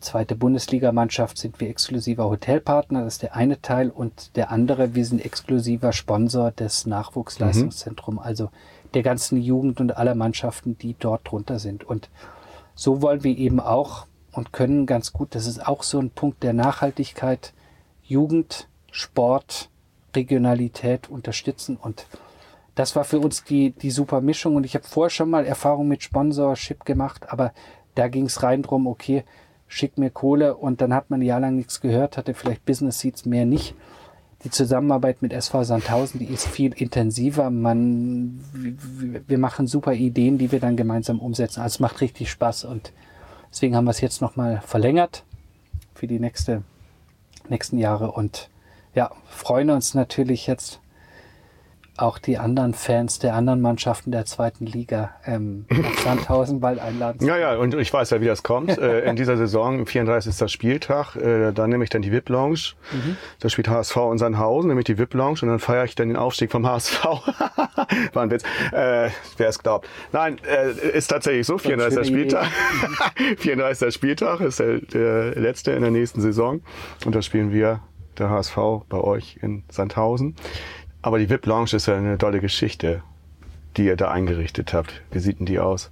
zweite 0.01 0.35
Bundesligamannschaft 0.35 1.39
sind 1.39 1.61
wir 1.61 1.69
exklusiver 1.69 2.25
Hotelpartner, 2.25 3.05
das 3.05 3.15
ist 3.15 3.23
der 3.23 3.37
eine 3.37 3.61
Teil 3.63 3.91
und 3.91 4.37
der 4.37 4.51
andere, 4.51 4.95
wir 4.95 5.05
sind 5.05 5.25
exklusiver 5.25 5.93
Sponsor 5.93 6.51
des 6.51 6.87
Nachwuchsleistungszentrums, 6.87 8.21
mhm. 8.21 8.27
also 8.27 8.51
der 8.95 9.03
ganzen 9.03 9.41
Jugend 9.41 9.81
und 9.81 9.97
aller 9.97 10.15
Mannschaften, 10.15 10.77
die 10.77 10.95
dort 10.99 11.31
drunter 11.31 11.59
sind. 11.59 11.85
Und 11.85 12.11
so 12.75 13.01
wollen 13.01 13.25
wir 13.25 13.37
eben 13.37 13.61
auch 13.61 14.07
und 14.33 14.53
können 14.53 14.87
ganz 14.87 15.13
gut, 15.13 15.35
das 15.35 15.47
ist 15.47 15.67
auch 15.67 15.83
so 15.83 15.99
ein 15.99 16.11
Punkt 16.11 16.43
der 16.43 16.53
Nachhaltigkeit, 16.53 17.53
Jugend, 18.03 18.69
Sport, 18.91 19.71
Regionalität 20.15 21.09
unterstützen 21.09 21.77
und 21.77 22.07
das 22.75 22.97
war 22.97 23.05
für 23.05 23.19
uns 23.19 23.45
die, 23.45 23.71
die 23.71 23.91
super 23.91 24.21
Mischung. 24.21 24.57
Und 24.57 24.65
ich 24.65 24.75
habe 24.75 24.87
vorher 24.87 25.11
schon 25.11 25.31
mal 25.31 25.45
Erfahrung 25.45 25.89
mit 25.89 26.03
Sponsorship 26.03 26.85
gemacht, 26.85 27.31
aber 27.31 27.53
da 27.95 28.09
ging 28.09 28.27
es 28.27 28.43
rein 28.43 28.63
drum, 28.63 28.87
okay, 28.87 29.25
schick 29.67 29.99
mir 29.99 30.11
Kohle 30.11 30.57
und 30.57 30.81
dann 30.81 30.95
hat 30.95 31.11
man 31.11 31.21
ein 31.21 31.25
Jahr 31.25 31.41
lang 31.41 31.57
nichts 31.57 31.81
gehört, 31.81 32.17
hatte 32.17 32.35
vielleicht 32.35 32.65
Business 32.65 33.01
Seats 33.01 33.25
mehr 33.25 33.47
nicht. 33.47 33.75
Die 34.45 34.51
Zusammenarbeit 34.51 35.23
mit 35.23 35.33
SV 35.33 35.63
Sandhausen, 35.63 36.19
die 36.19 36.27
ist 36.27 36.49
viel 36.49 36.73
intensiver. 36.73 37.49
Man, 37.49 38.41
wir 38.53 39.39
machen 39.39 39.67
super 39.67 39.93
Ideen, 39.93 40.37
die 40.37 40.51
wir 40.51 40.59
dann 40.59 40.77
gemeinsam 40.77 41.21
umsetzen. 41.21 41.61
Also 41.61 41.77
es 41.77 41.81
macht 41.81 42.01
richtig 42.01 42.31
Spaß 42.31 42.65
und 42.65 42.93
deswegen 43.51 43.77
haben 43.77 43.85
wir 43.85 43.93
es 43.93 44.01
jetzt 44.01 44.21
nochmal 44.21 44.61
verlängert 44.67 45.25
für 45.95 46.07
die 46.07 46.19
nächste, 46.19 46.63
nächsten 47.49 47.79
Jahre 47.79 48.13
und 48.13 48.51
ja, 48.95 49.11
freuen 49.27 49.71
uns 49.71 49.95
natürlich 49.95 50.47
jetzt 50.47 50.82
auch 51.97 52.19
die 52.19 52.39
anderen 52.39 52.73
Fans 52.75 53.19
der 53.19 53.35
anderen 53.35 53.61
Mannschaften 53.61 54.13
der 54.13 54.25
zweiten 54.25 54.65
Liga 54.65 55.11
ähm, 55.27 55.67
Sandhausen 56.03 56.61
bald 56.61 56.79
einladen. 56.79 57.27
Ja, 57.27 57.37
ja, 57.37 57.57
und 57.57 57.75
ich 57.75 57.93
weiß 57.93 58.11
ja, 58.11 58.21
wie 58.21 58.27
das 58.27 58.43
kommt. 58.43 58.79
äh, 58.79 59.01
in 59.03 59.17
dieser 59.17 59.37
Saison, 59.37 59.87
34. 59.87 60.51
Spieltag, 60.51 61.17
äh, 61.17 61.53
da 61.53 61.67
nehme 61.67 61.85
ich 61.85 61.91
dann 61.91 62.03
die 62.03 62.11
VIP-Lounge. 62.11 62.75
Mhm. 62.93 63.17
Da 63.41 63.49
spielt 63.49 63.69
HSV 63.69 63.97
in 64.13 64.19
Sandhausen, 64.19 64.69
nehme 64.69 64.81
ich 64.81 64.87
die 64.87 64.99
VIP-Lounge 64.99 65.41
und 65.43 65.49
dann 65.49 65.59
feiere 65.59 65.85
ich 65.85 65.95
dann 65.95 66.09
den 66.09 66.17
Aufstieg 66.17 66.51
vom 66.51 66.67
HSV. 66.67 67.05
War 68.13 68.23
ein 68.23 68.31
Witz. 68.31 68.43
Äh, 68.73 69.11
Wer 69.37 69.49
es 69.49 69.59
glaubt. 69.59 69.87
Nein, 70.13 70.39
äh, 70.49 70.97
ist 70.97 71.09
tatsächlich 71.09 71.47
so, 71.47 71.59
34. 71.59 72.07
Spieltag. 72.07 72.47
34. 73.39 73.87
Mhm. 73.87 73.93
Spieltag 73.93 74.41
ist 74.41 74.61
der, 74.61 74.81
der 74.81 75.35
letzte 75.35 75.73
in 75.73 75.83
der 75.83 75.91
nächsten 75.91 76.21
Saison. 76.21 76.63
Und 77.05 77.15
da 77.15 77.21
spielen 77.21 77.53
wir 77.53 77.81
der 78.19 78.31
HSV 78.31 78.57
bei 78.89 78.99
euch 78.99 79.39
in 79.43 79.65
Sandhausen. 79.71 80.37
Aber 81.03 81.19
die 81.19 81.29
VIP 81.29 81.47
Lounge 81.47 81.71
ist 81.75 81.87
ja 81.87 81.97
eine 81.97 82.17
tolle 82.17 82.41
Geschichte, 82.41 83.03
die 83.77 83.87
ihr 83.87 83.97
da 83.97 84.11
eingerichtet 84.13 84.73
habt. 84.73 85.03
Wie 85.11 85.19
sieht 85.19 85.41
denn 85.41 85.47
die 85.47 85.59
aus? 85.59 85.91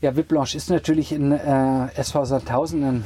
Ja, 0.00 0.16
VIP 0.16 0.30
Lounge 0.30 0.54
ist 0.54 0.70
natürlich 0.70 1.12
in 1.12 1.32
äh, 1.32 1.88
SV 1.96 2.24
Sandhausen 2.24 2.84
ein, 2.84 3.04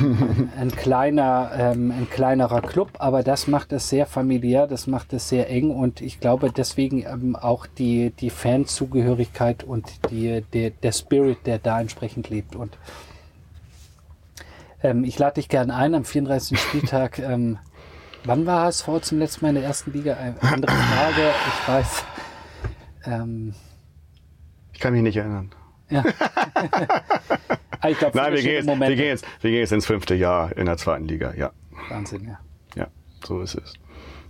ein, 0.00 0.50
ein, 0.58 0.70
kleiner, 0.72 1.52
ähm, 1.56 1.92
ein 1.92 2.08
kleinerer 2.10 2.62
Club, 2.62 2.88
aber 2.98 3.22
das 3.22 3.46
macht 3.46 3.72
es 3.72 3.90
sehr 3.90 4.06
familiär, 4.06 4.66
das 4.66 4.86
macht 4.86 5.12
es 5.12 5.28
sehr 5.28 5.50
eng 5.50 5.70
und 5.70 6.00
ich 6.00 6.20
glaube 6.20 6.50
deswegen 6.50 7.04
ähm, 7.04 7.36
auch 7.36 7.66
die, 7.66 8.10
die 8.18 8.30
Fanzugehörigkeit 8.30 9.62
und 9.62 10.10
die, 10.10 10.42
der, 10.54 10.70
der 10.70 10.92
Spirit, 10.92 11.46
der 11.46 11.58
da 11.58 11.80
entsprechend 11.80 12.30
lebt. 12.30 12.56
Und 12.56 12.78
ähm, 14.82 15.04
ich 15.04 15.18
lade 15.18 15.34
dich 15.34 15.50
gerne 15.50 15.74
ein 15.74 15.94
am 15.94 16.06
34. 16.06 16.58
Spieltag 16.58 17.18
ähm, 17.18 17.58
Wann 18.24 18.46
war 18.46 18.66
HSV 18.66 18.88
zum 19.02 19.18
letzten 19.18 19.44
Mal 19.44 19.48
in 19.50 19.54
der 19.56 19.64
ersten 19.64 19.92
Liga? 19.92 20.14
Eine 20.14 20.40
andere 20.42 20.72
Frage, 20.72 21.30
ich 21.48 21.68
weiß. 21.68 22.04
Ähm, 23.04 23.54
ich 24.72 24.80
kann 24.80 24.92
mich 24.92 25.02
nicht 25.02 25.16
erinnern. 25.16 25.50
Ja. 25.90 26.04
Ah, 27.84 27.88
ich 27.88 27.98
glaub, 27.98 28.14
Nein, 28.14 28.32
wir 28.32 28.42
gehen, 28.42 28.64
jetzt, 28.64 28.68
wir, 28.68 28.94
gehen 28.94 29.06
jetzt, 29.06 29.24
wir 29.40 29.50
gehen 29.50 29.58
jetzt 29.58 29.72
ins 29.72 29.86
fünfte 29.86 30.14
Jahr 30.14 30.56
in 30.56 30.66
der 30.66 30.76
zweiten 30.76 31.04
Liga, 31.04 31.34
ja. 31.34 31.50
Wahnsinn, 31.88 32.28
ja. 32.28 32.38
Ja, 32.76 32.86
so 33.24 33.40
ist 33.40 33.56
es. 33.56 33.72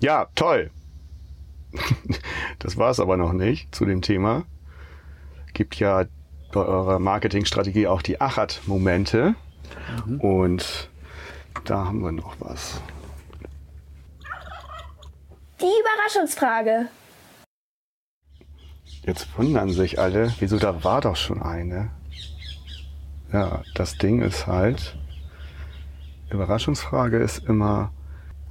Ja, 0.01 0.29
toll. 0.35 0.71
Das 2.61 2.79
war 2.79 2.91
es 2.91 2.99
aber 2.99 3.19
noch 3.19 3.35
nicht 3.35 3.75
zu 3.75 3.85
dem 3.85 4.01
Thema. 4.01 4.45
Gibt 5.53 5.75
ja 5.75 6.07
bei 6.51 6.61
eurer 6.61 6.99
Marketingstrategie 6.99 7.89
auch 7.89 8.01
die 8.01 8.23
Achat-Momente. 8.23 9.35
Mhm. 10.07 10.21
Und 10.21 10.89
da 11.65 11.85
haben 11.85 12.03
wir 12.03 12.13
noch 12.13 12.37
was. 12.39 12.81
Die 15.63 15.67
Überraschungsfrage. 15.81 16.89
Jetzt 19.07 19.39
wundern 19.39 19.71
sich 19.71 20.01
alle, 20.01 20.35
wieso 20.41 20.59
da 20.59 20.83
war 20.83 21.01
doch 21.01 21.15
schon 21.15 21.41
eine. 21.41 21.91
Ja, 23.33 23.63
das 23.77 23.97
Ding 23.97 24.23
ist 24.23 24.49
halt, 24.49 24.97
Überraschungsfrage 26.31 27.19
ist 27.19 27.47
immer, 27.47 27.93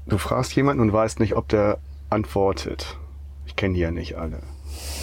du 0.06 0.18
fragst 0.18 0.56
jemanden 0.56 0.82
und 0.82 0.94
weißt 0.94 1.20
nicht, 1.20 1.36
ob 1.36 1.50
der 1.50 1.80
antwortet. 2.10 2.98
Ich 3.46 3.56
kenne 3.58 3.74
die 3.74 3.82
ja 3.82 3.92
nicht 3.92 4.16
alle. 4.16 4.42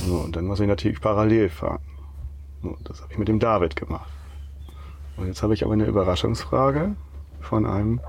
So, 0.06 0.16
und 0.20 0.34
dann 0.34 0.46
muss 0.46 0.61
ich 0.61 0.66
natürlich 0.66 1.00
parallel 1.02 1.50
fragen. 1.50 1.84
Und 2.62 2.88
das 2.88 3.02
habe 3.02 3.12
ich 3.12 3.18
mit 3.18 3.28
dem 3.28 3.38
David 3.38 3.76
gemacht. 3.76 4.11
Und 5.18 5.26
jetzt 5.26 5.42
habe 5.42 5.52
ich 5.52 5.62
aber 5.62 5.74
eine 5.74 5.84
Überraschungsfrage 5.84 6.96
von 7.40 7.66
einem, 7.66 8.00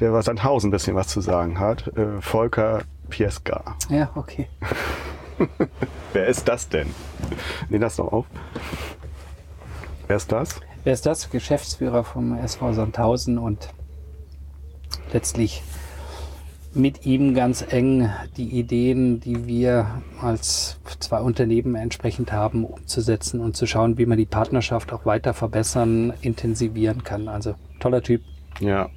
der 0.00 0.12
was 0.12 0.24
Sandhausen 0.24 0.68
ein 0.68 0.72
bisschen 0.72 0.96
was 0.96 1.08
zu 1.08 1.20
sagen 1.20 1.58
hat. 1.58 1.86
Äh, 1.96 2.20
Volker 2.20 2.82
Pieska. 3.08 3.76
Ja, 3.88 4.10
okay. 4.14 4.48
Wer 6.12 6.26
ist 6.26 6.48
das 6.48 6.68
denn? 6.68 6.88
Nimm 7.68 7.80
das 7.80 7.96
doch 7.96 8.12
auf. 8.12 8.26
Wer 10.06 10.16
ist 10.16 10.32
das? 10.32 10.60
Wer 10.84 10.92
ist 10.92 11.06
das? 11.06 11.30
Geschäftsführer 11.30 12.04
vom 12.04 12.36
SV 12.36 12.72
Sandhausen 12.72 13.38
und 13.38 13.68
letztlich 15.12 15.62
mit 16.72 17.04
ihm 17.04 17.34
ganz 17.34 17.64
eng 17.68 18.10
die 18.36 18.58
Ideen, 18.58 19.20
die 19.20 19.46
wir 19.46 20.02
als 20.20 20.78
zwei 21.00 21.20
Unternehmen 21.20 21.74
entsprechend 21.74 22.32
haben, 22.32 22.64
umzusetzen 22.64 23.40
und 23.40 23.56
zu 23.56 23.66
schauen, 23.66 23.98
wie 23.98 24.06
man 24.06 24.18
die 24.18 24.26
Partnerschaft 24.26 24.92
auch 24.92 25.04
weiter 25.04 25.34
verbessern, 25.34 26.12
intensivieren 26.20 27.02
kann. 27.02 27.28
Also 27.28 27.54
toller 27.80 28.02
Typ. 28.02 28.22
Ja. 28.60 28.88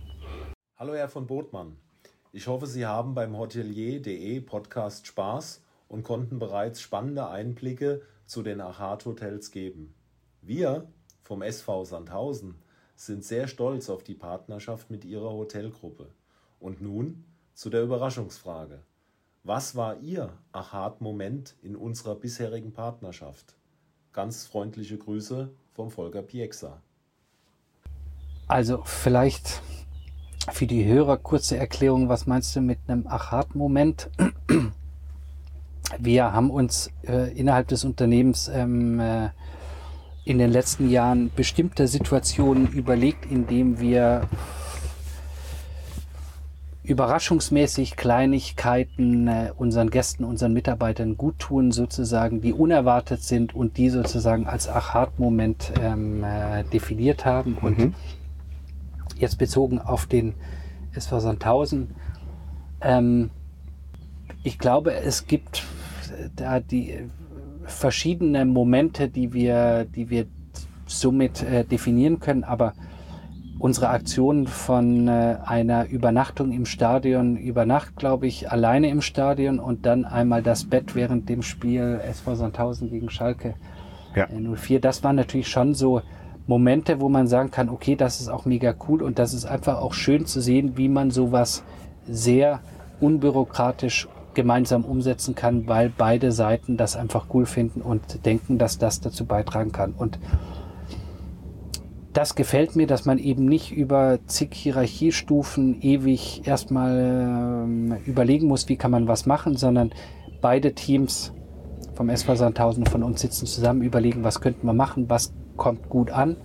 Hallo 0.84 0.96
Herr 0.96 1.08
von 1.08 1.28
Botmann. 1.28 1.78
Ich 2.34 2.48
hoffe, 2.48 2.68
Sie 2.68 2.86
haben 2.86 3.16
beim 3.16 3.38
Hotelier.de 3.38 4.42
Podcast 4.42 5.08
Spaß 5.08 5.62
und 5.88 6.04
konnten 6.04 6.40
bereits 6.40 6.82
spannende 6.82 7.30
Einblicke 7.30 8.02
zu 8.26 8.44
den 8.44 8.60
Achat 8.60 9.06
Hotels 9.06 9.52
geben. 9.52 9.96
Wir 10.42 10.86
vom 11.22 11.42
SV 11.42 11.86
Sandhausen 11.86 12.56
sind 12.98 13.24
sehr 13.24 13.48
stolz 13.48 13.90
auf 13.90 14.04
die 14.04 14.14
Partnerschaft 14.14 14.92
mit 14.92 15.06
Ihrer 15.06 15.32
Hotelgruppe. 15.32 16.10
Und 16.60 16.82
nun 16.82 17.24
zu 17.54 17.70
der 17.70 17.84
Überraschungsfrage. 17.84 18.82
Was 19.46 19.78
war 19.78 20.02
Ihr 20.02 20.34
Achat-Moment 20.52 21.56
in 21.62 21.78
unserer 21.78 22.16
bisherigen 22.16 22.74
Partnerschaft? 22.74 23.56
Ganz 24.12 24.48
freundliche 24.48 24.98
Grüße 24.98 25.50
vom 25.72 25.92
Volker 25.92 26.24
Piexa. 26.24 26.82
Also 28.50 28.84
vielleicht 28.84 29.62
für 30.52 30.68
die 30.68 30.86
Hörer 30.86 31.18
kurze 31.18 31.58
Erklärung, 31.58 32.10
was 32.10 32.28
meinst 32.28 32.56
du 32.56 32.62
mit 32.62 32.80
einem 32.88 33.08
Achat-Moment? 33.08 34.10
Wir 36.00 36.34
haben 36.34 36.50
uns 36.50 36.92
äh, 37.08 37.32
innerhalb 37.38 37.68
des 37.68 37.86
Unternehmens 37.86 38.50
ähm, 38.54 39.00
äh, 39.00 39.30
in 40.26 40.38
den 40.38 40.52
letzten 40.52 40.90
Jahren 40.90 41.32
bestimmte 41.36 41.88
Situationen 41.88 42.68
überlegt, 42.68 43.30
indem 43.30 43.80
wir 43.80 44.28
überraschungsmäßig 46.84 47.96
Kleinigkeiten 47.96 49.28
äh, 49.28 49.52
unseren 49.56 49.90
Gästen, 49.90 50.26
unseren 50.26 50.54
Mitarbeitern 50.54 51.16
gut 51.16 51.40
tun, 51.40 51.72
sozusagen, 51.72 52.42
die 52.42 52.54
unerwartet 52.54 53.24
sind 53.24 53.56
und 53.56 53.78
die 53.78 53.90
sozusagen 53.90 54.48
als 54.48 54.68
Achat-Moment 54.68 55.74
ähm, 55.82 56.24
äh, 56.24 56.64
definiert 56.66 57.26
haben. 57.26 57.58
Und 57.62 57.78
Mhm. 57.78 57.96
Jetzt 59.18 59.38
bezogen 59.38 59.80
auf 59.80 60.06
den 60.06 60.34
SV 60.94 61.20
Sandhausen, 61.20 61.96
ähm, 62.82 63.30
ich 64.44 64.60
glaube, 64.60 64.94
es 64.94 65.28
gibt 65.28 65.64
äh, 66.10 66.30
da 66.36 66.60
die 66.60 66.92
äh, 66.92 67.08
verschiedene 67.66 68.46
Momente, 68.46 69.08
die 69.10 69.34
wir, 69.34 69.86
die 69.86 70.10
wir 70.10 70.26
somit 70.86 71.42
äh, 71.44 71.64
definieren 71.64 72.20
können, 72.20 72.44
aber 72.44 72.74
unsere 73.60 73.90
Aktion 73.90 74.48
von 74.48 75.08
äh, 75.08 75.38
einer 75.46 75.88
Übernachtung 75.88 76.52
im 76.52 76.66
Stadion 76.66 77.38
über 77.38 77.66
Nacht, 77.66 77.96
glaube 77.96 78.28
ich, 78.28 78.52
alleine 78.52 78.90
im 78.90 79.02
Stadion 79.02 79.60
und 79.60 79.86
dann 79.86 80.04
einmal 80.04 80.44
das 80.44 80.66
Bett 80.66 80.96
während 80.96 81.30
dem 81.30 81.42
Spiel 81.42 82.02
SV 82.04 82.36
Sandhausen 82.36 82.90
gegen 82.90 83.10
Schalke 83.10 83.54
Ja. 84.16 84.26
äh, 84.26 84.56
04. 84.56 84.82
Das 84.82 85.04
waren 85.04 85.16
natürlich 85.16 85.48
schon 85.48 85.74
so 85.76 86.02
Momente, 86.46 87.00
wo 87.00 87.10
man 87.10 87.28
sagen 87.28 87.52
kann, 87.52 87.70
okay, 87.70 87.96
das 87.96 88.20
ist 88.20 88.30
auch 88.30 88.46
mega 88.46 88.74
cool 88.88 89.02
und 89.02 89.20
das 89.20 89.34
ist 89.34 89.46
einfach 89.46 89.80
auch 89.80 89.94
schön 89.94 90.26
zu 90.26 90.42
sehen, 90.42 90.74
wie 90.76 90.90
man 90.90 91.12
sowas 91.12 91.64
sehr 92.06 92.60
unbürokratisch 93.00 94.08
gemeinsam 94.34 94.84
umsetzen 94.84 95.36
kann, 95.36 95.68
weil 95.68 95.90
beide 95.96 96.32
Seiten 96.32 96.76
das 96.76 96.96
einfach 96.96 97.28
cool 97.34 97.46
finden 97.46 97.82
und 97.82 98.26
denken, 98.26 98.58
dass 98.58 98.78
das 98.78 99.00
dazu 99.00 99.26
beitragen 99.26 99.72
kann. 99.72 99.94
Und 99.94 100.20
das 102.14 102.36
gefällt 102.36 102.76
mir, 102.76 102.88
dass 102.88 103.06
man 103.06 103.18
eben 103.18 103.46
nicht 103.46 103.72
über 103.72 104.20
zig 104.28 104.54
Hierarchiestufen 104.54 105.82
ewig 105.82 106.46
erstmal 106.46 107.66
ähm, 107.66 107.98
überlegen 108.06 108.48
muss, 108.48 108.70
wie 108.70 108.76
kann 108.76 108.92
man 108.92 109.08
was 109.08 109.26
machen, 109.26 109.56
sondern 109.56 109.92
beide 110.42 110.74
Teams 110.74 111.34
vom 111.96 112.10
SV 112.10 112.36
Sandhausen 112.36 112.84
und 112.84 112.90
von 112.90 113.04
uns 113.04 113.22
sitzen 113.22 113.46
zusammen, 113.46 113.82
überlegen, 113.82 114.24
was 114.24 114.42
könnten 114.42 114.66
wir 114.66 114.74
machen, 114.74 115.10
was 115.10 115.34
kommt 115.58 115.90
gut 115.90 116.12
an 116.12 116.38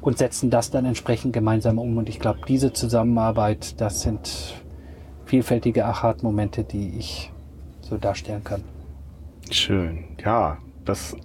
und 0.00 0.18
setzen 0.18 0.50
das 0.50 0.70
dann 0.70 0.84
entsprechend 0.84 1.32
gemeinsam 1.32 1.78
um. 1.78 1.96
Und 1.96 2.08
ich 2.08 2.20
glaube, 2.20 2.40
diese 2.48 2.72
Zusammenarbeit, 2.72 3.80
das 3.80 4.02
sind 4.02 4.54
vielfältige 5.26 5.84
Achat-Momente, 5.84 6.64
die 6.64 6.98
ich 6.98 7.32
so 7.80 7.96
darstellen 7.96 8.42
kann. 8.44 8.62
Schön. 9.50 10.04
Ja, 10.24 10.58
das 10.84 11.16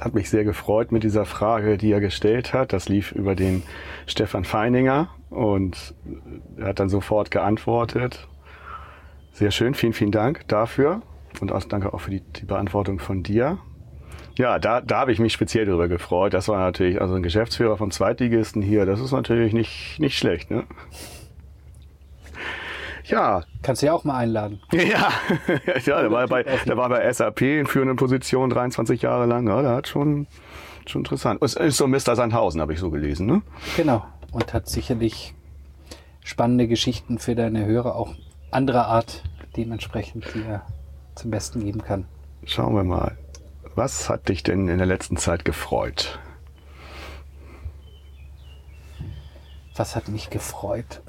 hat 0.00 0.14
mich 0.14 0.30
sehr 0.30 0.44
gefreut 0.44 0.92
mit 0.92 1.02
dieser 1.02 1.24
Frage, 1.24 1.76
die 1.76 1.90
er 1.90 2.00
gestellt 2.00 2.52
hat. 2.52 2.72
Das 2.72 2.88
lief 2.88 3.12
über 3.12 3.34
den 3.34 3.62
Stefan 4.06 4.44
Feininger 4.44 5.08
und 5.30 5.94
er 6.56 6.68
hat 6.68 6.80
dann 6.80 6.88
sofort 6.88 7.30
geantwortet. 7.30 8.28
Sehr 9.32 9.50
schön, 9.50 9.74
vielen, 9.74 9.92
vielen 9.92 10.12
Dank 10.12 10.46
dafür 10.48 11.02
und 11.40 11.52
auch, 11.52 11.62
danke 11.64 11.92
auch 11.92 12.00
für 12.00 12.10
die, 12.10 12.20
die 12.20 12.46
Beantwortung 12.46 12.98
von 12.98 13.22
dir. 13.22 13.58
Ja, 14.36 14.58
da, 14.58 14.80
da 14.80 14.98
habe 14.98 15.12
ich 15.12 15.18
mich 15.18 15.32
speziell 15.32 15.64
darüber 15.64 15.88
gefreut. 15.88 16.34
Das 16.34 16.48
war 16.48 16.58
natürlich, 16.58 17.00
also 17.00 17.14
ein 17.14 17.22
Geschäftsführer 17.22 17.76
vom 17.76 17.90
Zweitligisten 17.90 18.60
hier, 18.62 18.84
das 18.84 19.00
ist 19.00 19.12
natürlich 19.12 19.52
nicht, 19.52 19.98
nicht 19.98 20.18
schlecht, 20.18 20.50
ne? 20.50 20.64
Ja, 23.04 23.44
Kannst 23.66 23.82
du 23.82 23.86
ja 23.86 23.94
auch 23.94 24.04
mal 24.04 24.16
einladen. 24.16 24.60
ja, 24.72 25.10
ja 25.84 26.02
der, 26.02 26.10
war 26.12 26.28
bei, 26.28 26.44
der 26.44 26.76
war 26.76 26.88
bei 26.88 27.12
SAP 27.12 27.42
in 27.42 27.66
führenden 27.66 27.96
Positionen 27.96 28.48
23 28.48 29.02
Jahre 29.02 29.26
lang. 29.26 29.48
Ja, 29.48 29.60
der 29.60 29.72
hat 29.72 29.88
schon, 29.88 30.28
schon 30.86 31.00
interessant. 31.00 31.42
Es 31.42 31.54
ist 31.54 31.78
so 31.78 31.88
Mr. 31.88 32.14
Sandhausen, 32.14 32.60
habe 32.60 32.74
ich 32.74 32.78
so 32.78 32.90
gelesen. 32.90 33.26
Ne? 33.26 33.42
Genau. 33.76 34.04
Und 34.30 34.54
hat 34.54 34.68
sicherlich 34.68 35.34
spannende 36.22 36.68
Geschichten 36.68 37.18
für 37.18 37.34
deine 37.34 37.66
Hörer, 37.66 37.96
auch 37.96 38.14
anderer 38.52 38.86
Art 38.86 39.24
dementsprechend, 39.56 40.26
die 40.32 40.42
er 40.48 40.64
zum 41.16 41.32
Besten 41.32 41.64
geben 41.64 41.82
kann. 41.82 42.04
Schauen 42.44 42.76
wir 42.76 42.84
mal. 42.84 43.18
Was 43.76 44.08
hat 44.08 44.30
dich 44.30 44.42
denn 44.42 44.68
in 44.68 44.78
der 44.78 44.86
letzten 44.86 45.18
Zeit 45.18 45.44
gefreut? 45.44 46.18
Was 49.76 49.94
hat 49.94 50.08
mich 50.08 50.30
gefreut? 50.30 51.02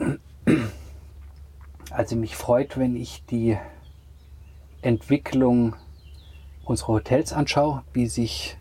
Also 1.91 2.17
mich 2.17 2.35
freut, 2.35 2.77
wenn 2.77 2.97
ich 2.97 3.23
die 3.23 3.57
Entwicklung 4.81 5.77
unserer 6.65 6.95
Hotels 6.95 7.31
anschaue, 7.31 7.83
wie 7.93 8.07
sich 8.07 8.57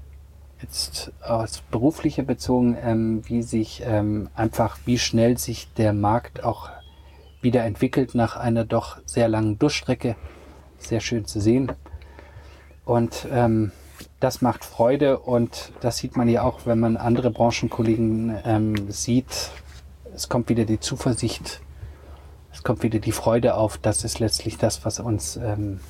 jetzt 0.62 1.11
aus 1.20 1.62
beruflicher 1.72 2.22
bezogen, 2.22 2.76
ähm, 2.80 3.22
wie 3.26 3.42
sich 3.42 3.82
ähm, 3.84 4.30
einfach, 4.36 4.78
wie 4.84 5.00
schnell 5.00 5.36
sich 5.36 5.72
der 5.74 5.92
Markt 5.92 6.44
auch 6.44 6.70
wieder 7.40 7.64
entwickelt 7.64 8.14
nach 8.14 8.36
einer 8.36 8.64
doch 8.64 8.98
sehr 9.04 9.26
langen 9.26 9.59
Durchstrecke. 9.59 10.14
Sehr 10.78 11.00
schön 11.00 11.24
zu 11.24 11.40
sehen. 11.40 11.72
Und 12.84 13.26
ähm, 13.32 13.72
das 14.20 14.40
macht 14.40 14.64
Freude 14.64 15.18
und 15.18 15.72
das 15.80 15.98
sieht 15.98 16.16
man 16.16 16.28
ja 16.28 16.42
auch, 16.42 16.60
wenn 16.64 16.80
man 16.80 16.96
andere 16.96 17.30
Branchenkollegen 17.30 18.38
ähm, 18.44 18.90
sieht. 18.90 19.50
Es 20.14 20.28
kommt 20.28 20.48
wieder 20.48 20.64
die 20.64 20.80
Zuversicht, 20.80 21.60
es 22.52 22.62
kommt 22.62 22.82
wieder 22.82 22.98
die 22.98 23.12
Freude 23.12 23.54
auf. 23.56 23.76
Das 23.76 24.04
ist 24.04 24.18
letztlich 24.18 24.56
das, 24.56 24.84
was 24.84 25.00
uns 25.00 25.36
ähm, 25.36 25.80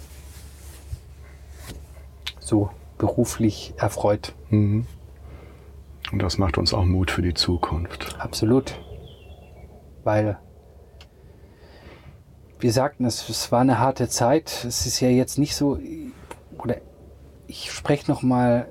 so 2.40 2.70
beruflich 2.98 3.74
erfreut. 3.76 4.34
Mhm. 4.50 4.86
Und 6.12 6.22
das 6.22 6.38
macht 6.38 6.58
uns 6.58 6.72
auch 6.72 6.84
Mut 6.84 7.10
für 7.10 7.22
die 7.22 7.34
Zukunft. 7.34 8.16
Absolut. 8.18 8.78
Weil 10.04 10.38
wir 12.58 12.72
sagten, 12.72 13.04
es, 13.04 13.28
es 13.28 13.52
war 13.52 13.60
eine 13.60 13.78
harte 13.78 14.08
Zeit. 14.08 14.64
Es 14.64 14.86
ist 14.86 15.00
ja 15.00 15.08
jetzt 15.08 15.38
nicht 15.38 15.54
so, 15.54 15.78
ich 17.48 17.70
spreche 17.72 18.10
noch 18.10 18.22
mal 18.22 18.66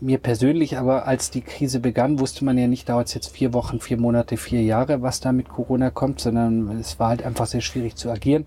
mir 0.00 0.18
persönlich, 0.18 0.78
aber 0.78 1.06
als 1.06 1.30
die 1.30 1.42
Krise 1.42 1.78
begann, 1.80 2.18
wusste 2.18 2.44
man 2.44 2.56
ja 2.56 2.66
nicht, 2.66 2.88
dauert 2.88 3.08
es 3.08 3.14
jetzt 3.14 3.28
vier 3.28 3.52
Wochen, 3.52 3.80
vier 3.80 3.98
Monate, 3.98 4.36
vier 4.36 4.62
Jahre, 4.62 5.02
was 5.02 5.20
da 5.20 5.32
mit 5.32 5.48
Corona 5.48 5.90
kommt, 5.90 6.20
sondern 6.20 6.78
es 6.78 6.98
war 6.98 7.08
halt 7.08 7.22
einfach 7.22 7.46
sehr 7.46 7.60
schwierig 7.60 7.96
zu 7.96 8.10
agieren. 8.10 8.46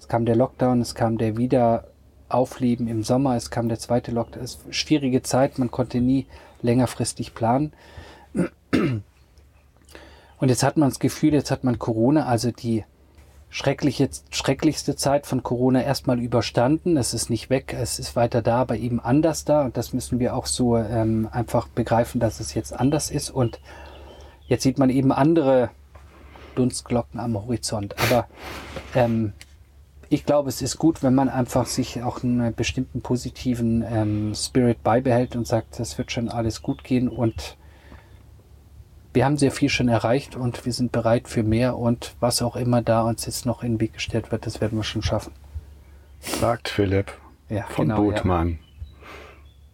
Es 0.00 0.08
kam 0.08 0.24
der 0.24 0.36
Lockdown, 0.36 0.80
es 0.80 0.94
kam 0.94 1.18
der 1.18 1.36
Wiederaufleben 1.36 2.88
im 2.88 3.02
Sommer, 3.02 3.36
es 3.36 3.50
kam 3.50 3.68
der 3.68 3.78
zweite 3.78 4.10
Lockdown. 4.10 4.42
Es 4.42 4.64
war 4.64 4.72
schwierige 4.72 5.22
Zeit, 5.22 5.58
man 5.58 5.70
konnte 5.70 6.00
nie 6.00 6.26
längerfristig 6.62 7.34
planen. 7.34 7.72
Und 10.38 10.48
jetzt 10.48 10.62
hat 10.62 10.76
man 10.76 10.88
das 10.88 10.98
Gefühl, 10.98 11.34
jetzt 11.34 11.50
hat 11.50 11.64
man 11.64 11.78
Corona, 11.78 12.26
also 12.26 12.50
die 12.50 12.84
schreckliche, 13.50 14.08
schrecklichste 14.30 14.96
Zeit 14.96 15.26
von 15.26 15.42
Corona 15.42 15.82
erstmal 15.82 16.18
überstanden. 16.18 16.96
Es 16.96 17.14
ist 17.14 17.30
nicht 17.30 17.50
weg, 17.50 17.74
es 17.78 17.98
ist 17.98 18.16
weiter 18.16 18.42
da, 18.42 18.58
aber 18.58 18.76
eben 18.76 19.00
anders 19.00 19.44
da. 19.44 19.64
Und 19.64 19.76
das 19.76 19.92
müssen 19.92 20.18
wir 20.18 20.34
auch 20.34 20.46
so 20.46 20.76
ähm, 20.76 21.28
einfach 21.30 21.68
begreifen, 21.68 22.20
dass 22.20 22.40
es 22.40 22.54
jetzt 22.54 22.72
anders 22.72 23.10
ist. 23.10 23.30
Und 23.30 23.60
jetzt 24.46 24.62
sieht 24.62 24.78
man 24.78 24.90
eben 24.90 25.12
andere 25.12 25.70
Dunstglocken 26.54 27.20
am 27.20 27.34
Horizont. 27.34 27.94
Aber 27.98 28.26
ähm, 28.94 29.32
ich 30.08 30.24
glaube, 30.24 30.48
es 30.48 30.62
ist 30.62 30.78
gut, 30.78 31.02
wenn 31.02 31.14
man 31.14 31.28
einfach 31.28 31.66
sich 31.66 32.02
auch 32.02 32.22
einen 32.22 32.54
bestimmten 32.54 33.00
positiven 33.00 33.84
ähm, 33.88 34.34
Spirit 34.34 34.82
beibehält 34.82 35.36
und 35.36 35.46
sagt, 35.46 35.78
das 35.78 35.98
wird 35.98 36.12
schon 36.12 36.28
alles 36.28 36.62
gut 36.62 36.84
gehen 36.84 37.08
und 37.08 37.56
wir 39.16 39.24
haben 39.24 39.38
sehr 39.38 39.50
viel 39.50 39.70
schon 39.70 39.88
erreicht 39.88 40.36
und 40.36 40.66
wir 40.66 40.72
sind 40.74 40.92
bereit 40.92 41.26
für 41.26 41.42
mehr 41.42 41.78
und 41.78 42.14
was 42.20 42.42
auch 42.42 42.54
immer 42.54 42.82
da 42.82 43.00
uns 43.02 43.24
jetzt 43.24 43.46
noch 43.46 43.62
in 43.62 43.72
den 43.76 43.80
Weg 43.80 43.94
gestellt 43.94 44.30
wird, 44.30 44.44
das 44.46 44.60
werden 44.60 44.78
wir 44.78 44.84
schon 44.84 45.02
schaffen. 45.02 45.32
Sagt 46.20 46.68
Philipp 46.68 47.12
Ja, 47.48 47.62
von 47.64 47.88
genau, 47.88 48.02
Bootmann. 48.02 48.58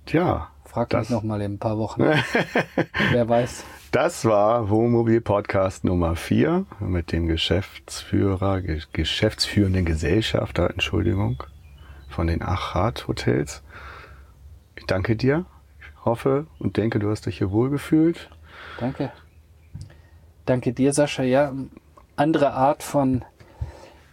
Tja, 0.06 0.48
Frag 0.64 0.90
Das- 0.90 1.00
mich 1.00 1.10
noch 1.10 1.22
mal 1.24 1.40
in 1.42 1.54
ein 1.54 1.58
paar 1.58 1.76
Wochen. 1.76 2.02
Wer 3.10 3.28
weiß. 3.28 3.64
das 3.90 4.24
war 4.24 4.70
Wohnmobil 4.70 5.20
Podcast 5.20 5.82
Nummer 5.84 6.14
4 6.16 6.64
mit 6.78 7.10
dem 7.12 7.26
Geschäftsführer, 7.26 8.60
ge 8.62 8.80
geschäftsführenden 8.92 9.84
Gesellschafter, 9.84 10.70
Entschuldigung, 10.70 11.42
von 12.08 12.26
den 12.28 12.42
Achat 12.42 13.06
Hotels. 13.08 13.62
Ich 14.76 14.86
danke 14.86 15.16
dir. 15.16 15.44
Ich 15.80 16.04
hoffe 16.04 16.46
und 16.58 16.76
denke, 16.76 16.98
du 17.00 17.10
hast 17.10 17.26
dich 17.26 17.38
hier 17.38 17.50
wohlgefühlt. 17.50 18.30
Danke. 18.80 19.10
Danke 20.46 20.72
dir, 20.72 20.92
Sascha. 20.92 21.22
Ja, 21.22 21.52
andere 22.16 22.52
Art 22.52 22.82
von 22.82 23.24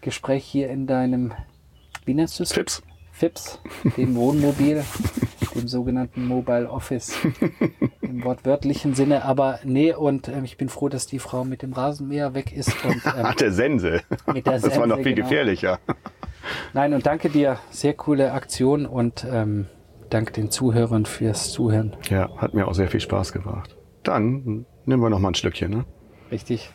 Gespräch 0.02 0.46
hier 0.46 0.70
in 0.70 0.88
deinem, 0.88 1.34
wie 2.06 2.14
nennst 2.14 2.40
du 2.40 2.44
es? 2.44 2.54
Fips. 2.54 2.84
FIPS, 3.12 3.60
dem 3.98 4.16
Wohnmobil, 4.16 4.82
dem 5.54 5.68
sogenannten 5.68 6.26
Mobile 6.26 6.70
Office 6.70 7.18
im 8.02 8.24
wortwörtlichen 8.24 8.94
Sinne. 8.94 9.26
Aber 9.26 9.60
nee, 9.66 9.94
und 9.94 10.30
ähm, 10.30 10.46
ich 10.46 10.56
bin 10.56 10.70
froh, 10.70 10.88
dass 10.88 11.06
die 11.06 11.20
Frau 11.20 11.44
mit 11.44 11.62
dem 11.62 11.74
Rasenmäher 11.74 12.34
weg 12.34 12.54
ist. 12.54 12.74
Und, 12.86 13.06
ähm, 13.06 13.24
Ach, 13.24 13.36
der 13.36 13.52
Sense. 13.52 14.02
Mit 14.34 14.48
der 14.48 14.60
das 14.60 14.78
war 14.80 14.88
noch 14.88 14.98
viel 14.98 15.16
genau. 15.16 15.28
gefährlicher. 15.28 15.80
nein, 16.74 16.94
und 16.94 17.06
danke 17.06 17.30
dir. 17.30 17.58
Sehr 17.72 17.94
coole 17.94 18.32
Aktion 18.32 18.86
und 18.86 19.28
ähm, 19.30 19.66
danke 20.10 20.32
den 20.32 20.50
Zuhörern 20.50 21.06
fürs 21.06 21.52
Zuhören. 21.52 21.98
Ja, 22.10 22.30
hat 22.38 22.54
mir 22.54 22.70
auch 22.70 22.74
sehr 22.74 22.88
viel 22.88 23.02
Spaß 23.02 23.34
gemacht. 23.34 23.76
Dann 24.04 24.66
nehmen 24.86 25.04
wir 25.04 25.10
noch 25.10 25.20
mal 25.20 25.32
ein 25.32 25.36
Schlückchen. 25.36 25.72
Ne? 25.72 25.86
Richtig. 26.32 26.70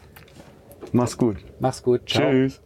Mach's 0.92 1.16
gut. 1.16 1.36
Mach's 1.60 1.82
gut. 1.82 2.08
Ciao. 2.08 2.30
Tschüss. 2.30 2.60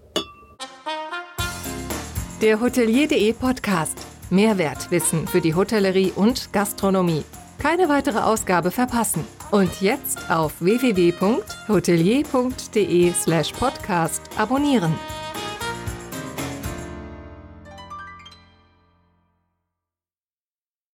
Der 2.40 2.60
Hotelier.de 2.60 3.32
Podcast. 3.32 3.98
Mehrwertwissen 4.30 5.26
für 5.26 5.40
die 5.40 5.54
Hotellerie 5.54 6.12
und 6.14 6.52
Gastronomie. 6.52 7.24
Keine 7.58 7.88
weitere 7.88 8.18
Ausgabe 8.18 8.70
verpassen. 8.70 9.24
Und 9.50 9.80
jetzt 9.80 10.30
auf 10.30 10.60
www.hotelier.de 10.60 13.12
slash 13.12 13.52
podcast 13.52 14.20
abonnieren. 14.36 14.92